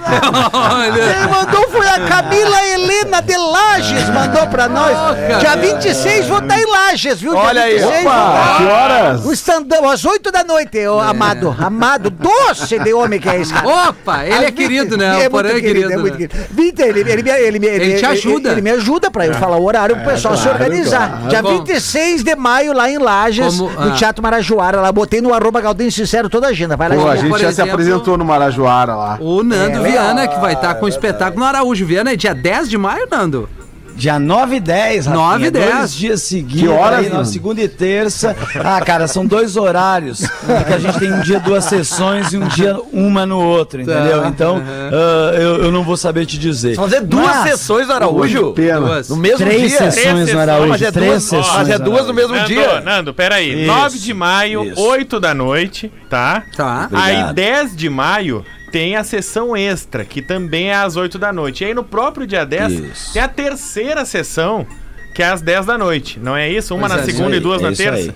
Quem 0.00 1.28
mandou 1.30 1.68
foi 1.70 1.86
a 1.88 2.00
Camila 2.06 2.64
Helena 2.66 3.20
de 3.22 3.36
Lages, 3.36 4.08
mandou 4.10 4.46
pra 4.48 4.68
nós. 4.68 4.96
Dia 5.40 5.56
26 5.56 6.26
vou 6.26 6.38
estar 6.38 6.58
em 6.58 6.66
Lages, 6.66 7.20
viu? 7.20 7.34
Olha 7.34 7.62
aí. 7.62 7.78
Dia 7.78 7.86
26 7.86 8.06
Opa, 8.06 8.20
vou 8.20 8.34
estar- 8.40 8.56
que 8.56 8.64
horas? 8.64 9.24
o 9.26 9.32
stand-up, 9.32 9.86
às 9.86 10.04
8 10.04 10.30
da 10.30 10.44
noite, 10.44 10.49
ô, 10.88 11.00
amado. 11.00 11.54
Amado, 11.58 12.10
doce 12.10 12.78
de 12.78 12.92
homem 12.92 13.20
que 13.20 13.28
é 13.28 13.40
esse 13.40 13.52
cara. 13.52 13.88
Opa, 13.90 14.24
ele 14.24 14.44
é 14.46 14.50
querido, 14.50 14.90
20 14.90 14.98
né? 14.98 15.24
É 15.24 15.28
O 15.28 15.30
Porã 15.30 15.50
é 15.50 15.60
querido, 15.60 15.92
é 15.92 15.96
muito 15.96 16.18
né? 16.18 16.26
querido. 16.28 16.48
20, 16.50 16.80
ele, 16.80 17.00
ele, 17.00 17.22
me- 17.22 17.30
ele, 17.30 17.58
me- 17.58 17.66
Ele 17.66 17.94
te 17.98 18.06
ajuda. 18.06 18.50
Ele, 18.52 18.60
me 18.60 18.70
ajuda 18.70 19.10
pra 19.10 19.26
eu 19.26 19.34
falar 19.34 19.56
o 19.56 19.64
horário 19.64 19.96
pro 19.96 20.04
pessoal 20.06 20.36
se 20.36 20.48
organizar. 20.48 21.08
claro. 21.10 21.28
Dia 21.28 21.42
Como- 21.42 21.64
26 21.64 22.22
de 22.22 22.34
maio, 22.36 22.72
lá 22.72 22.90
em 22.90 22.98
Lages, 22.98 23.56
Como- 23.56 23.70
no 23.70 23.92
ah. 23.92 23.96
Teatro 23.96 24.22
Marajoara. 24.22 24.80
Lá 24.80 24.90
botei 24.92 25.20
no 25.20 25.32
arroba 25.34 25.60
Galdêncio 25.60 26.04
Sincero 26.04 26.28
toda 26.28 26.46
a 26.46 26.50
agenda. 26.50 26.76
Vai 26.76 26.88
lá 26.88 26.96
Pô, 26.96 27.08
a 27.08 27.16
gente. 27.16 27.38
já 27.38 27.52
se 27.52 27.62
apresentou 27.62 28.16
no 28.18 28.24
Marajoara 28.24 28.94
lá. 28.94 29.18
O 29.20 29.42
Nando 29.42 29.84
É, 29.86 29.90
Viana, 29.90 30.26
que 30.28 30.38
vai 30.40 30.54
estar 30.54 30.74
com 30.74 30.86
o 30.86 30.88
espetáculo 30.88 31.40
no 31.40 31.46
Araújo. 31.46 31.84
Viana 31.86 32.12
é 32.12 32.16
dia 32.16 32.34
10 32.34 32.68
de 32.68 32.76
maio, 32.78 33.06
Nando? 33.10 33.48
Dia 33.96 34.18
9 34.18 34.56
e 34.56 34.60
10, 34.60 35.06
Rafinha. 35.06 35.24
9 35.24 35.46
e 35.46 35.50
10. 35.50 35.74
Dois 35.74 35.94
dias 35.94 36.22
seguidos. 36.22 36.60
Que 36.62 36.68
horas, 36.68 36.98
aí, 37.00 37.08
na 37.08 37.14
mano? 37.16 37.24
segunda 37.26 37.60
e 37.60 37.68
terça. 37.68 38.34
Ah, 38.64 38.80
cara, 38.80 39.06
são 39.06 39.26
dois 39.26 39.56
horários. 39.56 40.20
Porque 40.20 40.72
a 40.72 40.78
gente 40.78 40.98
tem 40.98 41.12
um 41.12 41.20
dia 41.20 41.38
duas 41.40 41.64
sessões 41.64 42.32
e 42.32 42.38
um 42.38 42.48
dia 42.48 42.76
uma 42.92 43.26
no 43.26 43.38
outro, 43.38 43.80
entendeu? 43.82 44.26
Então, 44.26 44.62
ah, 44.92 45.34
eu, 45.34 45.64
eu 45.64 45.72
não 45.72 45.82
vou 45.82 45.96
saber 45.96 46.24
te 46.26 46.38
dizer. 46.38 46.76
Vamos 46.76 46.92
fazer 46.92 47.04
duas 47.06 47.26
Mas, 47.26 47.50
sessões 47.50 47.88
no 47.88 47.94
Araújo? 47.94 48.52
Pena. 48.52 48.80
Duas. 48.80 49.08
No 49.08 49.16
mesmo 49.16 49.38
Três 49.38 49.68
dia? 49.70 49.78
sessões 49.78 50.04
sessões. 50.04 50.32
no 50.34 50.40
Araújo. 50.40 50.68
Mas 50.68 50.82
é 50.82 50.90
três 50.92 51.10
duas- 51.10 51.24
sessões. 51.24 51.56
mas 51.56 51.68
é 51.70 51.78
no 51.78 51.84
duas 51.84 52.06
no 52.06 52.14
mesmo 52.14 52.34
Nando, 52.34 52.46
dia? 52.46 52.80
Nando, 52.80 53.14
peraí. 53.14 53.64
Isso, 53.64 53.66
9 53.72 53.98
de 53.98 54.14
maio, 54.14 54.64
isso. 54.64 54.80
8 54.80 55.20
da 55.20 55.34
noite, 55.34 55.92
tá? 56.08 56.42
Tá. 56.56 56.88
Aí 56.92 57.14
Obrigado. 57.16 57.34
10 57.34 57.76
de 57.76 57.88
maio 57.90 58.44
tem 58.70 58.96
a 58.96 59.04
sessão 59.04 59.56
extra, 59.56 60.04
que 60.04 60.22
também 60.22 60.70
é 60.70 60.74
às 60.74 60.96
8 60.96 61.18
da 61.18 61.32
noite. 61.32 61.64
E 61.64 61.68
aí 61.68 61.74
no 61.74 61.84
próprio 61.84 62.26
dia 62.26 62.44
10 62.44 62.72
Isso. 62.72 63.12
tem 63.12 63.22
a 63.22 63.28
terceira 63.28 64.04
sessão, 64.04 64.66
que 65.14 65.22
é 65.22 65.26
às 65.28 65.40
10 65.42 65.66
da 65.66 65.76
noite. 65.78 66.18
Não 66.20 66.36
é 66.36 66.48
isso? 66.48 66.74
Uma 66.74 66.88
Pois 66.88 66.98
na 66.98 67.02
é, 67.02 67.04
segunda 67.06 67.30
Isso 67.30 67.34
e 67.34 67.34
aí, 67.34 67.40
duas 67.40 67.60
é 67.62 67.64
na 67.70 67.76
terça? 67.76 68.10
aí. 68.10 68.14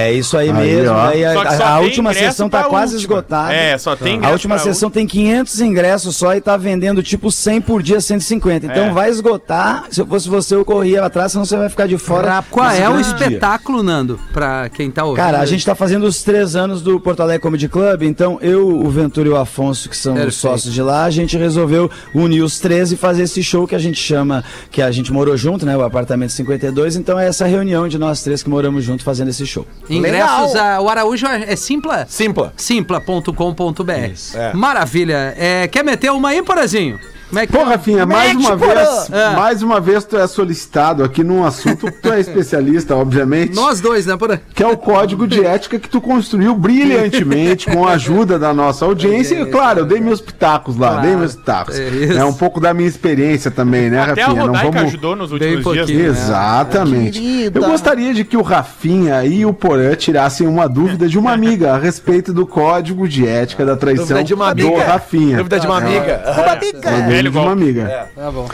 É 0.00 0.12
isso 0.12 0.36
aí, 0.36 0.48
Aí, 0.50 0.54
mesmo. 0.54 0.94
ó. 0.94 1.06
Daí 1.08 1.24
a, 1.24 1.32
Só 1.34 1.44
que 1.44 1.56
só 1.56 1.64
a- 1.64 1.80
última 1.80 2.14
sessão 2.14 2.48
tá 2.48 2.60
pra 2.60 2.68
quase 2.68 2.94
última. 2.94 3.14
esgotada. 3.16 3.52
É, 3.52 3.76
só 3.76 3.96
tem 3.96 4.20
A 4.24 4.30
última 4.30 4.54
pra 4.54 4.62
sessão 4.64 4.88
tem 4.90 5.06
500 5.06 5.60
ingressos 5.60 6.14
só 6.16 6.34
e 6.36 6.40
tá 6.40 6.56
vendendo 6.56 7.02
tipo 7.02 7.32
100 7.32 7.60
por 7.60 7.82
dia, 7.82 8.00
150. 8.00 8.66
Então 8.66 8.84
É. 8.84 8.90
vai 8.92 9.10
esgotar. 9.10 9.86
Se 9.90 10.00
eu 10.00 10.06
fosse 10.06 10.28
você, 10.28 10.54
eu 10.54 10.64
corria 10.64 11.04
atrás, 11.04 11.32
senão 11.32 11.44
você 11.44 11.56
vai 11.56 11.68
ficar 11.68 11.88
de 11.88 11.98
fora. 11.98 12.44
Qual 12.48 12.68
nesse 12.68 12.80
é 12.82 12.88
o 12.88 12.92
grande 12.92 13.08
dia. 13.14 13.26
espetáculo, 13.26 13.82
Nando? 13.82 14.20
Pra 14.32 14.68
quem 14.68 14.88
tá 14.90 15.02
ouvindo. 15.04 15.16
Cara, 15.24 15.40
a 15.40 15.46
gente 15.46 15.66
tá 15.66 15.74
fazendo 15.74 16.04
os 16.04 16.22
três 16.22 16.54
anos 16.54 16.80
do 16.80 17.00
Porto 17.00 17.20
Alegre 17.20 17.42
Comedy 17.42 17.68
Club, 17.68 18.02
então 18.02 18.38
eu, 18.40 18.68
o 18.68 18.88
Ventura 18.90 19.28
e 19.28 19.32
o 19.32 19.36
Afonso, 19.36 19.88
que 19.88 19.96
são 19.96 20.12
Perfeito. 20.14 20.30
os 20.32 20.36
sócios 20.36 20.72
de 20.72 20.80
lá, 20.80 21.04
a 21.04 21.10
gente 21.10 21.36
resolveu 21.36 21.90
unir 22.14 22.42
os 22.42 22.60
três 22.60 22.92
e 22.92 22.96
fazer 22.96 23.24
esse 23.24 23.42
show 23.42 23.66
que 23.66 23.74
a 23.74 23.78
gente 23.80 23.98
chama, 24.00 24.44
que 24.70 24.80
a 24.80 24.90
gente 24.92 25.12
morou 25.12 25.36
junto, 25.36 25.66
né? 25.66 25.76
O 25.76 25.82
apartamento 25.82 26.30
52, 26.32 26.94
então 26.94 27.18
é 27.18 27.26
essa 27.26 27.46
reunião 27.46 27.88
de 27.88 27.98
nós 27.98 28.22
três 28.22 28.42
que 28.44 28.48
moramos 28.48 28.84
junto 28.84 29.02
fazendo 29.02 29.28
esse 29.30 29.44
show. 29.44 29.66
Ingressos, 29.88 30.54
a, 30.56 30.80
o 30.80 30.88
Araújo 30.88 31.26
é, 31.26 31.52
é 31.52 31.56
Simpla? 31.56 32.06
Simpla. 32.08 32.52
Simpla.com.br. 32.56 33.92
É. 34.34 34.52
Maravilha. 34.54 35.34
É, 35.36 35.68
quer 35.68 35.84
meter 35.84 36.10
uma 36.10 36.30
aí, 36.30 36.42
Porazinho? 36.42 36.98
Como 37.28 37.38
é 37.40 37.46
que 37.46 37.52
Pô, 37.52 37.62
Rafinha, 37.62 38.06
mais 38.06 38.34
Mete, 38.34 38.46
uma 38.46 38.56
porã! 38.56 38.74
vez, 38.74 39.10
Ah. 39.12 39.32
mais 39.36 39.62
uma 39.62 39.80
vez 39.80 40.04
tu 40.04 40.16
é 40.16 40.26
solicitado 40.26 41.04
aqui 41.04 41.22
num 41.22 41.44
assunto 41.44 41.86
que 41.86 42.00
tu 42.02 42.12
é 42.12 42.20
especialista, 42.20 42.96
obviamente. 42.96 43.54
Nós 43.54 43.80
dois, 43.80 44.06
né, 44.06 44.16
Porã? 44.16 44.38
Que 44.54 44.62
é 44.62 44.66
o 44.66 44.76
código 44.76 45.26
de 45.26 45.44
ética 45.44 45.78
que 45.78 45.88
tu 45.88 46.00
construiu 46.00 46.54
brilhantemente 46.54 47.66
com 47.70 47.86
a 47.86 47.92
ajuda 47.92 48.38
da 48.38 48.52
nossa 48.54 48.84
audiência. 48.84 49.34
E, 49.40 49.46
claro, 49.46 49.80
eu 49.80 49.84
dei 49.86 50.00
meus 50.00 50.20
pitacos 50.20 50.76
lá, 50.76 50.88
Claro, 50.92 51.06
dei 51.06 51.16
meus 51.16 51.34
pitacos. 51.36 51.78
é 51.78 52.16
É, 52.18 52.24
um 52.24 52.32
pouco 52.32 52.60
da 52.60 52.72
minha 52.72 52.88
experiência 52.88 53.50
também, 53.50 53.90
né, 53.90 54.00
Até 54.00 54.22
a 54.22 54.26
Rafinha? 54.26 54.42
Rodaica 54.42 54.80
ajudou 54.82 55.16
nos 55.16 55.32
últimos 55.32 55.52
dias. 55.54 55.62
pouquinho. 55.64 55.98
né? 55.98 56.04
Exatamente. 56.08 57.20
Querida. 57.20 57.58
Eu 57.60 57.64
gostaria 57.68 58.14
de 58.14 58.24
que 58.24 58.36
o 58.36 58.42
Rafinha 58.42 59.24
e 59.24 59.44
o 59.44 59.52
Porã 59.52 59.94
tirassem 59.94 60.46
uma 60.46 60.68
dúvida 60.68 61.08
de 61.08 61.18
uma 61.18 61.32
amiga 61.32 61.74
a 61.74 61.78
respeito 61.78 62.32
do 62.32 62.46
código 62.46 63.06
de 63.08 63.26
ética 63.26 63.64
da 63.64 63.76
traição 63.76 64.04
Dúvida 64.06 64.24
de 64.24 64.34
uma 64.34 64.54
do 64.54 64.66
amiga. 64.66 64.84
Rafinha. 64.84 65.36
Dúvida 65.38 65.60
de 65.60 65.66
uma 65.66 65.78
amiga. 65.78 66.22
Uma 66.24 66.52
É 66.52 66.56
dúvida 66.56 67.17
Velho 67.18 67.30
de 67.30 67.36
uma 67.38 67.44
golpe. 67.46 67.62
amiga. 67.62 68.10
Tá 68.14 68.30
bom. 68.30 68.48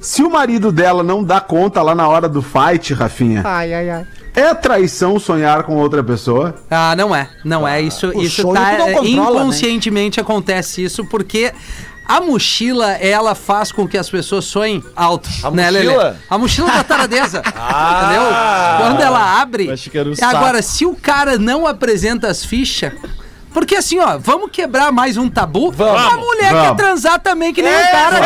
Se 0.00 0.22
o 0.22 0.30
marido 0.30 0.72
dela 0.72 1.02
não 1.02 1.22
dá 1.22 1.40
conta 1.40 1.82
lá 1.82 1.94
na 1.94 2.08
hora 2.08 2.28
do 2.28 2.40
fight, 2.40 2.94
Rafinha, 2.94 3.42
Ai, 3.44 3.74
ai, 3.74 3.90
ai. 3.90 4.06
é 4.34 4.54
traição 4.54 5.18
sonhar 5.18 5.62
com 5.64 5.76
outra 5.76 6.02
pessoa? 6.02 6.54
Ah, 6.70 6.94
não 6.96 7.14
é. 7.14 7.28
Não 7.44 7.68
é. 7.68 7.82
Isso, 7.82 8.08
o 8.08 8.22
isso 8.22 8.40
sonho 8.42 8.54
tá. 8.54 8.72
é, 8.72 8.92
controla, 8.94 9.02
né? 9.02 9.10
inconscientemente 9.10 10.20
acontece 10.20 10.82
isso 10.84 11.04
porque. 11.04 11.52
A 12.08 12.20
mochila, 12.20 12.94
ela 12.94 13.36
faz 13.36 13.70
com 13.70 13.86
que 13.86 13.96
as 13.96 14.10
pessoas 14.10 14.44
sonhem 14.44 14.82
alto. 14.96 15.28
A 15.44 15.50
né, 15.52 15.70
Lelê? 15.70 15.86
mochila? 15.86 16.16
A 16.28 16.38
mochila 16.38 16.70
da 16.72 16.82
taradeza. 16.82 17.38
entendeu? 17.46 18.22
Quando 18.80 19.00
ela 19.00 19.40
abre. 19.40 19.70
Acho 19.70 19.88
que 19.88 19.96
era 19.96 20.08
o 20.10 20.14
Agora, 20.20 20.60
se 20.60 20.84
o 20.84 20.96
cara 20.96 21.38
não 21.38 21.68
apresenta 21.68 22.26
as 22.26 22.44
fichas. 22.44 22.92
Porque 23.52 23.74
assim, 23.76 23.98
ó, 23.98 24.16
vamos 24.18 24.50
quebrar 24.52 24.92
mais 24.92 25.16
um 25.16 25.28
tabu? 25.28 25.70
Vamos. 25.72 26.00
A 26.12 26.16
mulher 26.16 26.50
quer 26.50 26.52
Vamos. 26.52 26.76
transar 26.76 27.18
também, 27.18 27.52
que 27.52 27.60
nem 27.62 27.72
É, 27.72 27.76
o 27.84 27.90
cara. 27.90 28.20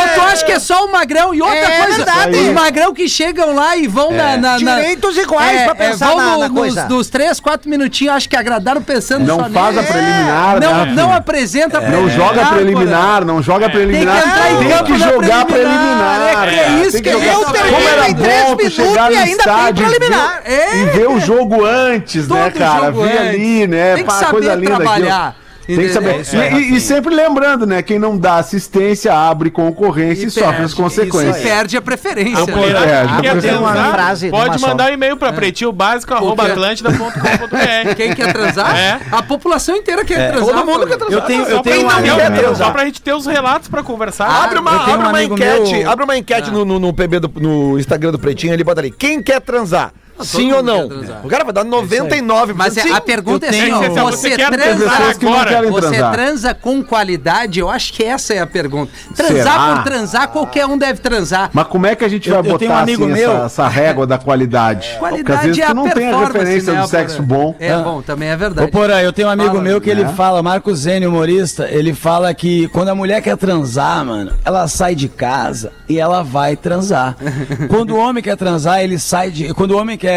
Ou 0.00 0.14
tu 0.14 0.20
acha 0.20 0.44
que 0.44 0.52
é 0.52 0.58
só 0.60 0.84
o 0.84 0.92
magrão? 0.92 1.34
E 1.34 1.40
outra 1.42 1.56
É 1.56 1.82
coisa, 1.82 1.96
verdade. 2.04 2.36
os 2.36 2.48
magrão 2.52 2.92
que 2.94 3.08
chegam 3.08 3.54
lá 3.54 3.76
e 3.76 3.86
vão 3.88 4.12
na, 4.12 4.36
na, 4.36 4.58
na- 4.60 4.76
Direitos 4.76 5.16
iguais 5.16 5.62
pra 5.62 5.74
pensar 5.74 6.06
vão 6.08 6.16
na- 6.16 6.24
no- 6.24 6.38
na 6.40 6.48
nos, 6.48 6.58
coisa. 6.58 6.88
Nos 6.88 7.08
três, 7.08 7.40
quatro 7.40 7.68
minutinhos, 7.70 8.14
acho 8.14 8.28
que 8.28 8.36
agradaram 8.36 8.82
pensando 8.82 9.26
Não 9.26 9.38
só 9.40 9.48
faz 9.50 9.78
a 9.78 9.82
preliminar, 9.82 10.60
né, 10.60 10.66
Não, 10.66 10.72
Rafinha? 10.74 10.94
não 10.94 11.12
apresenta 11.12 11.80
Não 11.80 12.08
joga 12.08 12.46
preliminar, 12.46 13.24
não 13.24 13.42
joga 13.42 13.68
preliminar. 13.70 14.14
Tem 14.14 14.22
que 14.22 14.28
entrar 14.38 14.52
em 14.52 14.56
Tem 14.58 14.68
campo 14.68 14.84
que 14.84 14.98
na 14.98 15.08
jogar 15.08 15.44
preliminar. 15.46 15.78
preliminar. 15.78 16.48
É 16.48 16.50
que 16.50 16.60
é 16.60 16.68
isso 16.86 16.92
Tem 16.92 17.02
que 17.02 17.10
jogar- 17.12 17.26
eu 17.26 17.88
era 17.88 18.08
em 18.10 18.14
três 18.14 18.44
minutos 18.44 18.78
e 18.78 18.98
ainda 19.16 19.44
tem 19.44 19.68
e 19.68 19.72
preliminar. 19.74 20.42
É. 20.44 20.76
e 20.78 20.84
ver 20.86 21.08
o 21.08 21.20
jogo 21.20 21.64
antes, 21.64 22.28
né, 22.28 22.50
cara? 22.50 22.90
Ver 22.90 23.18
ali, 23.18 23.66
né? 23.68 23.94
Tem 23.94 24.04
que 24.04 24.10
Pá, 24.10 24.16
saber 24.16 24.30
coisa 24.32 24.54
linda 24.54 24.76
trabalhar. 24.76 25.28
aquilo. 25.28 25.48
Tem 25.68 25.76
que 25.76 25.92
saber. 25.92 26.20
Entendeu? 26.20 26.58
E, 26.60 26.72
e- 26.72 26.76
e 26.76 26.80
sempre 26.80 27.14
lembrando, 27.14 27.66
né? 27.66 27.82
Quem 27.82 27.98
não 27.98 28.16
dá 28.16 28.36
assistência 28.36 29.12
abre 29.12 29.50
concorrência 29.50 30.26
e, 30.26 30.30
sofre 30.30 30.62
as 30.64 30.72
E 30.72 30.76
consequências. 30.76 31.42
perde 31.42 31.76
a 31.76 31.82
preferência. 31.82 32.40
É, 32.40 32.46
que 32.46 32.52
já 32.52 33.20
quer 33.20 33.40
transar, 33.42 33.90
frase, 33.90 34.30
pode 34.30 34.58
mandar 34.62 34.90
um 34.90 34.94
e-mail 34.94 35.16
quê? 35.18 35.24
atlântida.com.br. 35.26 37.94
Quem 37.96 38.14
quer 38.14 38.32
transar? 38.32 38.76
É. 38.78 39.00
A 39.12 39.22
população 39.22 39.76
inteira 39.76 40.04
quer 40.04 40.32
transar. 40.32 40.54
Todo 40.54 40.66
mundo 40.66 40.86
quer 40.86 40.96
transar. 40.96 41.18
Eu 41.20 41.26
tenho, 41.26 41.42
eu 41.42 41.56
Só 41.56 41.62
pra, 41.62 41.72
tenho 41.72 41.86
um 41.86 41.90
amigo 41.90 42.16
quer, 42.16 42.30
meu. 42.30 42.56
só 42.56 42.70
pra 42.70 42.84
gente 42.84 43.02
ter 43.02 43.14
os 43.14 43.26
relatos 43.26 43.68
pra 43.68 43.82
conversar. 43.82 44.28
Abre 44.44 44.58
uma, 44.58 44.70
abre 44.94 45.06
um 45.06 45.10
uma 45.10 45.22
enquete, 45.22 45.72
meu- 45.74 45.90
abre 45.90 46.04
uma 46.04 46.16
enquete 46.16 46.50
no, 46.50 46.64
no, 46.64 46.78
no 46.78 46.92
PB 46.92 47.20
do, 47.20 47.32
no 47.40 47.78
Instagram 47.78 48.12
do 48.12 48.18
Pretinho, 48.18 48.52
ele 48.52 48.64
bota 48.64 48.80
ali, 48.80 48.90
quem 48.90 49.22
quer 49.22 49.40
transar? 49.40 49.92
Sim 50.22 50.52
ou 50.52 50.62
não? 50.62 50.86
O 51.24 51.28
cara 51.28 51.44
vai 51.44 51.52
dar 51.52 51.64
99%. 51.64 52.54
Mas 52.56 52.76
é- 52.76 52.82
sim. 52.82 52.92
a 52.92 53.00
pergunta 53.00 53.46
é 53.46 53.48
eu 53.48 53.52
assim, 53.52 53.72
ó, 53.98 54.04
Você- 54.10 54.30
você, 54.30 54.36
transa 54.36 54.90
agora? 54.90 55.70
Você 55.70 55.96
transa 56.12 56.54
com 56.54 56.82
qualidade? 56.82 57.60
Eu 57.60 57.70
acho 57.70 57.92
que 57.92 58.02
essa 58.04 58.34
é 58.34 58.40
a 58.40 58.46
pergunta. 58.46 58.92
Transar 59.14 59.52
Será? 59.60 59.74
por 59.76 59.84
transar, 59.84 60.28
qualquer 60.28 60.66
um 60.66 60.76
deve 60.78 61.00
transar. 61.00 61.50
Mas 61.52 61.66
como 61.66 61.86
é 61.86 61.94
que 61.94 62.04
a 62.04 62.08
gente 62.08 62.28
Eu- 62.28 62.34
vai 62.36 62.40
eu 62.40 62.44
botar 62.52 62.58
tenho 62.58 62.72
um 62.72 62.76
amigo 62.76 63.04
assim, 63.04 63.12
meu- 63.12 63.32
essa, 63.36 63.44
essa 63.46 63.68
régua 63.68 64.06
da 64.06 64.18
qualidade? 64.18 64.96
Porque 64.98 65.04
às 65.04 65.10
Qualidade 65.10 65.46
vezes 65.46 65.62
é 65.62 65.66
tu 65.66 65.70
a 65.70 65.74
não 65.74 65.82
tem 65.84 65.90
a 65.90 65.94
performance, 66.10 66.32
referência 66.38 66.72
né, 66.72 66.80
do 66.82 66.88
sexo 66.88 67.22
bom. 67.22 67.54
É 67.58 67.76
bom, 67.76 68.02
também 68.02 68.28
é 68.28 68.36
verdade. 68.36 68.68
Ô, 68.68 68.70
Porã, 68.70 69.00
eu 69.00 69.12
tenho 69.12 69.28
um 69.28 69.30
amigo 69.30 69.48
Fala, 69.50 69.62
meu 69.62 69.80
que 69.80 69.90
ele 69.90 70.04
né? 70.04 70.12
fala, 70.16 70.42
Marco 70.42 70.74
Zene, 70.74 71.06
humorista, 71.06 71.68
ele 71.70 71.94
fala 71.94 72.32
que 72.34 72.68
quando 72.68 72.88
a 72.88 72.94
mulher 72.94 73.20
quer 73.22 73.36
transar, 73.36 74.04
mano, 74.04 74.32
ela 74.44 74.66
sai 74.68 74.94
de 74.94 75.08
casa 75.08 75.72
e 75.88 75.98
ela 75.98 76.22
vai 76.22 76.56
transar. 76.56 77.16
quando 77.68 77.90
o 77.94 77.98
homem 77.98 78.22
quer 78.22 78.36
transar, 78.36 78.80
ele 78.82 78.98
sai 78.98 79.30
de. 79.30 79.52
Quando 79.54 79.72
o 79.72 79.78
homem 79.78 79.96
quer 79.96 80.07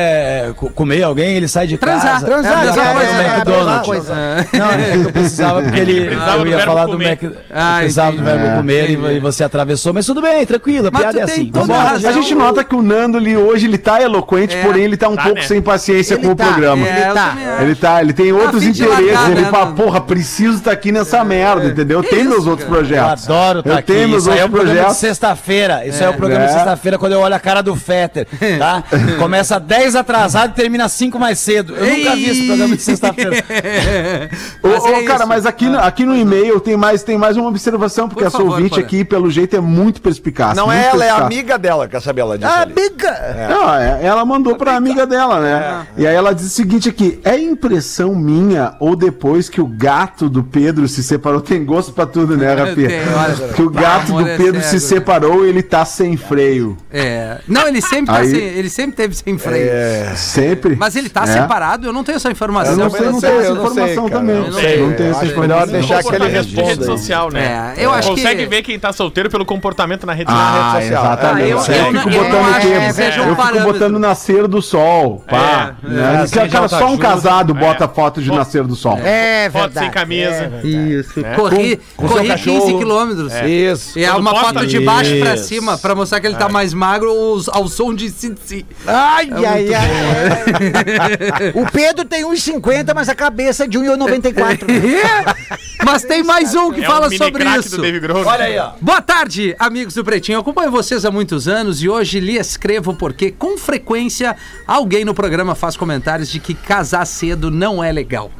co- 0.56 0.70
comer 0.70 1.04
alguém, 1.04 1.36
ele 1.36 1.48
sai 1.48 1.68
de 1.68 1.78
Transar. 1.78 2.14
casa. 2.14 2.26
Transar, 2.26 2.62
é, 2.62 2.66
mesma 2.66 2.84
é, 2.84 3.26
é, 3.26 3.28
é, 3.30 3.34
McDonald's. 3.36 4.10
é. 4.10 4.58
Não, 4.58 4.72
é 4.72 4.96
eu 5.08 5.12
precisava 5.12 5.62
porque 5.62 5.80
ele. 5.80 6.06
Precisava 6.12 6.38
eu 6.38 6.48
ia 6.48 6.60
falar 6.60 6.86
do. 6.86 6.98
Mac. 7.00 7.20
Ah, 7.54 7.76
eu 7.76 7.80
precisava 7.82 8.12
do 8.18 8.24
verbo 8.24 8.46
É. 8.46 8.56
comer 8.56 8.90
e- 8.90 8.94
Entendi. 8.94 9.14
e 9.16 9.20
você 9.20 9.44
atravessou, 9.44 9.94
mas 9.94 10.06
tudo 10.06 10.22
bem, 10.22 10.46
tranquilo, 10.46 10.88
a 10.88 10.92
piada 10.92 11.20
é 11.20 11.26
tem 11.26 11.34
assim. 11.34 11.52
Vambora. 11.52 11.92
a 11.92 12.12
gente 12.12 12.36
nota 12.36 12.64
que 12.64 12.76
o 12.76 12.82
Nando 12.82 13.18
ali 13.18 13.36
hoje 13.38 13.66
ele 13.68 13.78
tá 13.78 14.02
eloquente, 14.02 14.56
É. 14.56 14.62
porém 14.64 14.84
ele 14.84 14.98
tá 14.98 15.10
um 15.10 15.16
Tá, 15.16 15.24
pouco 15.24 15.40
né? 15.40 15.46
sem 15.48 15.62
paciência 15.62 16.16
Ele 16.16 16.28
com 16.28 16.36
tá, 16.36 16.44
o 16.44 16.48
programa. 16.48 16.88
É, 16.88 17.10
eu 17.10 17.14
tá. 17.14 17.38
Ele 17.62 17.76
tá, 17.76 18.02
ele 18.02 18.14
tem 18.14 18.32
outros 18.32 18.64
fim 18.64 18.72
de 18.72 18.84
interesses. 18.84 19.28
ele 19.30 19.42
né, 19.42 19.50
fala, 19.50 19.68
porra, 19.74 20.02
preciso 20.02 20.58
estar 20.58 20.72
aqui 20.72 20.92
nessa 20.92 21.24
merda, 21.24 21.66
entendeu? 21.68 22.00
Eu 22.04 22.18
isso, 22.20 22.30
meus 22.30 22.48
outros 22.48 22.68
cara? 22.68 22.80
Eu 22.82 22.86
projetos. 22.88 23.30
adoro 23.30 23.60
Eu 23.60 23.64
tá 23.64 23.78
aqui. 23.80 23.94
tenho 23.94 24.10
meus 24.10 24.24
Isso 24.24 24.32
aí 24.32 24.38
é 24.40 24.42
o 24.42 24.44
outros 24.46 24.60
programa 24.62 24.74
de 24.80 24.86
projetos. 24.86 24.98
sexta-feira. 24.98 25.86
Isso 25.86 26.04
é, 26.04 26.10
o 26.10 26.14
programa 26.14 26.46
de 26.46 26.52
É. 26.52 26.54
sexta-feira 26.56 26.98
quando 26.98 27.14
eu 27.14 27.20
olho 27.20 27.36
a 27.36 27.40
cara 27.40 27.62
do 27.62 27.76
Fetter, 27.76 28.28
tá? 28.60 28.84
Começa 29.20 29.60
10 29.60 29.81
atrasado 29.96 30.52
e 30.52 30.54
termina 30.56 30.88
5 30.88 31.20
mais 31.20 31.40
cedo. 31.40 31.76
Eu 31.76 31.98
nunca 31.98 32.16
vi 32.16 32.30
esse 32.30 32.46
programa 32.48 32.76
de 32.76 32.82
sexta-feira. 32.82 33.32
Ô, 34.64 34.68
Mas 34.70 34.84
ô, 34.84 34.88
é 34.88 35.04
cara, 35.04 35.26
mas 35.26 35.46
aqui, 35.46 35.66
no- 35.68 35.80
aqui 35.80 36.06
no 36.06 36.16
e-mail 36.16 36.60
tem 36.60 36.78
mais, 36.78 37.04
tem 37.04 37.18
mais 37.18 37.36
uma 37.38 37.48
observação, 37.50 38.08
porque 38.08 38.22
Por 38.24 38.28
essa 38.28 38.38
favor, 38.38 38.54
ouvinte 38.54 38.80
aqui, 38.80 39.04
pelo 39.04 39.30
jeito, 39.30 39.56
é 39.56 39.60
muito 39.60 40.02
perspicaz. 40.02 40.56
Não 40.56 40.68
muito 40.68 40.78
é 40.80 40.84
ela, 40.86 40.94
é 40.94 41.08
perspicaz. 41.08 41.22
amiga 41.26 41.58
dela, 41.58 41.88
quer 41.88 42.02
saber? 42.02 42.22
Ela 42.22 42.38
disse. 42.38 42.52
Amiga! 42.52 43.48
Não, 43.50 43.74
é- 43.76 44.00
ela 44.06 44.24
mandou 44.26 44.56
pra 44.56 44.76
amiga 44.76 45.06
dela, 45.08 45.40
né? 45.40 45.88
E 45.98 46.06
aí 46.08 46.16
ela 46.16 46.34
diz 46.34 46.46
o 46.46 46.50
seguinte 46.50 46.88
aqui: 46.90 47.20
é 47.24 47.38
impressão 47.38 48.14
minha 48.16 48.76
ou 48.80 48.96
depois 48.96 49.50
que 49.50 49.60
o 49.62 49.66
gato 49.68 50.30
do 50.30 50.44
Pedro 50.44 50.88
se 50.88 51.04
separou? 51.04 51.42
Tem 51.42 51.64
gosto 51.66 51.92
pra 51.94 52.06
tudo, 52.06 52.38
né, 52.38 52.52
olha. 52.52 53.54
Que 53.54 53.62
o 53.62 53.70
gato 53.70 54.12
amor 54.12 54.24
do 54.24 54.30
é 54.30 54.38
Pedro 54.38 54.62
se 54.62 54.74
né? 54.76 54.80
separou 54.80 55.46
e 55.46 55.50
ele 55.50 55.64
tá 55.64 55.84
sem 55.86 56.16
freio. 56.18 56.78
É. 56.92 57.40
Não, 57.48 57.68
ele 57.68 57.82
sempre, 57.82 58.14
tá 58.14 58.20
Aí- 58.20 58.30
sem, 58.30 58.40
ele 58.40 58.70
sempre 58.70 58.96
teve 58.96 59.16
sem 59.16 59.38
freio. 59.38 59.71
Sempre. 60.16 60.76
Mas 60.76 60.96
ele 60.96 61.10
tá 61.10 61.24
É. 61.24 61.28
separado, 61.28 61.88
eu 61.88 61.94
não 61.94 62.04
tenho 62.04 62.16
essa 62.18 62.30
informação. 62.32 62.74
Eu 62.74 62.78
não 62.78 62.90
sei, 62.90 63.02
não 63.02 63.12
não 63.14 63.20
sei, 63.20 63.30
tenho 63.30 63.42
essa 63.42 63.50
eu 63.50 63.56
não 63.56 63.62
sei, 63.62 63.72
informação 63.84 64.10
também. 64.10 64.36
Eu 64.36 64.44
não 64.44 64.52
sei. 64.54 64.82
Não 64.82 64.94
tenho 64.94 65.10
essa 65.12 65.20
acho 65.26 65.40
melhor 65.40 65.44
informação. 65.68 65.72
deixar 65.72 66.04
que 66.04 66.16
ele 66.16 66.28
rede 66.28 66.56
responda. 66.56 66.86
social, 66.86 67.32
né? 67.32 67.74
É, 67.78 67.86
eu 67.86 67.92
acho 67.92 68.10
Consegue 68.10 68.44
que- 68.44 68.50
ver 68.50 68.62
quem 68.62 68.80
tá 68.80 68.92
solteiro 68.94 69.30
pelo 69.30 69.46
comportamento 69.46 70.06
na 70.06 70.14
rede, 70.14 70.32
Ah, 70.32 70.34
na 70.36 70.74
rede 70.74 70.86
social. 70.86 71.04
exatamente. 71.06 71.44
Ah, 71.44 71.48
eu- 71.48 71.58
eu, 71.58 71.58
eu 71.58 72.02
fico 72.02 72.10
botando 72.10 72.32
não 72.32 72.46
acho 72.56 72.68
o 72.68 72.72
quê? 72.72 72.80
que 72.88 72.94
seja 72.94 73.22
um 73.22 73.28
eu 73.30 73.36
fico 73.36 73.60
botando 73.62 74.00
nascer 74.00 74.48
do 74.48 74.62
sol. 74.62 75.24
Pá. 75.28 75.76
É, 75.84 75.88
né? 75.88 76.02
é, 76.26 76.48
Cara, 76.50 76.66
assim, 76.66 76.78
só 76.78 76.88
um 76.92 76.98
casado 76.98 77.54
bota 77.54 77.86
É. 77.86 77.88
foto 77.88 78.22
de 78.22 78.32
nascer 78.32 78.64
do 78.64 78.76
sol. 78.76 78.98
É 79.04 79.50
Foto 79.52 79.74
sem 79.74 79.90
camisa. 79.90 80.52
Isso. 80.64 81.22
Corri, 81.36 81.78
Com- 81.78 82.04
com 82.04 82.08
seu 82.08 82.18
corri 82.18 82.28
cachorro. 82.30 82.60
15 82.62 82.78
quilômetros. 82.78 83.34
Isso. 83.46 84.00
É 84.00 84.12
uma 84.14 84.36
foto 84.36 84.66
de 84.66 84.80
baixo 84.80 85.18
pra 85.20 85.38
cima, 85.38 85.78
pra 85.78 85.96
mostrar 85.96 86.20
que 86.20 86.28
ele 86.28 86.36
tá 86.36 86.50
mais 86.50 86.74
magro 86.74 87.12
ao 87.52 87.68
som 87.68 87.94
de 87.94 88.10
Cincy. 88.10 88.66
Ai, 88.86 89.30
ai, 89.52 89.68
ai. 89.74 91.52
O 91.56 91.70
Pedro 91.72 92.06
tem 92.06 92.24
1,50, 92.26 92.94
mas 92.94 93.10
a 93.10 93.16
cabeça 93.16 93.66
é 93.66 93.68
de 93.68 93.78
1,94. 93.78 94.66
Mas 95.84 96.04
tem 96.04 96.22
mais 96.24 96.54
um 96.54 96.72
que 96.72 96.84
É 96.84 96.86
fala 96.86 97.10
mini 97.10 97.18
sobre 97.18 97.44
isso. 97.44 97.82
Olha 98.26 98.46
aí, 98.46 98.58
ó. 98.60 98.74
Boa 98.80 99.02
tarde, 99.02 99.56
amigos 99.58 99.96
do 99.96 100.04
Pretinho. 100.04 100.36
Eu 100.36 100.42
acompanho 100.42 100.70
vocês 100.70 101.04
há 101.06 101.10
muitos 101.12 101.48
anos 101.48 101.82
e 101.82 101.90
hoje 101.90 102.20
lhe 102.20 102.38
escrevo 102.38 102.94
porque, 102.94 103.32
com 103.32 103.58
frequência, 103.58 104.36
alguém 104.68 105.04
no 105.04 105.16
programa 105.16 105.56
faz 105.56 105.76
comentários 105.76 106.30
de 106.30 106.40
que 106.40 106.54
casar 106.54 107.06
cedo 107.08 107.50
não 107.50 107.84
é 107.84 107.92
legal. 107.92 108.32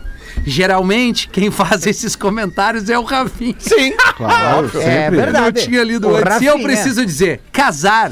Geralmente, 0.46 1.28
quem 1.30 1.50
faz 1.50 1.86
esses 1.88 2.16
comentários 2.16 2.90
é 2.90 2.98
o 2.98 3.04
Rafinha. 3.04 3.56
Sim. 3.58 3.94
Claro. 4.16 4.70
É 4.80 5.10
verdade. 5.10 5.62
Eu 5.62 5.66
tinha 5.66 5.84
lido 5.84 6.10
O 6.10 6.16
antes. 6.16 6.42
E 6.42 6.46
eu 6.46 6.52
Rafinha. 6.54 6.68
preciso 6.68 7.04
dizer, 7.04 7.42
casar, 7.52 8.12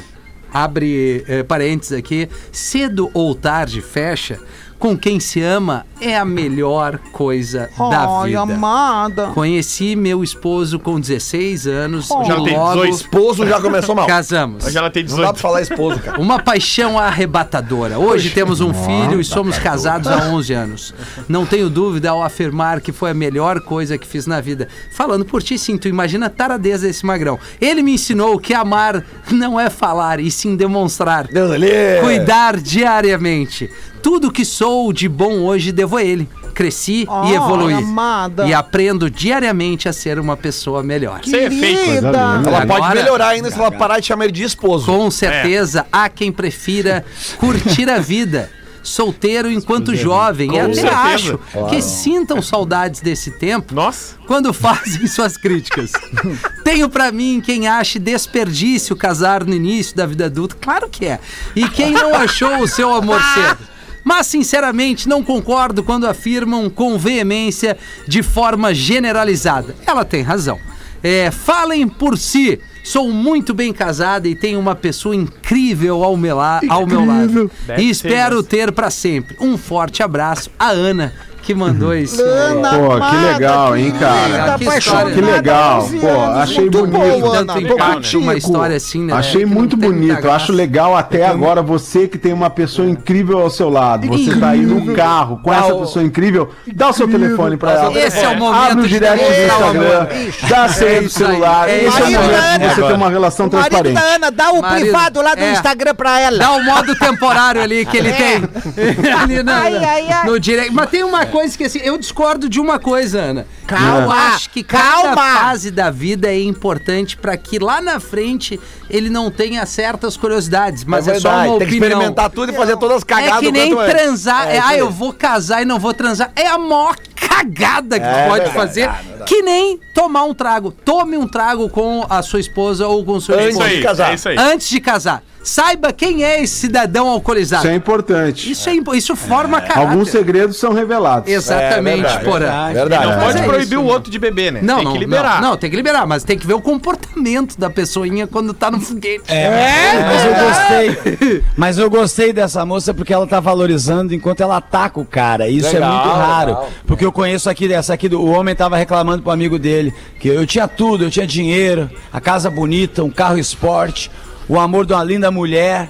abre 0.54 1.24
eh, 1.28 1.44
parênteses 1.44 1.98
aqui, 1.98 2.30
cedo 2.52 3.10
ou 3.14 3.34
tarde, 3.36 3.82
fecha, 3.82 4.40
com 4.80 4.98
quem 4.98 5.20
se 5.20 5.42
ama 5.42 5.86
é 6.00 6.18
a 6.18 6.24
melhor 6.24 6.98
coisa 7.12 7.70
da 7.78 8.24
vida. 8.24 8.40
amada. 8.40 9.28
Conheci 9.34 9.94
meu 9.94 10.24
esposo 10.24 10.80
com 10.80 10.98
16 10.98 11.68
anos 11.68 12.08
Já 12.26 12.38
e 12.40 12.44
tem 12.46 12.58
logo 12.58 12.74
18. 12.86 12.96
Esposo 12.96 13.46
já 13.46 13.60
começou 13.60 13.94
mal. 13.94 14.08
casamos. 14.08 14.66
Hoje 14.66 14.78
ela 14.78 14.90
tem 14.90 15.04
Não 15.04 15.10
dá 15.10 15.16
pra 15.16 15.32
18. 15.34 15.42
falar 15.42 15.62
esposo, 15.62 16.00
cara. 16.00 16.20
Uma 16.22 16.40
paixão 16.40 16.98
arrebatadora. 16.98 18.00
Hoje 18.00 18.30
temos 18.30 18.62
um 18.62 18.74
filho 18.74 19.20
e 19.20 19.26
somos 19.26 19.60
casados 19.60 20.08
há 20.08 20.30
11 20.30 20.54
anos. 20.54 20.94
Não 21.28 21.46
tenho 21.46 21.70
dúvida 21.70 22.10
ao 22.12 22.24
afirmar 22.24 22.80
que 22.80 22.94
foi 22.94 23.12
a 23.12 23.14
melhor 23.14 23.60
coisa 23.60 23.98
que 23.98 24.08
fiz 24.08 24.26
na 24.26 24.40
vida. 24.40 24.70
Falando 24.92 25.26
por 25.26 25.44
ti, 25.44 25.58
sim, 25.60 25.78
tu 25.78 25.90
imagina 25.90 26.28
a 26.28 26.30
taradeza 26.30 26.88
desse 26.88 27.06
magrão. 27.06 27.38
Ele 27.60 27.84
me 27.84 27.96
ensinou 27.96 28.40
que 28.40 28.54
amar 28.54 29.04
não 29.30 29.60
é 29.60 29.70
falar, 29.70 30.22
e 30.22 30.32
sim 30.32 30.56
demonstrar. 30.56 31.28
Deus 31.28 31.52
ali. 31.52 31.68
Cuidar 32.02 32.56
diariamente. 32.58 33.70
Tudo 34.02 34.32
que 34.32 34.46
sou 34.46 34.92
de 34.94 35.08
bom 35.10 35.40
hoje 35.42 35.72
devo 35.72 35.98
a 35.98 36.04
ele. 36.04 36.28
Cresci 36.54 37.08
e 37.28 37.34
evoluí. 37.34 37.74
amada. 37.74 38.46
E 38.46 38.54
aprendo 38.54 39.10
diariamente 39.10 39.88
a 39.88 39.94
ser 39.94 40.20
uma 40.20 40.36
pessoa 40.36 40.84
melhor. 40.84 41.22
Coisa 41.22 41.48
linda. 41.48 42.08
Ela 42.10 42.66
pode 42.66 42.72
Agora- 42.82 42.96
melhorar 42.96 43.28
ainda 43.30 43.50
se 43.52 43.58
ela 43.58 43.72
parar 43.72 44.00
de 44.00 44.08
chamar 44.08 44.26
ele 44.26 44.34
de 44.34 44.44
esposo. 44.44 44.86
Com 44.86 45.10
certeza 45.10 45.86
há 45.92 46.10
quem 46.10 46.32
prefira 46.32 47.06
curtir 47.38 47.90
a 47.90 48.00
vida. 48.00 48.50
Solteiro 48.82 49.52
enquanto 49.52 49.94
jovem. 49.96 50.50
E 50.50 50.54
Com 50.54 50.60
até 50.62 50.74
certeza. 50.74 50.96
acho 50.98 51.40
que 51.70 51.82
sintam 51.82 52.42
saudades 52.42 53.02
desse 53.02 53.30
tempo 53.32 53.76
Nossa. 53.76 54.16
quando 54.26 54.54
fazem 54.54 55.06
suas 55.06 55.38
críticas. 55.38 55.92
Tenho 56.64 56.90
pra 56.90 57.12
mim 57.12 57.42
quem 57.46 57.68
ache 57.68 58.00
desperdício 58.00 58.96
casar 58.96 59.44
no 59.46 59.54
início 59.54 59.96
da 59.96 60.06
vida 60.06 60.26
adulta. 60.26 60.56
Claro 60.60 60.88
que 60.90 61.06
é. 61.06 61.20
E 61.56 61.68
quem 61.70 61.92
não 61.92 62.16
achou 62.16 62.60
o 62.64 62.68
seu 62.68 62.94
amor 62.94 63.22
cedo. 63.34 63.60
Mas, 64.04 64.28
sinceramente, 64.28 65.08
não 65.10 65.24
concordo 65.24 65.84
quando 65.84 66.08
afirmam 66.08 66.70
com 66.70 66.98
veemência 66.98 67.78
de 68.08 68.24
forma 68.24 68.74
generalizada. 68.74 69.76
Ela 69.86 70.04
tem 70.06 70.22
razão. 70.22 70.60
É, 71.04 71.32
falem 71.32 71.88
por 71.88 72.18
si. 72.18 72.60
Sou 72.84 73.12
muito 73.12 73.54
bem 73.54 73.72
casada 73.72 74.28
e 74.28 74.34
tenho 74.36 74.60
uma 74.60 74.74
pessoa 74.74 75.16
incrível 75.16 76.04
ao 76.04 76.18
meu, 76.18 76.38
la- 76.38 76.62
ao 76.70 76.88
meu 76.88 77.06
lado. 77.06 77.52
Deve 77.68 77.84
E 77.84 77.90
espero 77.90 78.42
ter 78.42 78.72
pra 78.72 78.90
sempre. 78.90 79.36
Um 79.40 79.58
forte 79.58 80.02
abraço. 80.02 80.50
A 80.58 80.70
Ana, 80.70 81.14
que 81.42 81.54
mandou 81.56 81.96
isso. 81.96 82.22
Ana 82.22 82.70
Pô, 82.70 82.88
que 82.90 82.94
amada, 82.96 83.32
legal, 83.34 83.78
hein, 83.78 83.92
cara? 84.00 84.46
Tá 84.46 84.58
Que 84.58 84.68
apaixonada 84.68 85.10
história. 85.10 85.14
Que 85.16 85.22
legal. 85.38 85.72
há 85.72 85.80
11 85.84 86.00
Pô, 86.00 86.22
achei 86.22 86.62
Muito 86.62 86.88
bonito. 86.88 87.20
boa, 87.22 87.38
Tanto 87.38 87.52
Ana. 87.52 87.62
impacto, 87.62 87.78
Tô 87.78 87.84
uma 87.84 87.94
contigo. 87.96 88.34
história 88.34 88.76
assim, 88.78 89.04
né? 89.04 89.14
Achei 89.14 89.40
que 89.42 89.46
muito 89.46 89.78
tem 89.78 89.90
bonito. 89.90 90.30
Acho 90.30 90.52
legal 90.52 90.96
até 90.96 91.26
agora 91.28 91.62
você 91.62 92.08
que 92.08 92.18
tem 92.18 92.34
uma 92.34 92.50
pessoa 92.50 92.88
incrível 92.90 93.40
ao 93.40 93.50
seu 93.50 93.70
lado. 93.70 94.08
Você 94.08 94.36
tá 94.36 94.50
aí 94.50 94.62
no 94.62 94.94
carro 94.94 95.40
com 95.44 95.54
essa 95.54 95.74
pessoa 95.76 96.04
incrível. 96.06 96.50
Dá 96.74 96.90
o 96.90 96.94
seu 96.94 97.08
telefone 97.08 97.58
pra 97.58 97.72
ela. 97.72 97.94
Esse 97.98 98.20
é 98.20 98.28
o 98.30 98.38
momento 98.38 98.72
Abre 98.72 98.84
o 98.86 98.88
de 98.88 98.94
direct 98.94 99.26
do 99.26 99.32
Instagram. 99.46 100.08
Dá 100.50 100.64
a 100.66 100.70
senha 100.70 100.92
É 100.92 101.02
do 101.02 101.10
celular. 101.10 101.70
é 101.70 101.84
Esse 101.86 102.02
é 102.02 102.06
o 102.06 102.12
momento 102.12 102.60
de 102.60 102.76
você 102.76 102.82
ter 102.88 102.94
uma 102.94 103.10
relação 103.10 103.48
O 103.48 103.52
marido 103.54 103.70
transparente. 103.70 103.94
da 103.96 104.16
Ana, 104.16 104.32
dá 104.32 104.52
o 104.52 104.62
privado 104.64 105.22
lá 105.22 105.36
do 105.36 105.42
é. 105.42 105.52
Instagram 105.54 105.96
pra 105.96 106.20
ela. 106.20 106.38
Dá 106.38 106.52
o 106.52 106.64
modo 106.64 106.96
temporário 106.96 107.62
ali 107.62 107.86
que 107.86 107.98
ele 107.98 108.12
tem. 108.14 108.44
ali 109.22 109.44
na- 109.44 109.60
Ai, 109.62 109.76
ai, 109.78 110.08
ai. 110.10 110.26
no 110.28 110.40
direct. 110.40 110.74
Mas 110.74 110.90
tem 110.90 111.04
uma 111.04 111.26
coisa 111.26 111.39
que 111.56 111.64
assim, 111.66 111.80
eu 111.84 111.98
discordo 111.98 112.48
de 112.50 112.60
uma 112.60 112.80
coisa, 112.80 113.20
Ana. 113.20 113.48
Calma, 113.68 114.02
Eu 114.04 114.12
acho 114.12 114.50
que 114.50 114.64
cada 114.64 114.84
calma. 115.16 115.40
fase 115.40 115.72
da 115.72 115.90
vida 115.92 116.28
é 116.28 116.40
importante 116.42 117.16
pra 117.18 117.36
que 117.38 117.60
lá 117.60 117.82
na 117.82 118.00
frente 118.00 118.60
ele 118.90 119.10
não 119.10 119.30
tenha 119.32 119.66
certas 119.66 120.18
curiosidades. 120.18 120.84
Mas 120.84 121.08
é, 121.08 121.20
só 121.20 121.30
uma 121.30 121.42
Tem 121.42 121.50
que 121.60 121.64
opinião. 121.66 121.88
experimentar 121.90 122.30
tudo 122.30 122.52
e 122.52 122.56
fazer 122.56 122.78
todas 122.78 122.98
as 122.98 123.04
cagadas 123.04 123.38
É 123.38 123.40
que 123.40 123.52
nem 123.52 123.76
transar. 123.76 124.48
É 124.50 124.56
É, 124.56 124.60
ah, 124.60 124.68
aí. 124.70 124.80
eu 124.80 124.90
vou 124.90 125.14
casar 125.14 125.62
e 125.62 125.66
não 125.66 125.80
vou 125.80 125.94
transar. 125.94 126.32
É 126.36 126.48
a 126.48 126.58
maior 126.58 126.96
cagada 127.16 128.00
que 128.00 128.06
É 128.06 128.28
pode 128.28 128.44
verdade, 128.46 128.54
fazer. 128.58 128.82
é 128.82 128.88
verdade. 128.92 129.26
Que 129.26 129.42
nem 129.42 129.80
tomar 129.94 130.24
um 130.24 130.34
trago. 130.34 130.72
Tome 130.72 131.18
um 131.18 131.28
trago 131.28 131.70
com 131.70 132.06
a 132.10 132.22
sua 132.22 132.40
esposa 132.40 132.88
ou 132.88 133.04
com 133.06 133.14
o 133.14 133.22
seu 133.22 133.36
Antes 133.36 133.50
esposo. 133.50 133.70
de 133.70 133.76
aí, 133.76 133.84
casar. 133.84 134.12
é 134.12 134.16
isso 134.16 134.30
aí. 134.30 134.38
Antes 134.38 134.70
de 134.70 134.80
casar. 134.80 135.24
Saiba 135.42 135.94
quem 135.94 136.24
é 136.24 136.44
esse 136.44 136.54
cidadão 136.56 137.08
alcoolizado. 137.08 137.64
Isso 137.64 137.72
é 137.72 137.76
importante. 137.76 138.52
Isso, 138.52 138.70
é, 138.70 138.74
isso 138.98 139.16
forma 139.16 139.62
caráter. 139.62 139.80
Alguns 139.80 140.10
segredos 140.10 140.58
são 140.58 140.74
revelados. 140.74 141.19
Exatamente, 141.26 142.00
É 142.00 142.02
verdade, 142.04 142.26
Porã. 142.26 142.74
Verdade. 142.74 143.06
Não 143.08 143.20
pode 143.20 143.38
é 143.38 143.42
proibir 143.44 143.74
isso, 143.74 143.82
o 143.82 143.86
outro 143.86 144.12
de 144.12 144.20
beber, 144.20 144.52
né? 144.54 144.60
Não, 144.64 144.76
tem 144.78 144.86
não, 144.86 144.92
que 144.94 144.98
liberar. 144.98 145.42
Não, 145.42 145.50
não, 145.52 145.58
tem 145.58 145.70
que 145.70 145.76
liberar, 145.76 146.06
mas 146.06 146.24
tem 146.24 146.38
que 146.38 146.46
ver 146.48 146.54
o 146.54 146.62
comportamento 146.62 147.58
da 147.60 147.70
pessoinha 147.70 148.28
quando 148.28 148.54
tá 148.54 148.70
no 148.72 148.80
foguete. 148.80 149.24
É, 149.32 150.00
mas 150.06 150.26
eu 150.26 150.34
gostei. 150.46 151.44
Mas 151.56 151.78
eu 151.78 151.90
gostei 151.90 152.34
dessa 152.34 152.66
moça 152.66 152.94
porque 152.94 153.14
ela 153.14 153.26
tá 153.28 153.40
valorizando 153.40 154.14
enquanto 154.14 154.42
ela 154.42 154.58
ataca 154.58 155.00
o 155.00 155.06
cara. 155.06 155.48
Isso 155.50 155.72
Legal, 155.74 155.90
é 155.92 155.94
muito 155.96 156.10
raro. 156.16 156.48
legal. 156.50 156.70
Porque 156.86 157.06
eu 157.06 157.12
conheço 157.12 157.50
aqui 157.50 157.68
dessa 157.68 157.94
aqui, 157.94 158.08
do- 158.10 158.20
o 158.22 158.30
homem 158.32 158.56
tava 158.56 158.78
reclamando 158.78 159.22
pro 159.24 159.32
amigo 159.32 159.58
dele 159.60 159.94
que 160.20 160.28
eu 160.28 160.46
tinha 160.46 160.68
tudo, 160.68 161.04
eu 161.06 161.10
tinha 161.12 161.26
dinheiro, 161.28 161.90
a 162.12 162.20
casa 162.22 162.50
bonita, 162.50 163.04
um 163.04 163.10
carro 163.10 163.38
esporte, 163.38 164.10
o 164.48 164.60
amor 164.60 164.86
de 164.86 164.94
uma 164.94 165.04
linda 165.04 165.30
mulher. 165.32 165.90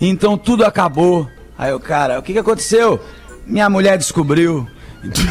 Então 0.00 0.36
tudo 0.38 0.64
acabou. 0.64 1.28
Aí 1.58 1.72
o 1.74 1.80
cara, 1.80 2.18
o 2.18 2.22
que 2.22 2.32
que 2.32 2.38
aconteceu? 2.38 2.98
Minha 3.50 3.68
mulher 3.68 3.98
descobriu. 3.98 4.66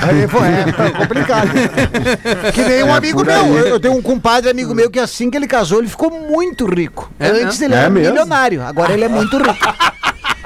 Aí, 0.01 0.27
pô, 0.27 0.39
é, 0.43 0.87
é 0.87 0.91
complicado. 0.91 1.49
Que 2.53 2.61
nem 2.63 2.83
um 2.83 2.93
amigo 2.93 3.19
por 3.23 3.29
aí. 3.29 3.43
meu. 3.43 3.57
Eu, 3.59 3.67
eu 3.67 3.79
tenho 3.79 3.95
um 3.95 4.01
compadre 4.01 4.49
amigo 4.49 4.73
meu 4.73 4.89
que 4.89 4.99
assim 4.99 5.29
que 5.29 5.37
ele 5.37 5.47
casou, 5.47 5.79
ele 5.79 5.87
ficou 5.87 6.09
muito 6.11 6.65
rico. 6.65 7.11
É 7.19 7.27
Antes 7.29 7.59
mesmo? 7.59 7.65
ele 7.65 7.73
É 7.75 7.77
era 7.77 7.89
mesmo? 7.89 8.09
milionário, 8.09 8.63
agora 8.63 8.93
ele 8.93 9.03
é 9.03 9.07
muito 9.09 9.37
rico. 9.37 9.49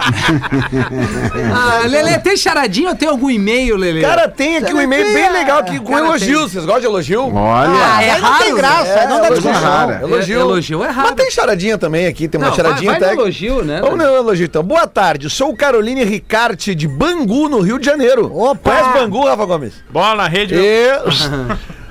Ah, 1.56 1.88
Lelê, 1.88 2.18
tem 2.20 2.36
charadinha 2.36 2.90
ou 2.90 2.96
tem 2.96 3.08
algum 3.08 3.30
e-mail, 3.30 3.76
Lelê? 3.78 4.02
Cara, 4.02 4.28
tem 4.28 4.58
aqui 4.58 4.74
um 4.74 4.82
e-mail 4.82 5.14
bem 5.14 5.32
legal 5.32 5.60
aqui 5.60 5.80
com 5.80 5.94
Cara, 5.94 6.06
elogios. 6.06 6.52
Vocês 6.52 6.66
gostam 6.66 6.82
de 6.82 6.86
elogio? 6.88 7.34
Olha. 7.36 7.70
Ah, 7.72 8.04
é 8.04 8.12
Aí 8.12 8.22
não 8.22 8.30
raro, 8.30 8.44
tem 8.44 8.56
graça, 8.56 8.88
É, 8.90 9.00
aí 9.02 9.08
não 9.08 9.22
dá 9.22 9.28
elogio 9.28 9.44
discussão. 9.52 9.70
rara. 9.72 10.00
Elogio. 10.02 10.38
É, 10.38 10.42
elogio 10.42 10.84
é 10.84 10.88
raro. 10.90 11.08
Mas 11.10 11.16
tem 11.16 11.32
charadinha 11.32 11.78
também 11.78 12.08
aqui, 12.08 12.28
tem 12.28 12.40
uma 12.40 12.48
Não, 12.50 12.56
vai- 12.56 12.64
charadinha 12.66 12.92
vai 12.92 13.02
até. 13.02 13.14
elogio, 13.14 13.64
né, 13.64 13.80
Vamos 13.82 13.98
no 13.98 14.04
elogio 14.04 14.46
então. 14.46 14.64
Boa 14.64 14.88
tarde, 14.88 15.30
sou 15.30 15.56
Caroline 15.56 16.04
Ricarte 16.04 16.74
de 16.76 16.88
Bangu, 16.88 17.50
no 17.50 17.60
Rio 17.62 17.80
de 17.80 17.86
Janeiro. 17.86 18.32
Opa! 18.36 18.72
Conhece 18.72 18.90
Bangu, 19.00 19.26
Rafa 19.26 19.46
Gomes? 19.46 19.74
Bola 19.90 20.16
na 20.16 20.28
rede. 20.28 20.56
E... 20.56 20.88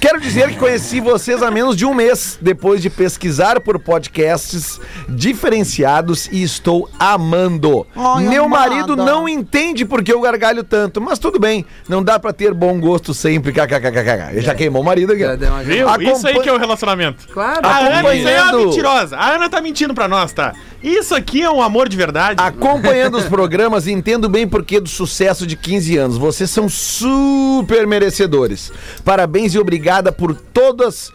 Quero 0.00 0.20
dizer 0.20 0.50
que 0.50 0.56
conheci 0.56 1.00
vocês 1.00 1.42
há 1.42 1.50
menos 1.50 1.76
de 1.76 1.84
um 1.84 1.92
mês, 1.92 2.38
depois 2.40 2.80
de 2.80 2.88
pesquisar 2.88 3.60
por 3.60 3.78
podcasts 3.80 4.80
diferenciados 5.08 6.28
e 6.30 6.42
estou 6.42 6.88
amando. 6.98 7.84
Ai, 7.96 8.24
Meu 8.28 8.44
amada. 8.44 8.70
marido 8.70 8.96
não 8.96 9.28
entende 9.28 9.84
porque 9.84 10.12
eu 10.12 10.20
gargalho 10.20 10.62
tanto, 10.62 11.00
mas 11.00 11.18
tudo 11.18 11.38
bem, 11.40 11.66
não 11.88 12.02
dá 12.02 12.18
pra 12.18 12.32
ter 12.32 12.54
bom 12.54 12.78
gosto 12.78 13.12
sempre. 13.12 13.52
KKKKK. 13.52 14.30
Ele 14.32 14.40
já 14.40 14.54
queimou 14.54 14.82
o 14.82 14.84
marido 14.84 15.12
aqui. 15.12 15.24
Viu? 15.64 16.12
Isso 16.12 16.28
aí 16.28 16.40
que 16.40 16.48
é 16.48 16.52
o 16.52 16.58
relacionamento. 16.58 17.26
Claro. 17.28 17.60
A 17.66 17.78
Ana 17.78 18.14
isso 18.14 18.28
aí 18.28 18.34
é 18.34 18.42
uma 18.42 18.52
mentirosa. 18.52 19.16
A 19.16 19.34
Ana 19.34 19.48
tá 19.48 19.60
mentindo 19.60 19.94
pra 19.94 20.06
nós, 20.06 20.32
tá? 20.32 20.54
Isso 20.82 21.12
aqui 21.12 21.42
é 21.42 21.50
um 21.50 21.60
amor 21.60 21.88
de 21.88 21.96
verdade. 21.96 22.40
Acompanhando 22.40 23.18
os 23.18 23.24
programas, 23.24 23.88
entendo 23.88 24.28
bem 24.28 24.46
porquê 24.46 24.78
do 24.78 24.88
sucesso 24.88 25.44
de 25.44 25.56
15 25.56 25.96
anos. 25.96 26.16
Vocês 26.16 26.50
são 26.50 26.68
super 26.68 27.84
merecedores. 27.84 28.70
Parabéns 29.04 29.54
e 29.54 29.58
obrigada 29.88 30.12
por 30.12 30.34
todas. 30.34 31.10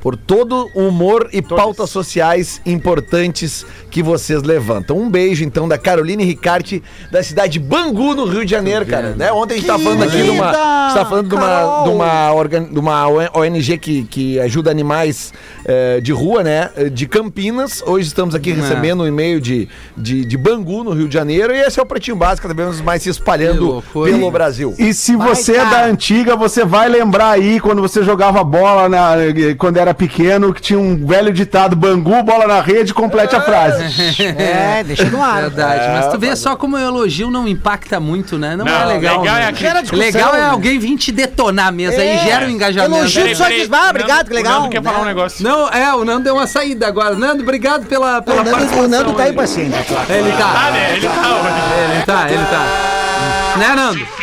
Por 0.00 0.16
todo 0.16 0.70
o 0.76 0.86
humor 0.86 1.28
e 1.32 1.42
pautas 1.42 1.90
sociais 1.90 2.62
importantes 2.64 3.66
que 3.90 4.00
vocês 4.00 4.44
levantam. 4.44 4.96
Um 4.96 5.10
beijo, 5.10 5.42
então, 5.42 5.66
da 5.66 5.76
Caroline 5.76 6.22
Ricarte, 6.22 6.80
da 7.10 7.20
cidade 7.20 7.54
de 7.54 7.58
Bangu, 7.58 8.14
no 8.14 8.24
Rio 8.24 8.44
de 8.44 8.50
Janeiro, 8.52 8.86
cara. 8.86 9.16
Né? 9.16 9.32
Ontem 9.32 9.54
a 9.54 9.56
gente 9.56 9.66
tava 9.66 9.82
falando 9.82 10.04
aqui 10.04 10.22
de 10.22 10.30
uma. 10.30 10.50
A 10.50 10.86
gente 10.86 10.94
tava 10.98 11.10
falando 11.10 11.28
de 11.28 11.34
uma, 11.34 11.82
de 11.82 11.88
uma, 11.88 12.32
organ, 12.32 12.62
de 12.62 12.78
uma 12.78 13.08
ONG 13.08 13.76
que, 13.78 14.04
que 14.04 14.38
ajuda 14.38 14.70
animais 14.70 15.32
eh, 15.68 16.00
de 16.00 16.10
rua, 16.12 16.42
né? 16.42 16.70
eh, 16.76 16.88
De 16.88 17.06
Campinas. 17.06 17.82
Hoje 17.86 18.08
estamos 18.08 18.34
aqui 18.34 18.52
recebendo 18.52 19.02
um 19.02 19.06
e-mail 19.06 19.38
de, 19.40 19.68
de, 19.96 20.24
de 20.24 20.36
Bangu, 20.38 20.82
no 20.82 20.92
Rio 20.92 21.06
de 21.06 21.12
Janeiro. 21.14 21.54
E 21.54 21.60
esse 21.60 21.78
é 21.78 21.82
o 21.82 21.86
Pretinho 21.86 22.16
Básico, 22.16 22.48
cada 22.48 22.54
vez 22.64 22.80
mais 22.80 23.02
se 23.02 23.10
espalhando 23.10 23.84
pelo 23.92 24.30
Brasil. 24.30 24.74
E 24.78 24.94
se 24.94 25.14
Vai, 25.14 25.28
você 25.28 25.52
é 25.52 25.56
cara. 25.56 25.70
da 25.70 25.84
antiga, 25.84 26.34
você 26.36 26.64
vai 26.64 26.88
lembrar 26.88 27.32
aí 27.32 27.60
quando 27.60 27.82
você 27.82 28.02
jogava 28.02 28.42
bola 28.42 28.88
na- 28.88 29.14
quando 29.58 29.76
era 29.76 29.92
pequeno, 29.92 30.54
que 30.54 30.62
tinha 30.62 30.78
um 30.78 31.06
velho 31.06 31.32
ditado: 31.32 31.76
Bangu, 31.76 32.22
bola 32.22 32.46
na 32.46 32.60
rede, 32.62 32.94
complete 32.94 33.36
a 33.36 33.40
frase. 33.42 33.84
É, 34.38 34.82
deixa 34.84 35.04
no 35.10 35.22
ar. 35.22 35.42
Verdade, 35.42 35.88
mas 35.92 36.12
tu 36.12 36.18
vê 36.18 36.34
só 36.34 36.56
como 36.56 36.76
o 36.76 36.78
elogio 36.78 37.30
não 37.30 37.46
impacta 37.46 38.00
muito, 38.00 38.38
né? 38.38 38.56
Não, 38.56 38.64
Não, 38.64 38.72
é 38.72 38.84
legal. 38.86 39.20
legal 39.20 39.34
né? 39.36 39.52
é 39.92 39.96
Legal 39.96 40.34
é 40.34 40.38
né? 40.38 40.44
alguém 40.46 40.78
vir 40.78 40.96
te 40.96 41.12
detonar 41.12 41.72
mesmo, 41.72 42.00
aí 42.00 42.08
É. 42.08 42.18
gera 42.24 42.46
um 42.46 42.50
engajamento. 42.50 42.94
Elogio 42.96 43.36
só 43.36 43.48
diz, 43.48 43.68
"Ah, 43.70 43.88
obrigado, 43.90 44.28
que 44.28 44.34
legal", 44.34 44.58
O 44.58 44.62
Nando 44.62 44.70
quer 44.72 44.82
né? 44.82 44.90
falar 44.90 45.02
um 45.02 45.06
negócio. 45.06 45.42
Não, 45.44 45.57
é, 45.72 45.92
o 45.94 46.04
Nando 46.04 46.24
deu 46.24 46.34
uma 46.34 46.46
saída 46.46 46.86
agora. 46.86 47.14
Nando, 47.16 47.42
obrigado 47.42 47.86
pela, 47.86 48.22
pela 48.22 48.42
O 48.42 48.44
Nando, 48.44 48.78
o 48.78 48.88
Nando 48.88 49.12
tá 49.14 49.24
aí. 49.24 49.32
impaciente. 49.32 49.74
Ele 50.08 50.32
Tá, 50.32 50.52
tá. 50.52 50.70
né? 50.70 50.92
Ele 50.96 51.06
tá 51.08 51.12
hoje. 51.12 51.92
Ele 51.94 52.02
tá, 52.04 52.30
ele 52.30 52.44
tá. 52.44 53.58
Né, 53.58 53.74
Nando? 53.74 54.17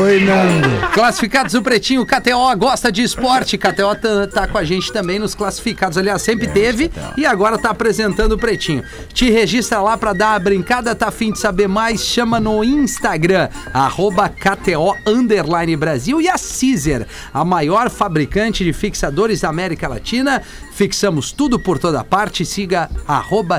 Oi, 0.00 0.20
Nando. 0.20 0.68
Classificados 0.92 1.52
do 1.52 1.62
Pretinho, 1.62 2.06
KTO 2.06 2.56
gosta 2.56 2.90
de 2.90 3.02
esporte. 3.02 3.58
KTO 3.58 3.94
tá, 3.94 4.26
tá 4.32 4.46
com 4.46 4.56
a 4.56 4.64
gente 4.64 4.92
também 4.92 5.18
nos 5.18 5.34
classificados. 5.34 5.98
Aliás, 5.98 6.22
sempre 6.22 6.48
teve 6.48 6.90
e 7.16 7.26
agora 7.26 7.58
tá 7.58 7.70
apresentando 7.70 8.32
o 8.32 8.38
Pretinho. 8.38 8.82
Te 9.12 9.30
registra 9.30 9.80
lá 9.80 9.96
pra 9.96 10.12
dar 10.12 10.34
a 10.34 10.38
brincada, 10.38 10.94
tá 10.94 11.08
afim 11.08 11.32
de 11.32 11.38
saber 11.38 11.68
mais? 11.68 12.00
Chama 12.00 12.40
no 12.40 12.64
Instagram, 12.64 13.48
arroba 13.72 14.28
KTO 14.28 14.96
Underline 15.06 15.76
Brasil 15.76 16.20
e 16.20 16.28
a 16.28 16.36
Caesar, 16.36 17.06
a 17.32 17.44
maior 17.44 17.90
fabricante 17.90 18.64
de 18.64 18.72
fixadores 18.72 19.40
da 19.40 19.48
América 19.48 19.88
Latina. 19.88 20.42
Fixamos 20.74 21.30
tudo 21.30 21.58
por 21.58 21.78
toda 21.78 22.02
parte. 22.02 22.44
Siga 22.44 22.90
arroba 23.06 23.58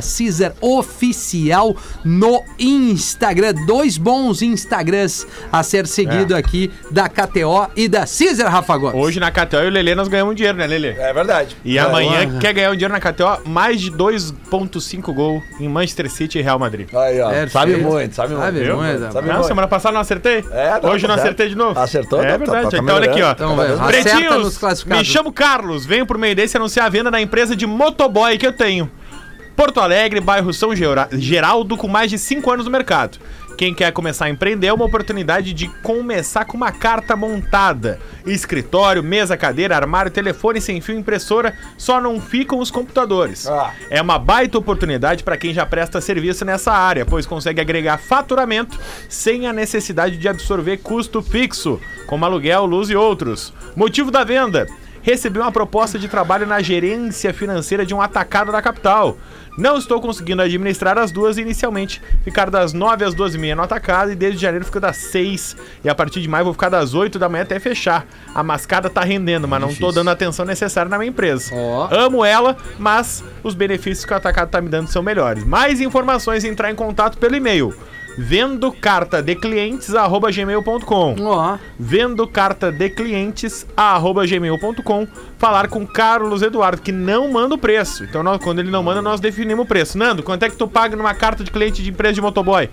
Oficial 0.59 1.75
no 2.03 2.43
Instagram. 2.59 3.53
Dois 3.65 3.97
bons 3.97 4.41
Instagrams 4.41 5.25
a 5.51 5.63
ser 5.63 5.87
seguido 5.87 6.35
aqui 6.35 6.69
da 6.91 7.07
KTO 7.07 7.69
e 7.75 7.87
da 7.87 7.99
Caesar, 7.99 8.51
Rafa 8.51 8.75
Gomes. 8.77 8.95
Hoje 9.01 9.19
na 9.19 9.31
KTO 9.31 9.57
e 9.63 9.67
o 9.67 9.69
Lelê 9.69 9.95
nós 9.95 10.07
ganhamos 10.09 10.35
dinheiro, 10.35 10.57
né, 10.57 10.67
Lelê? 10.67 10.89
É 10.89 11.13
verdade. 11.13 11.55
E 11.63 11.79
amanhã 11.79 12.37
quer 12.39 12.53
ganhar 12.53 12.71
um 12.71 12.75
dinheiro 12.75 12.93
na 12.93 12.99
KTO, 12.99 13.47
mais 13.49 13.79
de 13.79 13.91
2.5 13.91 15.13
gol 15.13 15.41
em 15.59 15.69
Manchester 15.69 16.11
City 16.11 16.39
e 16.39 16.41
Real 16.41 16.59
Madrid. 16.59 16.89
Aí, 16.93 17.21
ó. 17.21 17.29
Perfeito. 17.29 17.51
Sabe 17.51 17.77
muito, 17.77 18.15
sabe 18.15 18.33
muito. 18.33 18.45
Sabe 18.45 18.59
Viu? 18.59 18.75
muito, 18.77 19.13
Sabe 19.13 19.27
Não, 19.27 19.35
muito. 19.35 19.47
semana 19.47 19.67
passada 19.67 19.93
não 19.93 20.01
acertei? 20.01 20.43
É, 20.51 20.79
tá, 20.79 20.89
Hoje 20.89 21.01
tá 21.03 21.07
não 21.07 21.15
certo. 21.15 21.19
acertei 21.19 21.49
de 21.49 21.55
novo. 21.55 21.79
Acertou, 21.79 22.21
É 22.21 22.31
tá, 22.31 22.37
verdade. 22.37 22.63
tá, 22.63 22.71
tá 22.71 22.77
então 22.77 22.95
olha 22.95 23.09
aqui, 23.09 23.21
ó. 23.21 23.31
Então, 23.31 23.55
Pretinhos, 23.87 24.59
me 24.85 25.05
chamo 25.05 25.31
Carlos, 25.31 25.85
venho 25.85 26.05
por 26.05 26.17
meio 26.17 26.35
desse 26.35 26.57
anunciar 26.57 26.85
a 26.87 26.89
venda 26.89 27.04
da 27.11 27.21
empresa 27.21 27.55
de 27.55 27.65
motoboy 27.65 28.37
que 28.37 28.47
eu 28.47 28.53
tenho. 28.53 28.89
Porto 29.55 29.79
Alegre, 29.79 30.19
bairro 30.19 30.53
São 30.53 30.75
Gera- 30.75 31.07
Geraldo, 31.13 31.77
com 31.77 31.87
mais 31.87 32.09
de 32.11 32.17
5 32.17 32.51
anos 32.51 32.65
no 32.65 32.71
mercado. 32.71 33.17
Quem 33.57 33.73
quer 33.73 33.89
começar 33.93 34.25
a 34.25 34.29
empreender 34.29 34.67
é 34.67 34.73
uma 34.73 34.83
oportunidade 34.83 35.53
de 35.53 35.69
começar 35.81 36.43
com 36.43 36.57
uma 36.57 36.73
carta 36.73 37.15
montada. 37.15 37.97
Escritório, 38.25 39.01
mesa, 39.01 39.37
cadeira, 39.37 39.73
armário, 39.77 40.11
telefone 40.11 40.59
sem 40.59 40.81
fio, 40.81 40.99
impressora, 40.99 41.57
só 41.77 42.01
não 42.01 42.19
ficam 42.19 42.59
os 42.59 42.69
computadores. 42.69 43.47
Ah. 43.47 43.71
É 43.89 44.01
uma 44.01 44.19
baita 44.19 44.57
oportunidade 44.57 45.23
para 45.23 45.37
quem 45.37 45.53
já 45.53 45.65
presta 45.65 46.01
serviço 46.01 46.43
nessa 46.43 46.73
área, 46.73 47.05
pois 47.05 47.25
consegue 47.25 47.61
agregar 47.61 47.97
faturamento 47.97 48.77
sem 49.07 49.47
a 49.47 49.53
necessidade 49.53 50.17
de 50.17 50.27
absorver 50.27 50.79
custo 50.79 51.21
fixo, 51.21 51.79
como 52.07 52.25
aluguel, 52.25 52.65
luz 52.65 52.89
e 52.89 52.95
outros. 52.97 53.53
Motivo 53.73 54.11
da 54.11 54.25
venda: 54.25 54.67
recebi 55.05 55.37
uma 55.37 55.51
proposta 55.51 55.99
de 55.99 56.07
trabalho 56.07 56.47
na 56.47 56.63
gerência 56.63 57.31
financeira 57.31 57.85
de 57.85 57.93
um 57.93 58.01
atacado 58.01 58.51
da 58.51 58.59
capital. 58.59 59.15
Não 59.55 59.77
estou 59.77 60.01
conseguindo 60.01 60.41
administrar 60.41 60.97
as 60.97 61.11
duas 61.11 61.37
e 61.37 61.41
inicialmente 61.41 62.01
ficar 62.23 62.49
das 62.49 62.73
9 62.73 63.05
às 63.05 63.13
12 63.13 63.37
e 63.37 63.39
meia 63.39 63.55
no 63.55 63.61
atacado 63.61 64.11
e 64.11 64.15
desde 64.15 64.41
janeiro 64.41 64.65
fico 64.65 64.79
das 64.79 64.97
6 64.97 65.55
e 65.83 65.87
a 65.87 65.93
partir 65.93 66.21
de 66.21 66.27
maio 66.27 66.45
vou 66.45 66.53
ficar 66.53 66.69
das 66.69 66.95
8 66.95 67.19
da 67.19 67.29
manhã 67.29 67.43
até 67.43 67.59
fechar. 67.59 68.07
A 68.33 68.41
mascada 68.41 68.89
tá 68.89 69.01
rendendo, 69.01 69.47
mas 69.47 69.61
não 69.61 69.75
tô 69.75 69.91
dando 69.91 70.09
a 70.09 70.13
atenção 70.13 70.43
necessária 70.43 70.89
na 70.89 70.97
minha 70.97 71.09
empresa. 71.09 71.53
Ó. 71.53 71.87
Amo 71.91 72.25
ela, 72.25 72.57
mas 72.79 73.23
os 73.43 73.53
benefícios 73.53 74.05
que 74.05 74.11
o 74.11 74.17
atacado 74.17 74.49
tá 74.49 74.59
me 74.59 74.69
dando 74.69 74.87
são 74.87 75.03
melhores. 75.03 75.43
Mais 75.43 75.79
informações 75.81 76.43
entrar 76.43 76.71
em 76.71 76.75
contato 76.75 77.19
pelo 77.19 77.35
e-mail 77.35 77.75
vendo 78.17 78.71
carta 78.71 79.21
de 79.21 79.35
clientes 79.35 79.93
arroba 79.93 80.31
gmail.com 80.31 81.15
Ó, 81.21 81.57
vendo 81.79 82.25
carta 82.27 82.71
de 82.71 82.89
clientes 82.89 83.65
arroba 83.75 84.25
gmail.com 84.25 85.07
falar 85.37 85.67
com 85.67 85.85
Carlos 85.85 86.41
Eduardo 86.41 86.81
que 86.81 86.91
não 86.91 87.31
manda 87.31 87.55
o 87.55 87.57
preço 87.57 88.03
então 88.05 88.23
nós- 88.23 88.41
quando 88.41 88.59
ele 88.59 88.71
não 88.71 88.81
manda 88.83 89.01
nós 89.01 89.19
definimos 89.19 89.65
o 89.65 89.67
preço 89.67 89.97
Nando 89.97 90.23
quanto 90.23 90.43
é 90.43 90.49
que 90.49 90.55
tu 90.55 90.67
paga 90.67 90.95
numa 90.95 91.13
carta 91.13 91.43
de 91.43 91.51
cliente 91.51 91.83
de 91.83 91.89
empresa 91.89 92.13
de 92.13 92.21
motoboy 92.21 92.69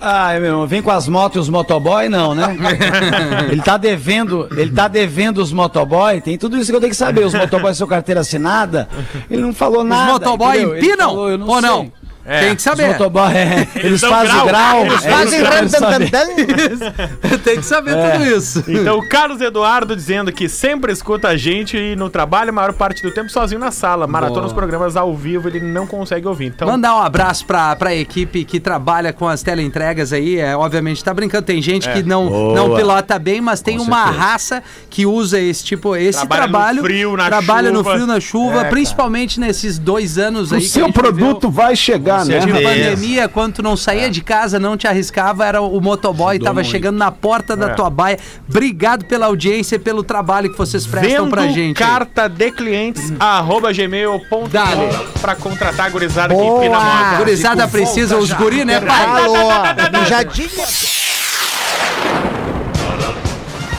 Ai, 0.00 0.38
meu 0.38 0.50
irmão, 0.50 0.64
vem 0.64 0.80
com 0.80 0.92
as 0.92 1.08
motos 1.08 1.36
e 1.36 1.40
os 1.40 1.48
motoboy, 1.48 2.08
não, 2.08 2.32
né? 2.32 2.56
ele 3.50 3.60
tá 3.60 3.76
devendo, 3.76 4.46
ele 4.56 4.70
tá 4.70 4.86
devendo 4.86 5.38
os 5.38 5.52
motoboy, 5.52 6.20
tem 6.20 6.38
tudo 6.38 6.56
isso 6.56 6.70
que 6.70 6.76
eu 6.76 6.80
tenho 6.80 6.92
que 6.92 6.96
saber. 6.96 7.24
Os 7.26 7.34
motoboy 7.34 7.74
são 7.74 7.84
carteira 7.88 8.20
assinada, 8.20 8.88
ele 9.28 9.42
não 9.42 9.52
falou 9.52 9.82
nada. 9.82 10.12
motoboy 10.12 10.50
entendeu? 10.56 10.76
Ele 10.76 10.86
empinam 10.86 11.08
falou, 11.08 11.30
eu 11.30 11.40
ou 11.44 11.60
não? 11.60 11.92
É. 12.28 12.40
Tem 12.40 12.48
que 12.50 12.56
Os 12.56 12.62
saber. 12.62 12.88
motoboy, 12.88 13.32
é, 13.32 13.66
eles 13.76 14.00
dão 14.02 14.10
fazem 14.10 14.34
grau. 14.34 14.46
grau. 14.46 14.86
Eles 14.86 15.04
é 15.04 15.10
Fazem 15.10 15.40
isso 15.64 15.80
tam. 15.80 17.38
Tem 17.42 17.56
que 17.56 17.64
saber 17.64 17.96
É. 17.96 18.10
tudo 18.10 18.24
isso. 18.26 18.64
Então, 18.68 18.98
o 18.98 19.08
Carlos 19.08 19.40
Eduardo 19.40 19.96
dizendo 19.96 20.30
que 20.32 20.48
sempre 20.48 20.92
escuta 20.92 21.28
a 21.28 21.36
gente 21.36 21.76
e 21.76 21.96
no 21.96 22.10
trabalho, 22.10 22.50
a 22.50 22.52
maior 22.52 22.72
parte 22.74 23.02
do 23.02 23.10
tempo 23.10 23.30
sozinho 23.30 23.58
na 23.60 23.70
sala. 23.70 24.06
Maratona 24.06 24.46
os 24.46 24.52
programas 24.52 24.96
ao 24.96 25.14
vivo, 25.16 25.48
ele 25.48 25.60
não 25.60 25.86
consegue 25.86 26.26
ouvir. 26.26 26.46
Então, 26.46 26.68
Mandar 26.68 26.94
um 26.96 27.00
abraço 27.00 27.46
pra, 27.46 27.74
pra 27.76 27.94
equipe 27.94 28.44
que 28.44 28.60
trabalha 28.60 29.12
com 29.12 29.26
as 29.28 29.42
teleentregas 29.42 30.12
aí. 30.12 30.38
É, 30.38 30.56
obviamente, 30.56 31.02
tá 31.02 31.14
brincando. 31.14 31.46
Tem 31.46 31.62
gente 31.62 31.90
que 31.90 32.02
não, 32.02 32.28
Boa. 32.28 32.54
não 32.54 32.76
pilota 32.76 33.18
bem, 33.18 33.40
mas 33.40 33.60
tem 33.62 33.78
Com 33.78 33.84
uma 33.84 34.04
certeza. 34.04 34.22
raça 34.24 34.62
que 34.90 35.06
usa 35.06 35.40
esse 35.40 35.64
tipo, 35.64 35.96
esse 35.96 36.18
Trabalha 36.26 36.42
no 36.46 36.48
trabalho. 36.52 36.82
frio, 36.82 37.16
na 37.16 37.26
trabalha 37.26 37.68
chuva. 37.70 37.82
no 37.82 37.90
frio, 37.90 38.06
na 38.06 38.20
chuva, 38.20 38.52
É, 38.52 38.56
cara. 38.58 38.68
principalmente 38.68 39.40
nesses 39.40 39.78
dois 39.78 40.18
anos 40.18 40.52
aí. 40.52 40.58
O 40.58 40.62
seu 40.68 40.92
produto 40.92 41.48
vai 41.50 41.74
chegar, 41.74 42.17
né? 42.24 42.38
De 42.38 42.44
certeza. 42.52 42.68
pandemia, 42.68 43.28
quando 43.28 43.54
tu 43.54 43.62
não 43.62 43.76
saía 43.76 44.10
de 44.10 44.20
casa, 44.22 44.58
não 44.58 44.76
te 44.76 44.86
arriscava, 44.86 45.44
era 45.46 45.60
o 45.60 45.80
motoboy, 45.80 46.38
tava 46.38 46.62
chegando 46.64 46.96
na 46.96 47.10
porta 47.10 47.56
da 47.56 47.70
É. 47.70 47.74
tua 47.74 47.90
baia. 47.90 48.18
Obrigado 48.48 49.04
pela 49.04 49.26
audiência 49.26 49.76
e 49.76 49.78
pelo 49.78 50.02
trabalho 50.02 50.50
que 50.50 50.58
vocês 50.58 50.86
prestam 50.86 51.24
vendo 51.24 51.30
pra 51.30 51.46
gente. 51.48 51.76
carta 51.76 52.28
de 52.28 52.50
clientes, 52.50 53.12
arroba 53.18 53.72
gmail.com 53.72 54.48
pra 55.20 55.34
contratar 55.34 55.86
a 55.86 55.90
gurizada 55.90 56.34
que 56.34 56.40
Boa. 56.40 56.58
empina 56.64 56.76
a 56.78 57.10
moto. 57.10 57.18
Gurizada 57.18 57.68
precisa, 57.68 58.16
os 58.16 58.32
guri, 58.32 58.64
né, 58.64 58.80
pai? 58.80 59.04
Alô, 59.04 59.98
mijadinha. 60.00 61.07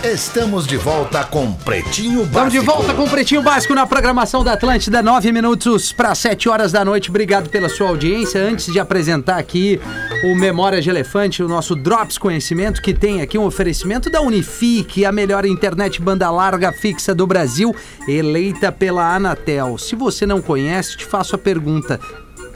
Estamos 0.03 0.65
de 0.65 0.77
volta 0.77 1.25
com 1.25 1.51
Pretinho 1.51 2.25
Básico. 2.25 2.29
Estamos 2.29 2.53
de 2.53 2.59
volta 2.59 2.93
com 2.93 3.09
Pretinho 3.09 3.41
Básico 3.41 3.75
na 3.75 3.85
programação 3.85 4.45
da 4.45 4.53
Atlântida, 4.53 5.03
9 5.03 5.29
minutos 5.33 5.91
para 5.91 6.15
7 6.15 6.47
horas 6.47 6.71
da 6.71 6.85
noite. 6.85 7.09
Obrigado 7.09 7.49
pela 7.49 7.67
sua 7.67 7.89
audiência. 7.89 8.41
Antes 8.41 8.71
de 8.71 8.79
apresentar 8.79 9.37
aqui 9.37 9.77
o 10.23 10.33
Memória 10.35 10.81
de 10.81 10.89
Elefante, 10.89 11.43
o 11.43 11.49
nosso 11.49 11.75
Drops 11.75 12.17
Conhecimento, 12.17 12.81
que 12.81 12.93
tem 12.93 13.21
aqui 13.21 13.37
um 13.37 13.43
oferecimento 13.43 14.09
da 14.09 14.21
Unifique, 14.21 15.03
a 15.03 15.11
melhor 15.11 15.45
internet 15.45 16.01
banda 16.01 16.31
larga 16.31 16.71
fixa 16.71 17.13
do 17.13 17.27
Brasil, 17.27 17.75
eleita 18.07 18.71
pela 18.71 19.13
Anatel. 19.13 19.77
Se 19.77 19.97
você 19.97 20.25
não 20.25 20.41
conhece, 20.41 20.95
te 20.95 21.03
faço 21.03 21.35
a 21.35 21.37
pergunta. 21.37 21.99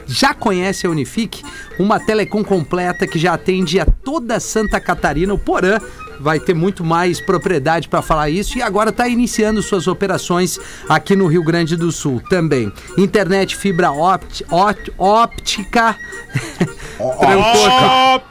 Já 0.06 0.34
conhece 0.34 0.86
a 0.86 0.90
Unifique? 0.90 1.42
Uma 1.78 1.98
telecom 1.98 2.44
completa 2.44 3.06
que 3.06 3.18
já 3.18 3.34
atende 3.34 3.80
a 3.80 3.86
toda 3.86 4.40
Santa 4.40 4.80
Catarina, 4.80 5.32
o 5.32 5.38
Porã 5.38 5.78
vai 6.24 6.40
ter 6.40 6.54
muito 6.54 6.82
mais 6.82 7.20
propriedade 7.20 7.86
para 7.86 8.00
falar 8.00 8.30
isso 8.30 8.56
e 8.56 8.62
agora 8.62 8.88
está 8.88 9.06
iniciando 9.06 9.62
suas 9.62 9.86
operações 9.86 10.58
aqui 10.88 11.14
no 11.14 11.26
Rio 11.26 11.44
Grande 11.44 11.76
do 11.76 11.92
Sul 11.92 12.20
também. 12.30 12.72
Internet 12.96 13.54
fibra 13.54 13.92
ópti- 13.92 14.44
ópt- 14.50 14.90
óptica. 14.98 15.94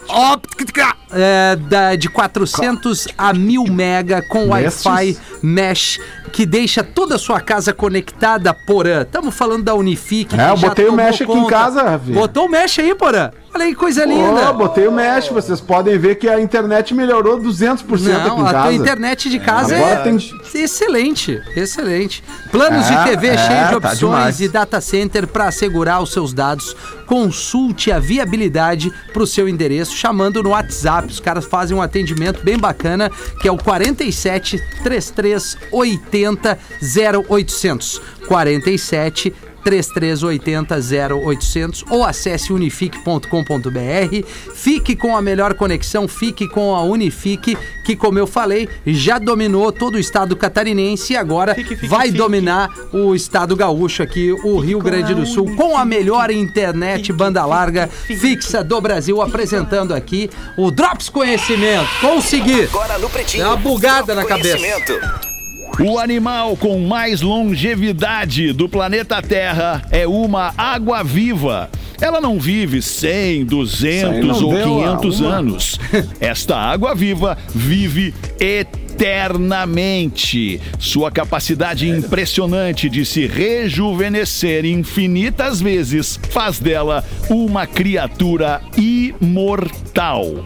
Óptica 0.07 0.95
é, 1.11 1.55
da- 1.55 1.95
de 1.95 2.09
400 2.09 3.07
a 3.17 3.33
1000 3.33 3.65
mega 3.65 4.21
com 4.23 4.47
Wi-Fi 4.49 5.17
mesh 5.41 5.99
que 6.31 6.45
deixa 6.45 6.83
toda 6.83 7.15
a 7.15 7.19
sua 7.19 7.39
casa 7.39 7.71
conectada, 7.73 8.53
Porã. 8.53 9.03
Estamos 9.03 9.35
falando 9.35 9.63
da 9.63 9.75
Unifique. 9.75 10.35
É, 10.39 10.49
eu 10.49 10.55
que 10.55 10.61
já 10.61 10.67
botei 10.69 10.87
o 10.87 10.93
mesh 10.93 11.21
aqui 11.21 11.31
em 11.31 11.47
casa, 11.47 11.83
Rafinha. 11.83 12.15
Botou 12.19 12.47
o 12.47 12.49
mesh 12.49 12.79
aí, 12.79 12.95
Porã? 12.95 13.29
Olha 13.55 13.65
aí 13.65 13.75
coisa 13.75 14.03
linda. 14.03 14.49
Ô, 14.49 14.53
botei 14.53 14.87
o 14.87 14.91
mesh, 14.91 15.27
vocês 15.29 15.61
podem 15.61 15.95
ver 15.99 16.15
que 16.15 16.27
a 16.27 16.41
internet 16.41 16.91
melhorou 16.93 17.39
200% 17.39 17.81
aqui 17.93 18.03
Não, 18.27 18.39
em 18.39 18.41
a 18.41 18.43
tua 18.45 18.51
casa. 18.51 18.73
internet 18.73 19.29
de 19.29 19.39
casa 19.39 19.75
Agora 19.75 19.91
é 19.91 20.03
tem- 20.03 20.17
excelente, 20.55 21.39
excelente. 21.55 22.23
Planos 22.51 22.87
de 22.87 22.93
É, 22.93 23.03
TV 23.03 23.27
é, 23.27 23.37
cheios 23.37 23.63
de 23.65 23.69
tá 23.71 23.77
opções 23.77 23.99
demais. 23.99 24.41
e 24.41 24.47
data 24.47 24.81
center 24.81 25.27
para 25.27 25.45
assegurar 25.49 26.01
os 26.01 26.11
seus 26.11 26.33
dados. 26.33 26.75
Consulte 27.05 27.91
a 27.91 27.99
viabilidade 27.99 28.91
para 29.13 29.21
o 29.21 29.27
seu 29.27 29.47
endereço 29.47 29.95
chamando 29.95 30.41
no 30.41 30.49
WhatsApp. 30.49 31.07
Os 31.09 31.19
caras 31.19 31.45
fazem 31.45 31.77
um 31.77 31.81
atendimento 31.81 32.43
bem 32.43 32.57
bacana 32.57 33.11
que 33.39 33.47
é 33.47 33.51
o 33.51 33.57
47 33.57 34.59
33 34.83 35.57
80 35.71 36.57
0800. 36.81 38.01
47 38.27 39.31
3380 39.63 40.75
0800 41.15 41.85
ou 41.89 42.03
acesse 42.03 42.51
unifique.com.br. 42.51 44.27
Fique 44.53 44.95
com 44.95 45.15
a 45.15 45.21
melhor 45.21 45.53
conexão, 45.53 46.07
fique 46.07 46.47
com 46.47 46.75
a 46.75 46.83
Unifique, 46.83 47.57
que 47.83 47.95
como 47.95 48.19
eu 48.19 48.27
falei, 48.27 48.67
já 48.85 49.17
dominou 49.17 49.71
todo 49.71 49.95
o 49.95 49.99
estado 49.99 50.35
catarinense 50.35 51.13
e 51.13 51.17
agora 51.17 51.55
Fique, 51.55 51.75
fique, 51.75 51.87
vai 51.87 52.07
fique. 52.07 52.17
dominar 52.17 52.69
o 52.91 53.15
estado 53.15 53.55
gaúcho 53.55 54.03
aqui, 54.03 54.31
o 54.31 54.59
Rio 54.59 54.79
Grande 54.79 55.13
do 55.13 55.25
Sul, 55.25 55.55
com 55.55 55.77
a 55.77 55.85
melhor 55.85 56.31
internet 56.31 57.11
banda 57.13 57.45
larga 57.45 57.87
fixa 57.87 58.63
do 58.63 58.79
Brasil, 58.81 59.21
apresentando 59.21 59.93
aqui 59.93 60.29
o 60.57 60.71
Drops 60.71 61.09
Conhecimento. 61.09 61.87
Consegui! 62.01 62.63
Agora 62.63 62.97
no 62.97 63.09
Pretinho. 63.09 63.43
Deu 63.43 63.51
uma 63.53 63.57
bugada 63.57 64.13
na 64.15 64.25
cabeça. 64.25 65.32
O 65.79 65.97
animal 65.97 66.55
com 66.55 66.79
mais 66.79 67.21
longevidade 67.21 68.53
do 68.53 68.69
planeta 68.69 69.19
Terra 69.23 69.81
é 69.89 70.07
uma 70.07 70.53
água-viva. 70.55 71.67
Ela 71.99 72.21
não 72.21 72.39
vive 72.39 72.79
100, 72.81 73.45
200 73.45 74.27
não 74.27 74.47
ou 74.47 74.53
deu 74.53 74.83
a 74.83 74.97
500 74.97 75.19
uma. 75.19 75.29
anos. 75.29 75.79
Esta 76.21 76.55
água-viva 76.57 77.35
vive 77.55 78.13
eternamente. 78.39 80.61
Sua 80.77 81.09
capacidade 81.09 81.89
impressionante 81.89 82.87
de 82.87 83.03
se 83.03 83.25
rejuvenescer 83.25 84.65
infinitas 84.65 85.59
vezes 85.59 86.19
faz 86.29 86.59
dela 86.59 87.03
uma 87.29 87.65
criatura 87.65 88.61
imortal. 88.77 90.45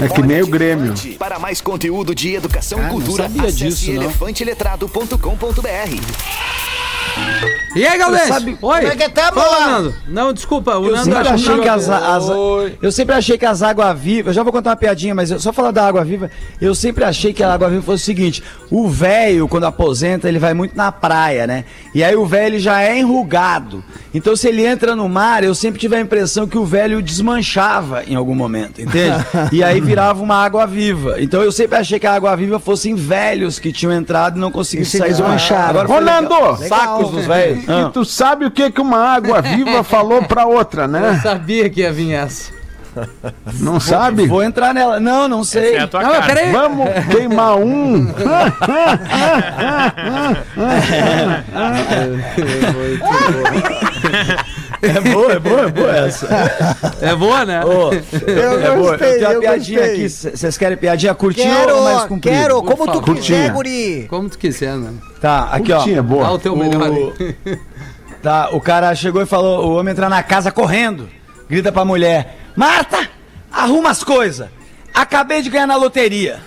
É 0.00 0.08
que 0.08 0.22
nem 0.22 0.42
o 0.42 0.46
Grêmio. 0.46 0.94
Para 1.18 1.38
mais 1.38 1.60
conteúdo 1.60 2.14
de 2.14 2.34
educação 2.34 2.84
e 2.84 2.88
cultura, 2.90 3.24
sabia 3.24 3.42
acesse 3.42 3.56
disso, 3.56 3.90
elefanteletrado.com.br. 3.90 6.73
E 7.76 7.84
aí, 7.84 7.98
Galdês? 7.98 8.28
Sabe- 8.28 8.56
Oi. 8.62 8.80
Como 8.80 8.92
é 8.92 8.96
que 8.96 9.08
tá, 9.08 9.32
Fala? 9.32 9.66
Nando. 9.66 9.94
Não, 10.06 10.32
desculpa, 10.32 10.78
o 10.78 10.86
Eu 10.86 10.92
Nando 10.92 11.04
sempre 11.06 11.18
achou 11.28 11.34
achei 11.54 11.58
que 11.60 11.68
as, 11.68 11.88
as- 11.90 12.28
eu 12.80 12.92
sempre 12.92 13.14
achei 13.16 13.36
que 13.36 13.44
as 13.44 13.62
águas 13.62 13.98
vivas, 13.98 14.28
eu 14.28 14.32
já 14.34 14.42
vou 14.44 14.52
contar 14.52 14.70
uma 14.70 14.76
piadinha, 14.76 15.12
mas 15.12 15.32
eu, 15.32 15.40
só 15.40 15.52
falar 15.52 15.72
da 15.72 15.84
água 15.84 16.04
viva, 16.04 16.30
eu 16.60 16.72
sempre 16.72 17.02
achei 17.02 17.32
que 17.32 17.42
a 17.42 17.52
água 17.52 17.68
viva 17.68 17.82
fosse 17.82 18.02
o 18.04 18.06
seguinte, 18.06 18.44
o 18.70 18.88
velho 18.88 19.48
quando 19.48 19.64
aposenta, 19.64 20.28
ele 20.28 20.38
vai 20.38 20.54
muito 20.54 20.76
na 20.76 20.92
praia, 20.92 21.48
né? 21.48 21.64
E 21.92 22.04
aí 22.04 22.14
o 22.14 22.24
velho 22.24 22.60
já 22.60 22.80
é 22.80 22.96
enrugado. 22.96 23.82
Então 24.14 24.36
se 24.36 24.46
ele 24.46 24.64
entra 24.64 24.94
no 24.94 25.08
mar, 25.08 25.42
eu 25.42 25.54
sempre 25.54 25.80
tive 25.80 25.96
a 25.96 26.00
impressão 26.00 26.46
que 26.46 26.56
o 26.56 26.64
velho 26.64 27.02
desmanchava 27.02 28.04
em 28.06 28.14
algum 28.14 28.36
momento, 28.36 28.80
entende? 28.80 29.16
e 29.50 29.64
aí 29.64 29.80
virava 29.80 30.22
uma 30.22 30.36
água 30.36 30.64
viva. 30.64 31.20
Então 31.20 31.42
eu 31.42 31.50
sempre 31.50 31.76
achei 31.76 31.98
que 31.98 32.06
a 32.06 32.14
água 32.14 32.36
viva 32.36 32.60
fossem 32.60 32.94
velhos 32.94 33.58
que 33.58 33.72
tinham 33.72 33.92
entrado 33.92 34.36
e 34.36 34.40
não 34.40 34.52
conseguiam 34.52 34.84
se 34.88 34.96
sair 34.98 35.12
do 35.12 35.24
mar. 35.24 35.32
desmancharam. 35.32 35.80
Agora 35.80 35.90
Ô, 35.90 35.98
legal. 35.98 36.22
Nando! 36.22 36.64
Dos 37.10 37.26
velhos. 37.26 37.64
E 37.64 37.90
tu 37.92 38.04
sabe 38.04 38.44
o 38.46 38.50
que, 38.50 38.70
que 38.70 38.80
uma 38.80 38.98
água 38.98 39.40
viva 39.42 39.82
falou 39.84 40.22
pra 40.24 40.46
outra, 40.46 40.82
Eu 40.82 40.88
né? 40.88 41.20
sabia 41.22 41.68
que 41.70 41.80
ia 41.80 41.92
vir 41.92 42.12
essa. 42.12 42.52
Não 43.60 43.80
sabe? 43.80 44.26
Vou 44.26 44.42
entrar 44.42 44.72
nela. 44.72 45.00
Não, 45.00 45.26
não 45.26 45.42
sei. 45.42 45.74
É 45.74 45.80
a 45.80 45.88
tua 45.88 46.00
Não, 46.00 46.22
peraí. 46.22 46.52
Vamos 46.52 46.88
queimar 47.10 47.56
um. 47.56 48.14
É 54.84 55.00
boa, 55.00 55.32
é 55.32 55.38
boa, 55.38 55.60
é 55.62 55.68
boa 55.68 55.96
essa. 55.96 56.28
É 57.00 57.14
boa, 57.14 57.44
né? 57.44 57.64
Ô, 57.64 57.90
Eu 58.28 58.60
é 58.60 58.76
boa. 58.76 58.90
gostei, 58.90 59.08
Eu 59.14 59.18
tenho 59.18 59.28
uma 59.28 59.32
eu 59.34 59.40
piadinha 59.40 59.78
gostei. 59.80 59.94
aqui. 60.04 60.08
Vocês 60.36 60.58
querem 60.58 60.76
piadinha 60.76 61.14
curtinha 61.14 61.56
Quero, 61.56 61.76
ou 61.76 61.84
mais 61.84 62.02
comprida? 62.04 62.36
quero, 62.36 62.62
como 62.62 62.86
tu 62.86 63.00
quiser, 63.00 63.02
Curtinha. 63.04 63.48
guri. 63.52 64.06
Como 64.08 64.28
tu 64.28 64.38
quiser, 64.38 64.76
né? 64.76 64.92
Tá, 65.20 65.48
aqui 65.52 65.72
ó. 65.72 65.82
Tinha, 65.82 65.96
Dá 65.96 66.02
boa. 66.02 66.30
o 66.32 66.38
teu 66.38 66.54
melhor 66.56 66.82
aí. 66.82 67.28
Tá, 68.22 68.48
o 68.52 68.60
cara 68.60 68.94
chegou 68.94 69.22
e 69.22 69.26
falou: 69.26 69.66
o 69.68 69.76
homem 69.78 69.92
entra 69.92 70.08
na 70.08 70.22
casa 70.22 70.50
correndo, 70.50 71.08
grita 71.48 71.70
pra 71.72 71.84
mulher: 71.84 72.36
Marta, 72.56 73.08
arruma 73.52 73.90
as 73.90 74.02
coisas. 74.04 74.48
Acabei 74.92 75.42
de 75.42 75.50
ganhar 75.50 75.66
na 75.66 75.76
loteria. 75.76 76.38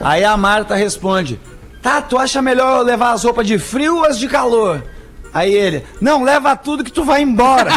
Aí 0.00 0.22
a 0.24 0.36
Marta 0.36 0.74
responde: 0.74 1.40
Tá, 1.82 2.00
tu 2.02 2.18
acha 2.18 2.40
melhor 2.42 2.78
eu 2.80 2.84
levar 2.84 3.12
as 3.12 3.24
roupas 3.24 3.46
de 3.46 3.58
frio 3.58 3.96
ou 3.98 4.04
as 4.04 4.18
de 4.18 4.28
calor? 4.28 4.82
Aí 5.36 5.54
ele: 5.54 5.84
Não, 6.00 6.24
leva 6.24 6.56
tudo 6.56 6.82
que 6.82 6.90
tu 6.90 7.04
vai 7.04 7.20
embora. 7.20 7.70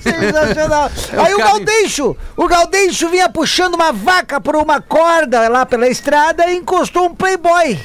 Sensacional. 0.00 0.90
Aí 1.12 1.34
o 1.34 1.38
Galdeixo, 1.38 2.16
o 2.34 2.48
Galdeixo 2.48 3.10
vinha 3.10 3.28
puxando 3.28 3.74
uma 3.74 3.92
vaca 3.92 4.40
por 4.40 4.56
uma 4.56 4.80
corda 4.80 5.50
lá 5.50 5.66
pela 5.66 5.86
estrada 5.86 6.46
e 6.46 6.56
encostou 6.56 7.08
um 7.08 7.14
playboy 7.14 7.78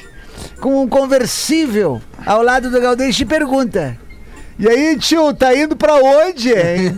com 0.61 0.81
um 0.81 0.87
conversível 0.87 2.01
ao 2.25 2.41
lado 2.41 2.69
do 2.69 2.79
Galdeixo 2.79 3.23
e 3.23 3.25
pergunta. 3.25 3.97
E 4.57 4.69
aí, 4.69 4.97
tio, 4.97 5.33
tá 5.33 5.53
indo 5.53 5.75
pra 5.75 5.95
onde, 5.95 6.53
hein? 6.53 6.95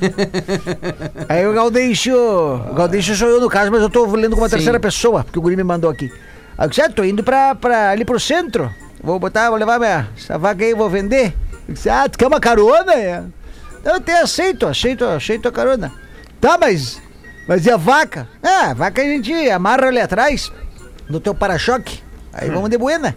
aí 1.28 1.48
o 1.48 1.54
Galdeixo, 1.54 2.14
o 2.16 2.74
Galdeixo 2.76 3.16
sou 3.16 3.30
eu 3.30 3.42
no 3.42 3.50
caso, 3.50 3.72
mas 3.72 3.82
eu 3.82 3.90
tô 3.90 4.06
lendo 4.16 4.36
com 4.36 4.44
uma 4.44 4.50
Sim. 4.50 4.58
terceira 4.58 4.80
pessoa, 4.80 5.24
porque 5.24 5.40
o 5.40 5.42
guri 5.42 5.56
me 5.56 5.64
mandou 5.64 5.90
aqui. 5.90 6.12
Aí 6.56 6.66
eu 6.66 6.70
disse, 6.70 6.82
ah, 6.84 6.90
tô 6.90 7.04
indo 7.04 7.24
pra, 7.24 7.56
pra, 7.56 7.90
ali 7.90 8.06
pro 8.06 8.20
centro, 8.20 8.72
vou 9.02 9.20
botar, 9.20 9.50
vou 9.50 9.58
levar 9.58 9.80
minha, 9.80 10.10
essa 10.18 10.38
vaca 10.38 10.64
aí, 10.64 10.74
vou 10.74 10.90
vender. 10.90 11.34
Eu 11.68 11.74
disse, 11.74 11.90
ah, 11.90 12.08
tu 12.08 12.18
quer 12.18 12.28
uma 12.28 12.40
carona? 12.40 12.94
É. 12.94 13.24
Eu 13.84 13.96
até 13.96 14.22
aceito, 14.22 14.68
aceito, 14.68 15.04
aceito 15.06 15.48
a 15.48 15.52
carona. 15.52 15.92
Tá, 16.40 16.58
mas. 16.58 17.02
Mas 17.48 17.66
e 17.66 17.72
a 17.72 17.78
vaca? 17.78 18.28
Ah, 18.42 18.72
a 18.72 18.74
vaca 18.74 19.02
a 19.02 19.06
gente 19.06 19.34
amarra 19.50 19.88
ali 19.88 20.00
atrás, 20.00 20.52
no 21.10 21.20
teu 21.20 21.34
para-choque. 21.34 22.02
Aí 22.34 22.50
vamos 22.50 22.70
de 22.70 22.78
buena. 22.78 23.16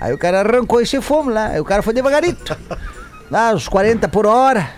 Aí 0.00 0.12
o 0.12 0.18
cara 0.18 0.40
arrancou 0.40 0.80
e 0.80 0.86
se 0.86 1.00
fomos 1.00 1.34
lá. 1.34 1.48
Aí 1.48 1.60
o 1.60 1.64
cara 1.64 1.82
foi 1.82 1.92
devagarito. 1.92 2.56
Lá, 3.30 3.52
uns 3.52 3.68
40 3.68 4.08
por 4.08 4.26
hora. 4.26 4.70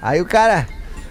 Aí 0.00 0.20
o 0.20 0.26
cara. 0.26 0.68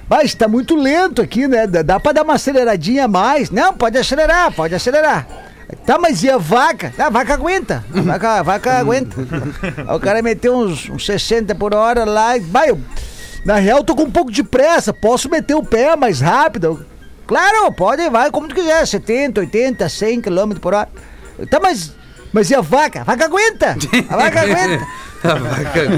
Mas 0.08 0.34
tá 0.34 0.48
muito 0.48 0.76
lento 0.76 1.22
aqui, 1.22 1.46
né? 1.46 1.68
Dá 1.68 2.00
pra 2.00 2.14
dar 2.14 2.24
uma 2.24 2.36
aceleradinha 2.36 3.04
a 3.06 3.08
mais. 3.08 3.50
Não, 3.50 3.74
pode 3.74 3.98
acelerar, 3.98 4.54
pode 4.54 4.74
acelerar. 4.74 5.28
Tá, 5.86 5.98
mas 5.98 6.24
e 6.24 6.30
a 6.30 6.38
vaca? 6.38 6.94
A 6.98 7.10
vaca 7.10 7.34
aguenta. 7.34 7.84
A 7.94 8.02
vaca, 8.02 8.32
a 8.40 8.44
vaca 8.44 8.74
aguenta. 8.74 9.16
O 9.96 10.00
cara 10.00 10.22
meteu 10.22 10.56
uns, 10.56 10.90
uns 10.90 11.06
60 11.06 11.56
por 11.56 11.74
hora 11.74 12.06
lá 12.06 12.38
e. 12.38 12.40
Vai, 12.40 12.70
eu, 12.70 12.80
na 13.44 13.56
real, 13.56 13.84
tô 13.84 13.96
com 13.96 14.04
um 14.04 14.12
pouco 14.12 14.32
de 14.32 14.44
pressa. 14.44 14.94
Posso 14.94 15.30
meter 15.30 15.56
o 15.56 15.64
pé 15.64 15.96
mais 15.96 16.22
rápido? 16.22 16.86
Claro, 17.28 17.72
pode, 17.74 18.08
vai 18.10 18.30
como 18.32 18.48
tu 18.48 18.56
quiser. 18.56 18.86
70, 18.86 19.42
80, 19.42 19.90
100 19.90 20.22
km 20.22 20.54
por 20.62 20.74
hora. 20.74 20.90
Tá, 21.50 21.60
mas. 21.60 21.94
Mas 22.36 22.52
e 22.52 22.56
a 22.56 22.60
vaca? 22.60 23.00
A 23.02 23.04
vaca 23.06 23.26
aguenta! 23.26 23.78
A 24.12 24.16
vaca 24.18 24.42
aguenta! 24.42 24.86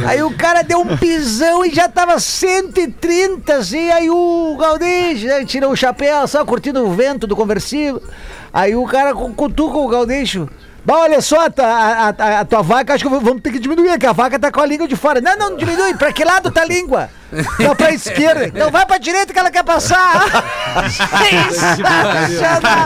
Aí 0.08 0.22
o 0.22 0.32
cara 0.38 0.62
deu 0.62 0.80
um 0.80 0.96
pisão 0.96 1.66
e 1.66 1.74
já 1.74 1.90
tava 1.90 2.20
130, 2.20 3.56
assim. 3.56 3.90
Aí 3.90 4.08
o 4.10 4.56
Galdês 4.58 5.24
né, 5.24 5.44
tirou 5.44 5.72
o 5.72 5.76
chapéu, 5.76 6.28
só 6.28 6.46
curtindo 6.46 6.86
o 6.86 6.94
vento 6.94 7.26
do 7.26 7.36
conversível. 7.36 8.02
Aí 8.54 8.76
o 8.76 8.86
cara 8.86 9.14
cu- 9.16 9.34
cutuca 9.34 9.78
o 9.80 9.88
Galdeixo. 9.88 10.48
Bom, 10.88 10.94
olha 11.02 11.20
só, 11.22 11.50
tá, 11.50 11.66
a, 11.68 12.08
a- 12.24 12.40
a 12.40 12.46
tua 12.46 12.62
vaca, 12.62 12.94
acho 12.94 13.04
que 13.04 13.10
vamos 13.10 13.42
ter 13.42 13.52
que 13.52 13.60
diminuir, 13.60 14.00
que 14.00 14.06
a 14.08 14.14
vaca 14.14 14.40
tá 14.40 14.50
com 14.50 14.62
a 14.62 14.66
língua 14.66 14.88
de 14.88 14.96
fora. 14.96 15.20
Não, 15.20 15.36
não, 15.38 15.58
diminui. 15.58 15.94
Pra 15.96 16.14
que 16.14 16.24
lado 16.24 16.50
tá 16.50 16.62
a 16.62 16.66
língua? 16.66 17.10
Não, 17.60 17.76
pra 17.76 17.92
esquerda. 17.92 18.46
Então 18.48 18.72
vai 18.72 18.86
pra 18.86 18.98
direita 18.98 19.34
que 19.34 19.38
ela 19.38 19.52
quer 19.52 19.66
passar. 19.66 20.24
Sensacional. 20.88 22.86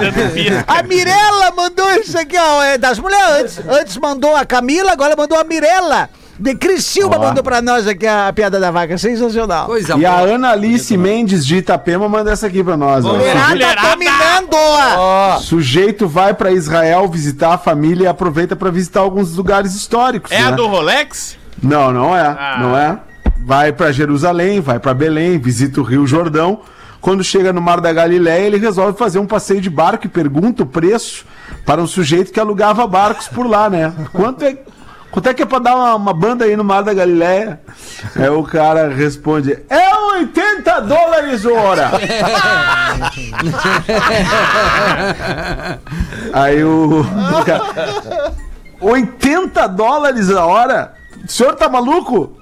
A 0.67 0.81
Mirella 0.81 1.51
mandou 1.55 1.91
isso 1.93 2.17
aqui, 2.17 2.35
ó, 2.39 2.63
é 2.63 2.75
das 2.79 2.97
mulheres. 2.97 3.59
Antes, 3.59 3.59
antes 3.69 3.97
mandou 3.97 4.35
a 4.35 4.45
Camila, 4.45 4.91
agora 4.93 5.15
mandou 5.15 5.37
a 5.39 5.43
Mirella. 5.43 6.09
De 6.41 6.55
Criciúma 6.55 7.19
mandou 7.19 7.43
pra 7.43 7.61
nós 7.61 7.87
aqui 7.87 8.07
a 8.07 8.33
piada 8.33 8.59
da 8.59 8.71
vaca. 8.71 8.97
Sensacional. 8.97 9.67
Coisa 9.67 9.95
E 9.95 10.03
a 10.03 10.17
boa. 10.17 10.33
Ana 10.33 10.49
Alice 10.49 10.97
Mendes 10.97 11.45
de 11.45 11.57
Itapema 11.57 12.09
manda 12.09 12.31
essa 12.31 12.47
aqui 12.47 12.63
pra 12.63 12.75
nós. 12.75 13.05
Mulherada 13.05 13.75
tá 13.75 13.91
dominando. 13.91 15.41
Sujeito 15.41 16.07
vai 16.07 16.33
pra 16.33 16.51
Israel 16.51 17.07
visitar 17.07 17.53
a 17.53 17.57
família 17.59 18.05
e 18.05 18.07
aproveita 18.07 18.55
pra 18.55 18.71
visitar 18.71 19.01
alguns 19.01 19.35
lugares 19.35 19.75
históricos. 19.75 20.31
É 20.31 20.39
né? 20.39 20.47
a 20.47 20.51
do 20.51 20.65
Rolex? 20.65 21.37
Não, 21.61 21.91
não 21.93 22.17
é. 22.17 22.25
Ah. 22.25 22.57
Não 22.59 22.75
é. 22.75 22.97
Vai 23.45 23.71
pra 23.71 23.91
Jerusalém, 23.91 24.59
vai 24.59 24.79
pra 24.79 24.95
Belém, 24.95 25.37
visita 25.37 25.79
o 25.79 25.83
Rio 25.83 26.07
Jordão. 26.07 26.61
Quando 26.99 27.23
chega 27.23 27.53
no 27.53 27.61
Mar 27.61 27.79
da 27.79 27.93
Galileia, 27.93 28.47
ele 28.47 28.57
resolve 28.57 28.97
fazer 28.97 29.19
um 29.19 29.27
passeio 29.27 29.61
de 29.61 29.69
barco 29.69 30.07
e 30.07 30.09
pergunta 30.09 30.63
o 30.63 30.65
preço 30.65 31.23
para 31.67 31.79
um 31.79 31.87
sujeito 31.87 32.31
que 32.31 32.39
alugava 32.39 32.85
barcos 32.87 33.27
por 33.27 33.47
lá, 33.47 33.69
né? 33.69 33.93
Quanto 34.11 34.43
é, 34.43 34.57
quanto 35.11 35.29
é 35.29 35.33
que 35.33 35.43
é 35.43 35.45
pra 35.45 35.59
dar 35.59 35.75
uma, 35.75 35.95
uma 35.95 36.13
banda 36.13 36.45
aí 36.45 36.55
no 36.55 36.63
Mar 36.63 36.81
da 36.83 36.93
Galileia? 36.93 37.59
Aí 38.15 38.29
o 38.29 38.43
cara 38.43 38.87
responde: 38.89 39.59
É 39.69 39.95
80 40.15 40.79
dólares 40.81 41.45
hora. 41.45 41.91
Aí 46.33 46.63
o, 46.63 47.01
o 47.01 47.45
cara, 47.45 48.33
80 48.79 49.67
dólares 49.67 50.29
a 50.29 50.45
hora? 50.45 50.93
O 51.23 51.27
senhor 51.31 51.55
tá 51.55 51.69
maluco? 51.69 52.37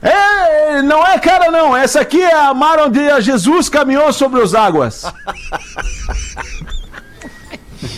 É, 0.00 0.82
não 0.82 1.06
é 1.06 1.18
cara 1.18 1.50
não. 1.50 1.76
Essa 1.76 2.00
aqui 2.00 2.20
é 2.20 2.34
a 2.34 2.52
mar 2.52 2.78
onde 2.80 3.20
Jesus 3.20 3.68
caminhou 3.68 4.12
sobre 4.12 4.42
as 4.42 4.54
águas. 4.54 5.04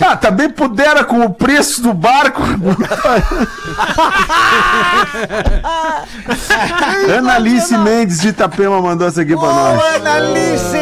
Ah, 0.01 0.16
também 0.16 0.49
pudera 0.51 1.05
com 1.05 1.20
o 1.24 1.30
preço 1.32 1.82
do 1.82 1.92
barco. 1.95 2.42
Ana 7.16 7.34
Alice 7.34 7.76
Mendes 7.78 8.20
de 8.20 8.28
Itapema 8.28 8.80
mandou 8.80 9.07
essa 9.07 9.22
aqui 9.22 9.36
pra 9.36 9.47
nós. 9.47 9.82
Ana 9.97 10.14
Alice! 10.14 10.78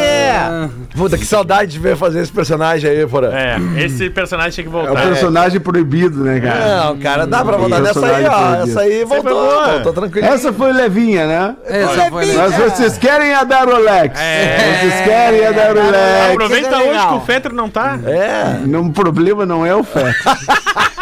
Puta, 0.95 1.17
que 1.17 1.25
saudade 1.25 1.71
de 1.71 1.79
ver 1.79 1.97
fazer 1.97 2.21
esse 2.21 2.31
personagem 2.31 2.89
aí, 2.89 3.05
porra. 3.07 3.27
É, 3.33 3.57
esse 3.83 4.09
personagem 4.09 4.51
tinha 4.51 4.63
que 4.69 4.75
É 4.75 4.79
o 4.79 4.85
voltar. 4.85 5.01
personagem 5.07 5.59
proibido, 5.59 6.23
né, 6.23 6.39
cara? 6.39 6.83
Não, 6.85 6.97
cara, 6.99 7.25
dá 7.27 7.43
pra 7.43 7.57
voltar 7.57 7.79
nessa 7.79 8.05
aí, 8.05 8.25
ó. 8.25 8.63
Essa 8.63 8.81
aí 8.81 9.03
voltou, 9.03 9.33
boa. 9.33 9.71
voltou 9.73 9.93
tranquilo. 9.93 10.27
Essa 10.27 10.53
foi 10.53 10.71
levinha, 10.71 11.25
né? 11.27 11.55
Essa 11.65 12.09
foi 12.09 12.25
legal. 12.25 12.49
Mas 12.49 12.73
vocês 12.73 12.97
querem 12.97 13.33
a 13.33 13.43
da 13.43 13.61
Rolex. 13.63 14.19
É. 14.19 14.77
Vocês 14.79 15.01
querem 15.05 15.45
a 15.47 15.51
da 15.51 15.67
Rolex. 15.69 16.31
Aproveita 16.31 16.67
é 16.67 16.77
hoje 16.77 16.87
legal. 16.89 17.09
que 17.09 17.15
o 17.15 17.21
Fetter 17.21 17.53
não 17.53 17.69
tá. 17.69 17.97
É. 18.05 18.59
Não, 18.65 18.91
problema 19.03 19.45
não 19.45 19.65
é 19.65 19.75
o 19.75 19.83
feto. 19.83 20.23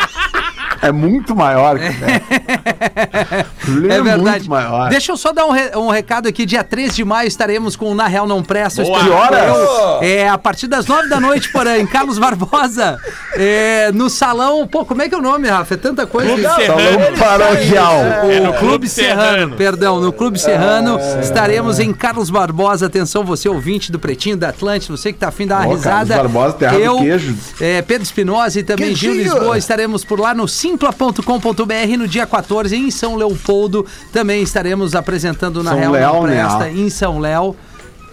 é 0.82 0.91
muito 0.91 1.36
maior 1.36 1.77
que 1.79 1.86
problema 3.65 3.93
É 3.93 3.97
é, 3.97 4.01
verdade. 4.01 4.29
muito 4.39 4.49
maior. 4.49 4.89
Deixa 4.89 5.11
eu 5.11 5.17
só 5.17 5.32
dar 5.32 5.45
um, 5.45 5.51
re- 5.51 5.71
um 5.75 5.89
recado 5.89 6.27
aqui. 6.27 6.45
Dia 6.45 6.63
3 6.63 6.95
de 6.95 7.03
maio 7.05 7.27
estaremos 7.27 7.75
com 7.75 7.91
o 7.91 7.95
Na 7.95 8.07
Real 8.07 8.27
Não 8.27 8.43
Presta. 8.43 8.84
Boa. 8.84 9.03
Que 9.03 9.09
horas? 9.09 9.55
É, 10.01 10.27
a 10.29 10.38
partir 10.38 10.67
das 10.67 10.86
9 10.86 11.07
da 11.07 11.19
noite, 11.19 11.51
porém, 11.51 11.82
em 11.82 11.88
Carlos 11.88 12.17
Barbosa. 12.19 12.97
É, 13.36 13.91
no 13.93 14.09
salão. 14.09 14.67
Pô, 14.67 14.86
como 14.86 15.01
é 15.01 15.09
que 15.09 15.15
é 15.15 15.17
o 15.17 15.21
nome, 15.21 15.47
Rafa? 15.47 15.73
É 15.73 15.77
tanta 15.77 16.05
coisa. 16.05 16.29
Clube 16.32 16.43
Serrano. 16.43 16.82
Salão 16.82 17.13
paroquial. 17.17 17.95
É 18.29 18.39
no 18.39 18.53
Clube 18.53 18.89
Serrano, 18.89 19.55
perdão, 19.55 19.99
no 19.99 20.11
Clube 20.11 20.39
Serrano 20.39 20.99
estaremos 21.21 21.79
em 21.79 21.93
Carlos 21.93 22.29
Barbosa. 22.29 22.86
Atenção, 22.88 23.23
você 23.23 23.47
ouvinte 23.49 23.91
do 23.91 23.99
Pretinho 23.99 24.38
da 24.38 24.49
Atlântica, 24.49 24.95
você 24.95 25.13
que 25.13 25.19
tá 25.19 25.27
afim 25.29 25.43
de 25.43 25.49
dar 25.49 25.61
uma 25.65 25.73
risada. 25.75 26.15
Carlos 26.15 26.32
Barbosa, 26.34 26.57
terra 26.57 26.73
do 26.73 26.79
eu, 26.79 26.97
queijo. 26.99 27.36
é, 27.59 27.82
Pedro 27.82 28.03
Espinosa 28.03 28.59
e 28.59 28.63
também 28.63 28.95
Gil. 28.95 29.13
Lisboa 29.13 29.57
estaremos 29.57 30.03
por 30.03 30.19
lá 30.19 30.34
no 30.34 30.47
simpla.com.br 30.72 31.97
no 31.97 32.07
dia 32.07 32.26
14 32.26 32.76
em 32.76 32.89
São 32.89 33.15
Leopoldo. 33.15 33.86
Também 34.11 34.41
estaremos 34.41 34.95
apresentando 34.95 35.61
na 35.63 35.72
São 35.72 35.91
Real 35.91 36.22
Não 36.22 36.28
né? 36.28 36.39
Presta 36.43 36.69
em 36.69 36.89
São 36.89 37.19
Léo. 37.19 37.55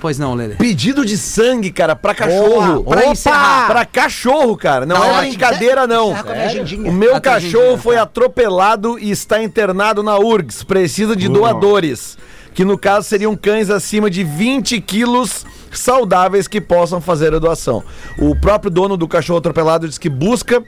Pois 0.01 0.17
não, 0.17 0.35
Lele. 0.35 0.55
Pedido 0.55 1.05
de 1.05 1.19
sangue, 1.19 1.73
cara, 1.73 1.97
pra 1.97 2.15
cachorro. 2.15 2.85
Pra 2.85 3.07
encerrar. 3.07 3.67
Pra 3.67 3.85
cachorro, 3.85 4.57
cara. 4.57 4.87
Não 4.87 4.97
Tá 4.97 5.07
é 5.07 5.21
brincadeira, 5.29 5.87
não. 5.89 6.15
O 6.87 6.93
meu 6.93 7.17
A 7.17 7.21
cachorro 7.21 7.77
foi 7.77 7.97
tá. 7.97 8.03
atropelado 8.03 8.97
e 8.99 9.11
está 9.11 9.43
internado 9.43 10.01
na 10.03 10.17
URGS. 10.17 10.63
Precisa 10.63 11.17
de 11.17 11.29
doadores. 11.29 12.17
Que 12.55 12.65
no 12.65 12.79
caso 12.79 13.09
seriam 13.09 13.37
cães 13.37 13.71
acima 13.71 14.09
de 14.09 14.23
20 14.23 14.81
quilos 14.81 15.45
saudáveis 15.73 16.47
que 16.47 16.61
possam 16.61 17.01
fazer 17.01 17.35
a 17.35 17.39
doação. 17.41 17.83
O 18.19 18.37
próprio 18.37 18.71
dono 18.71 18.97
do 18.97 19.07
cachorro 19.09 19.39
atropelado 19.39 19.89
diz 19.89 19.99
que 19.99 20.09
busca 20.09 20.63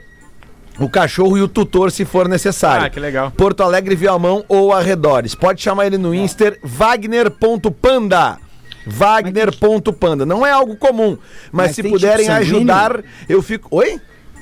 o 0.81 0.89
cachorro 0.89 1.37
e 1.37 1.41
o 1.41 1.47
tutor 1.47 1.91
se 1.91 2.03
for 2.05 2.27
necessário. 2.27 2.85
Ah, 2.85 2.89
que 2.89 2.99
legal. 2.99 3.31
Porto 3.31 3.61
Alegre, 3.61 3.95
Viamão 3.95 4.43
ou 4.47 4.73
arredores. 4.73 5.35
Pode 5.35 5.61
chamar 5.61 5.85
ele 5.85 5.97
no 5.97 6.13
Insta 6.13 6.57
wagner.panda. 6.63 8.37
Wagner.panda. 8.85 10.25
Não 10.25 10.45
é 10.45 10.51
algo 10.51 10.75
comum, 10.75 11.17
mas, 11.51 11.67
Mas 11.67 11.75
se 11.75 11.83
puderem 11.83 12.25
tipo 12.25 12.37
ajudar, 12.37 13.03
eu 13.29 13.41
fico. 13.41 13.67
Oi? 13.75 14.01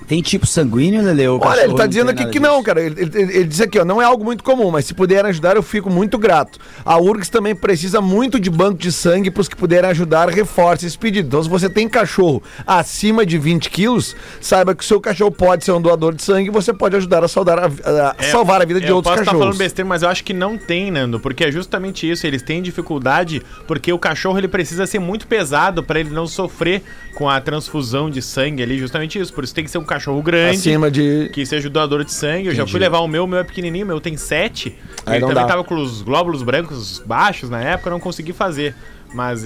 Tem 0.09 0.21
tipo 0.23 0.45
sanguíneo, 0.47 1.01
Lele? 1.03 1.27
O 1.27 1.39
Olha, 1.41 1.63
ele 1.65 1.75
tá 1.75 1.85
dizendo 1.85 2.09
aqui 2.09 2.25
que 2.25 2.31
disso. 2.39 2.41
não, 2.41 2.61
cara. 2.63 2.81
Ele, 2.81 2.99
ele- 2.99 3.21
ele 3.21 3.43
diz 3.45 3.61
aqui, 3.61 3.77
ó, 3.79 3.85
não 3.85 4.01
é 4.01 4.05
algo 4.05 4.25
muito 4.25 4.43
comum, 4.43 4.71
mas 4.71 4.85
se 4.85 4.93
puderem 4.95 5.29
ajudar, 5.29 5.55
eu 5.55 5.61
fico 5.61 5.87
muito 5.87 6.17
grato. 6.17 6.57
A 6.83 6.97
URGS 6.99 7.29
também 7.29 7.55
precisa 7.55 8.01
muito 8.01 8.39
de 8.39 8.49
banco 8.49 8.79
de 8.79 8.91
sangue 8.91 9.29
para 9.29 9.41
os 9.41 9.47
que 9.47 9.55
puderem 9.55 9.87
ajudar, 9.91 10.27
reforce 10.29 10.87
esse 10.87 10.97
pedido. 10.97 11.27
Então, 11.27 11.43
se 11.43 11.47
você 11.47 11.69
tem 11.69 11.87
cachorro 11.87 12.41
acima 12.65 13.23
de 13.23 13.37
20 13.37 13.69
quilos, 13.69 14.15
saiba 14.41 14.73
que 14.73 14.83
o 14.83 14.87
seu 14.87 14.99
cachorro 14.99 15.29
pode 15.31 15.63
ser 15.63 15.73
um 15.73 15.81
doador 15.81 16.15
de 16.15 16.23
sangue 16.23 16.49
e 16.49 16.51
você 16.51 16.73
pode 16.73 16.95
ajudar 16.95 17.23
a, 17.23 17.27
saudar 17.27 17.59
a- 17.59 17.65
a 17.67 18.15
É, 18.17 18.31
salvar 18.31 18.63
a 18.63 18.65
vida 18.65 18.81
de 18.81 18.87
eu 18.87 18.95
outros 18.95 19.11
posso 19.11 19.21
estar 19.21 19.31
cachorros. 19.31 19.45
falando 19.55 19.57
besteira, 19.63 19.87
mas 19.87 20.01
eu 20.01 20.09
acho 20.09 20.23
que 20.23 20.33
não 20.33 20.57
tem, 20.57 20.89
Nando, 20.89 21.19
porque 21.19 21.43
é 21.43 21.51
justamente 21.51 22.09
isso. 22.09 22.25
Eles 22.25 22.41
têm 22.41 22.63
dificuldade 22.63 23.43
porque 23.67 23.93
o 23.93 23.99
cachorro 23.99 24.39
ele 24.39 24.47
precisa 24.47 24.87
ser 24.87 24.97
muito 24.97 25.27
pesado 25.27 25.83
para 25.83 25.99
ele 25.99 26.09
não 26.09 26.25
sofrer 26.25 26.81
com 27.13 27.29
a 27.29 27.39
transfusão 27.39 28.09
de 28.09 28.23
sangue 28.23 28.63
ali, 28.63 28.79
justamente 28.79 29.19
isso. 29.19 29.31
Por 29.31 29.43
isso 29.43 29.53
tem 29.53 29.63
que 29.63 29.69
ser 29.69 29.77
um 29.77 29.83
cachorro 29.83 29.98
grande. 30.21 30.57
Acima 30.57 30.89
de. 30.89 31.29
Que 31.33 31.45
seja 31.45 31.69
doador 31.69 32.03
de 32.03 32.13
sangue. 32.13 32.47
Eu 32.47 32.55
já 32.55 32.65
fui 32.65 32.79
levar 32.79 32.99
o 32.99 33.07
meu, 33.07 33.23
o 33.23 33.27
meu 33.27 33.39
é 33.39 33.43
pequenininho, 33.43 33.85
o 33.85 33.87
meu 33.87 34.01
tem 34.01 34.17
sete. 34.17 34.77
Aí 35.05 35.15
ele 35.15 35.21
também 35.21 35.35
dá. 35.35 35.45
tava 35.45 35.63
com 35.63 35.75
os 35.75 36.01
glóbulos 36.01 36.43
brancos 36.43 36.99
baixos 37.05 37.49
na 37.49 37.61
época, 37.61 37.89
eu 37.89 37.93
não 37.93 37.99
consegui 37.99 38.33
fazer. 38.33 38.75
Mas 39.13 39.43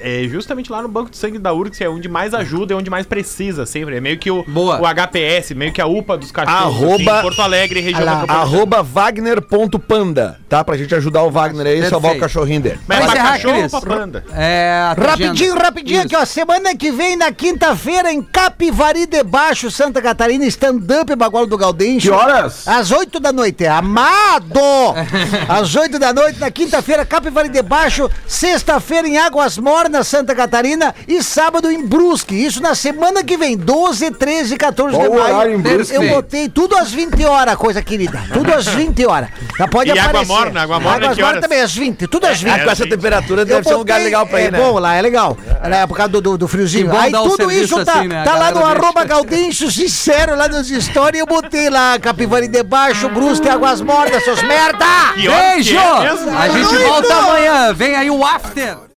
é 0.00 0.24
justamente 0.28 0.70
lá 0.70 0.82
no 0.82 0.88
banco 0.88 1.10
de 1.10 1.16
sangue 1.16 1.38
da 1.38 1.52
URGS 1.52 1.80
é 1.80 1.88
onde 1.88 2.08
mais 2.08 2.34
ajuda, 2.34 2.74
é 2.74 2.76
onde 2.76 2.90
mais 2.90 3.06
precisa 3.06 3.64
sempre. 3.66 3.96
É 3.96 4.00
meio 4.00 4.18
que 4.18 4.30
o, 4.30 4.42
Boa. 4.44 4.80
o 4.80 4.84
HPS, 4.86 5.54
meio 5.54 5.72
que 5.72 5.80
a 5.80 5.86
UPA 5.86 6.16
dos 6.16 6.30
cachorros. 6.32 6.76
Arroba- 6.76 7.12
assim, 7.12 7.22
Porto 7.22 7.42
Alegre, 7.42 7.80
região. 7.80 8.08
Arroba 8.28 8.82
Wagner.panda, 8.82 10.38
tá? 10.48 10.64
Pra 10.64 10.76
gente 10.76 10.94
ajudar 10.94 11.22
o 11.22 11.30
Wagner 11.30 11.66
aí 11.66 11.80
e 11.80 11.88
salvar 11.88 12.16
o 12.16 12.18
cachorrinho 12.18 12.60
dele. 12.60 12.78
Mas 12.86 13.00
é 13.00 13.06
pra 13.06 13.14
cachorro 13.22 13.62
ou 13.62 13.68
pra 13.70 13.80
panda? 13.80 14.24
É, 14.32 14.94
Rapidinho, 14.96 15.54
rapidinho 15.54 15.98
Isso. 15.98 16.06
aqui, 16.06 16.16
ó. 16.16 16.24
Semana 16.24 16.76
que 16.76 16.90
vem, 16.90 17.16
na 17.16 17.32
quinta-feira, 17.32 18.12
em 18.12 18.22
Capivari 18.22 19.06
de 19.06 19.22
Baixo, 19.22 19.70
Santa 19.70 20.00
Catarina, 20.02 20.44
stand-up 20.46 21.14
Bagual 21.14 21.46
do 21.46 21.56
Gaudense. 21.56 22.00
Que 22.08 22.10
horas? 22.10 22.66
Às 22.66 22.90
8 22.90 23.20
da 23.20 23.32
noite. 23.32 23.66
Amado! 23.66 24.58
Às 25.48 25.74
8 25.74 25.98
da 25.98 26.12
noite, 26.12 26.38
na 26.40 26.50
quinta-feira, 26.50 27.04
Capivari 27.04 27.48
de 27.48 27.62
Baixo. 27.62 28.10
Sexta-feira, 28.26 29.03
em 29.06 29.18
Águas 29.18 29.58
Mornas, 29.58 30.06
Santa 30.08 30.34
Catarina. 30.34 30.94
E 31.06 31.22
sábado, 31.22 31.70
em 31.70 31.84
Brusque. 31.86 32.34
Isso 32.34 32.62
na 32.62 32.74
semana 32.74 33.22
que 33.22 33.36
vem, 33.36 33.56
12, 33.56 34.10
13, 34.12 34.56
14 34.56 34.96
Qual 34.96 35.08
de 35.10 35.16
em 35.16 35.20
maio. 35.20 35.58
Brusque? 35.58 35.94
Eu 35.94 36.08
botei 36.08 36.48
tudo 36.48 36.76
às 36.76 36.90
20 36.92 37.24
horas, 37.24 37.56
coisa 37.56 37.82
querida. 37.82 38.22
Tudo 38.32 38.52
às 38.52 38.66
20 38.66 39.04
horas. 39.06 39.28
Já 39.58 39.68
pode 39.68 39.90
E 39.90 39.92
Água 39.92 40.04
aparecer. 40.04 40.26
Morna? 40.32 40.62
Água 40.62 40.80
Morna, 40.80 41.06
Águas 41.06 41.18
Mornas 41.18 41.40
também, 41.40 41.60
às 41.60 41.74
20. 41.74 42.06
Tudo 42.06 42.26
às 42.26 42.40
20. 42.40 42.52
Ah, 42.54 42.64
com 42.64 42.70
essa 42.70 42.84
sim. 42.84 42.88
temperatura 42.90 43.44
deve 43.44 43.60
Eu 43.60 43.64
ser 43.64 43.74
um 43.74 43.78
lugar 43.78 43.94
botei- 43.94 44.04
legal 44.04 44.26
pra 44.26 44.40
ir, 44.40 44.46
é 44.46 44.50
né? 44.50 44.58
bom 44.58 44.78
lá, 44.78 44.94
é 44.94 45.02
legal. 45.02 45.36
É 45.62 45.86
por 45.86 45.96
causa 45.96 46.12
do, 46.12 46.20
do, 46.20 46.38
do 46.38 46.48
friozinho. 46.48 46.94
Aí 46.96 47.12
tudo 47.12 47.50
isso 47.50 47.84
tá, 47.84 47.94
assim, 48.00 48.08
né? 48.08 48.20
A 48.20 48.24
tá 48.24 48.34
lá 48.36 48.50
no 48.50 48.58
deixa. 48.60 48.72
arroba 48.78 49.04
Gaudêncio 49.04 49.70
Sincero, 49.70 50.36
lá 50.36 50.48
nos 50.48 50.68
stories. 50.68 51.20
Eu 51.20 51.26
botei 51.26 51.68
lá 51.70 51.98
Capivari 51.98 52.48
de 52.48 52.62
Baixo, 52.62 53.08
Brusque, 53.08 53.48
Águas 53.48 53.80
Mortas, 53.80 54.24
seus 54.24 54.42
merda! 54.42 54.84
Beijo! 55.16 55.76
é? 55.76 56.38
A 56.38 56.48
gente 56.48 56.76
volta 56.84 57.14
amanhã. 57.14 57.72
Vem 57.72 57.94
aí 57.94 58.10
o 58.10 58.24
After. 58.24 58.76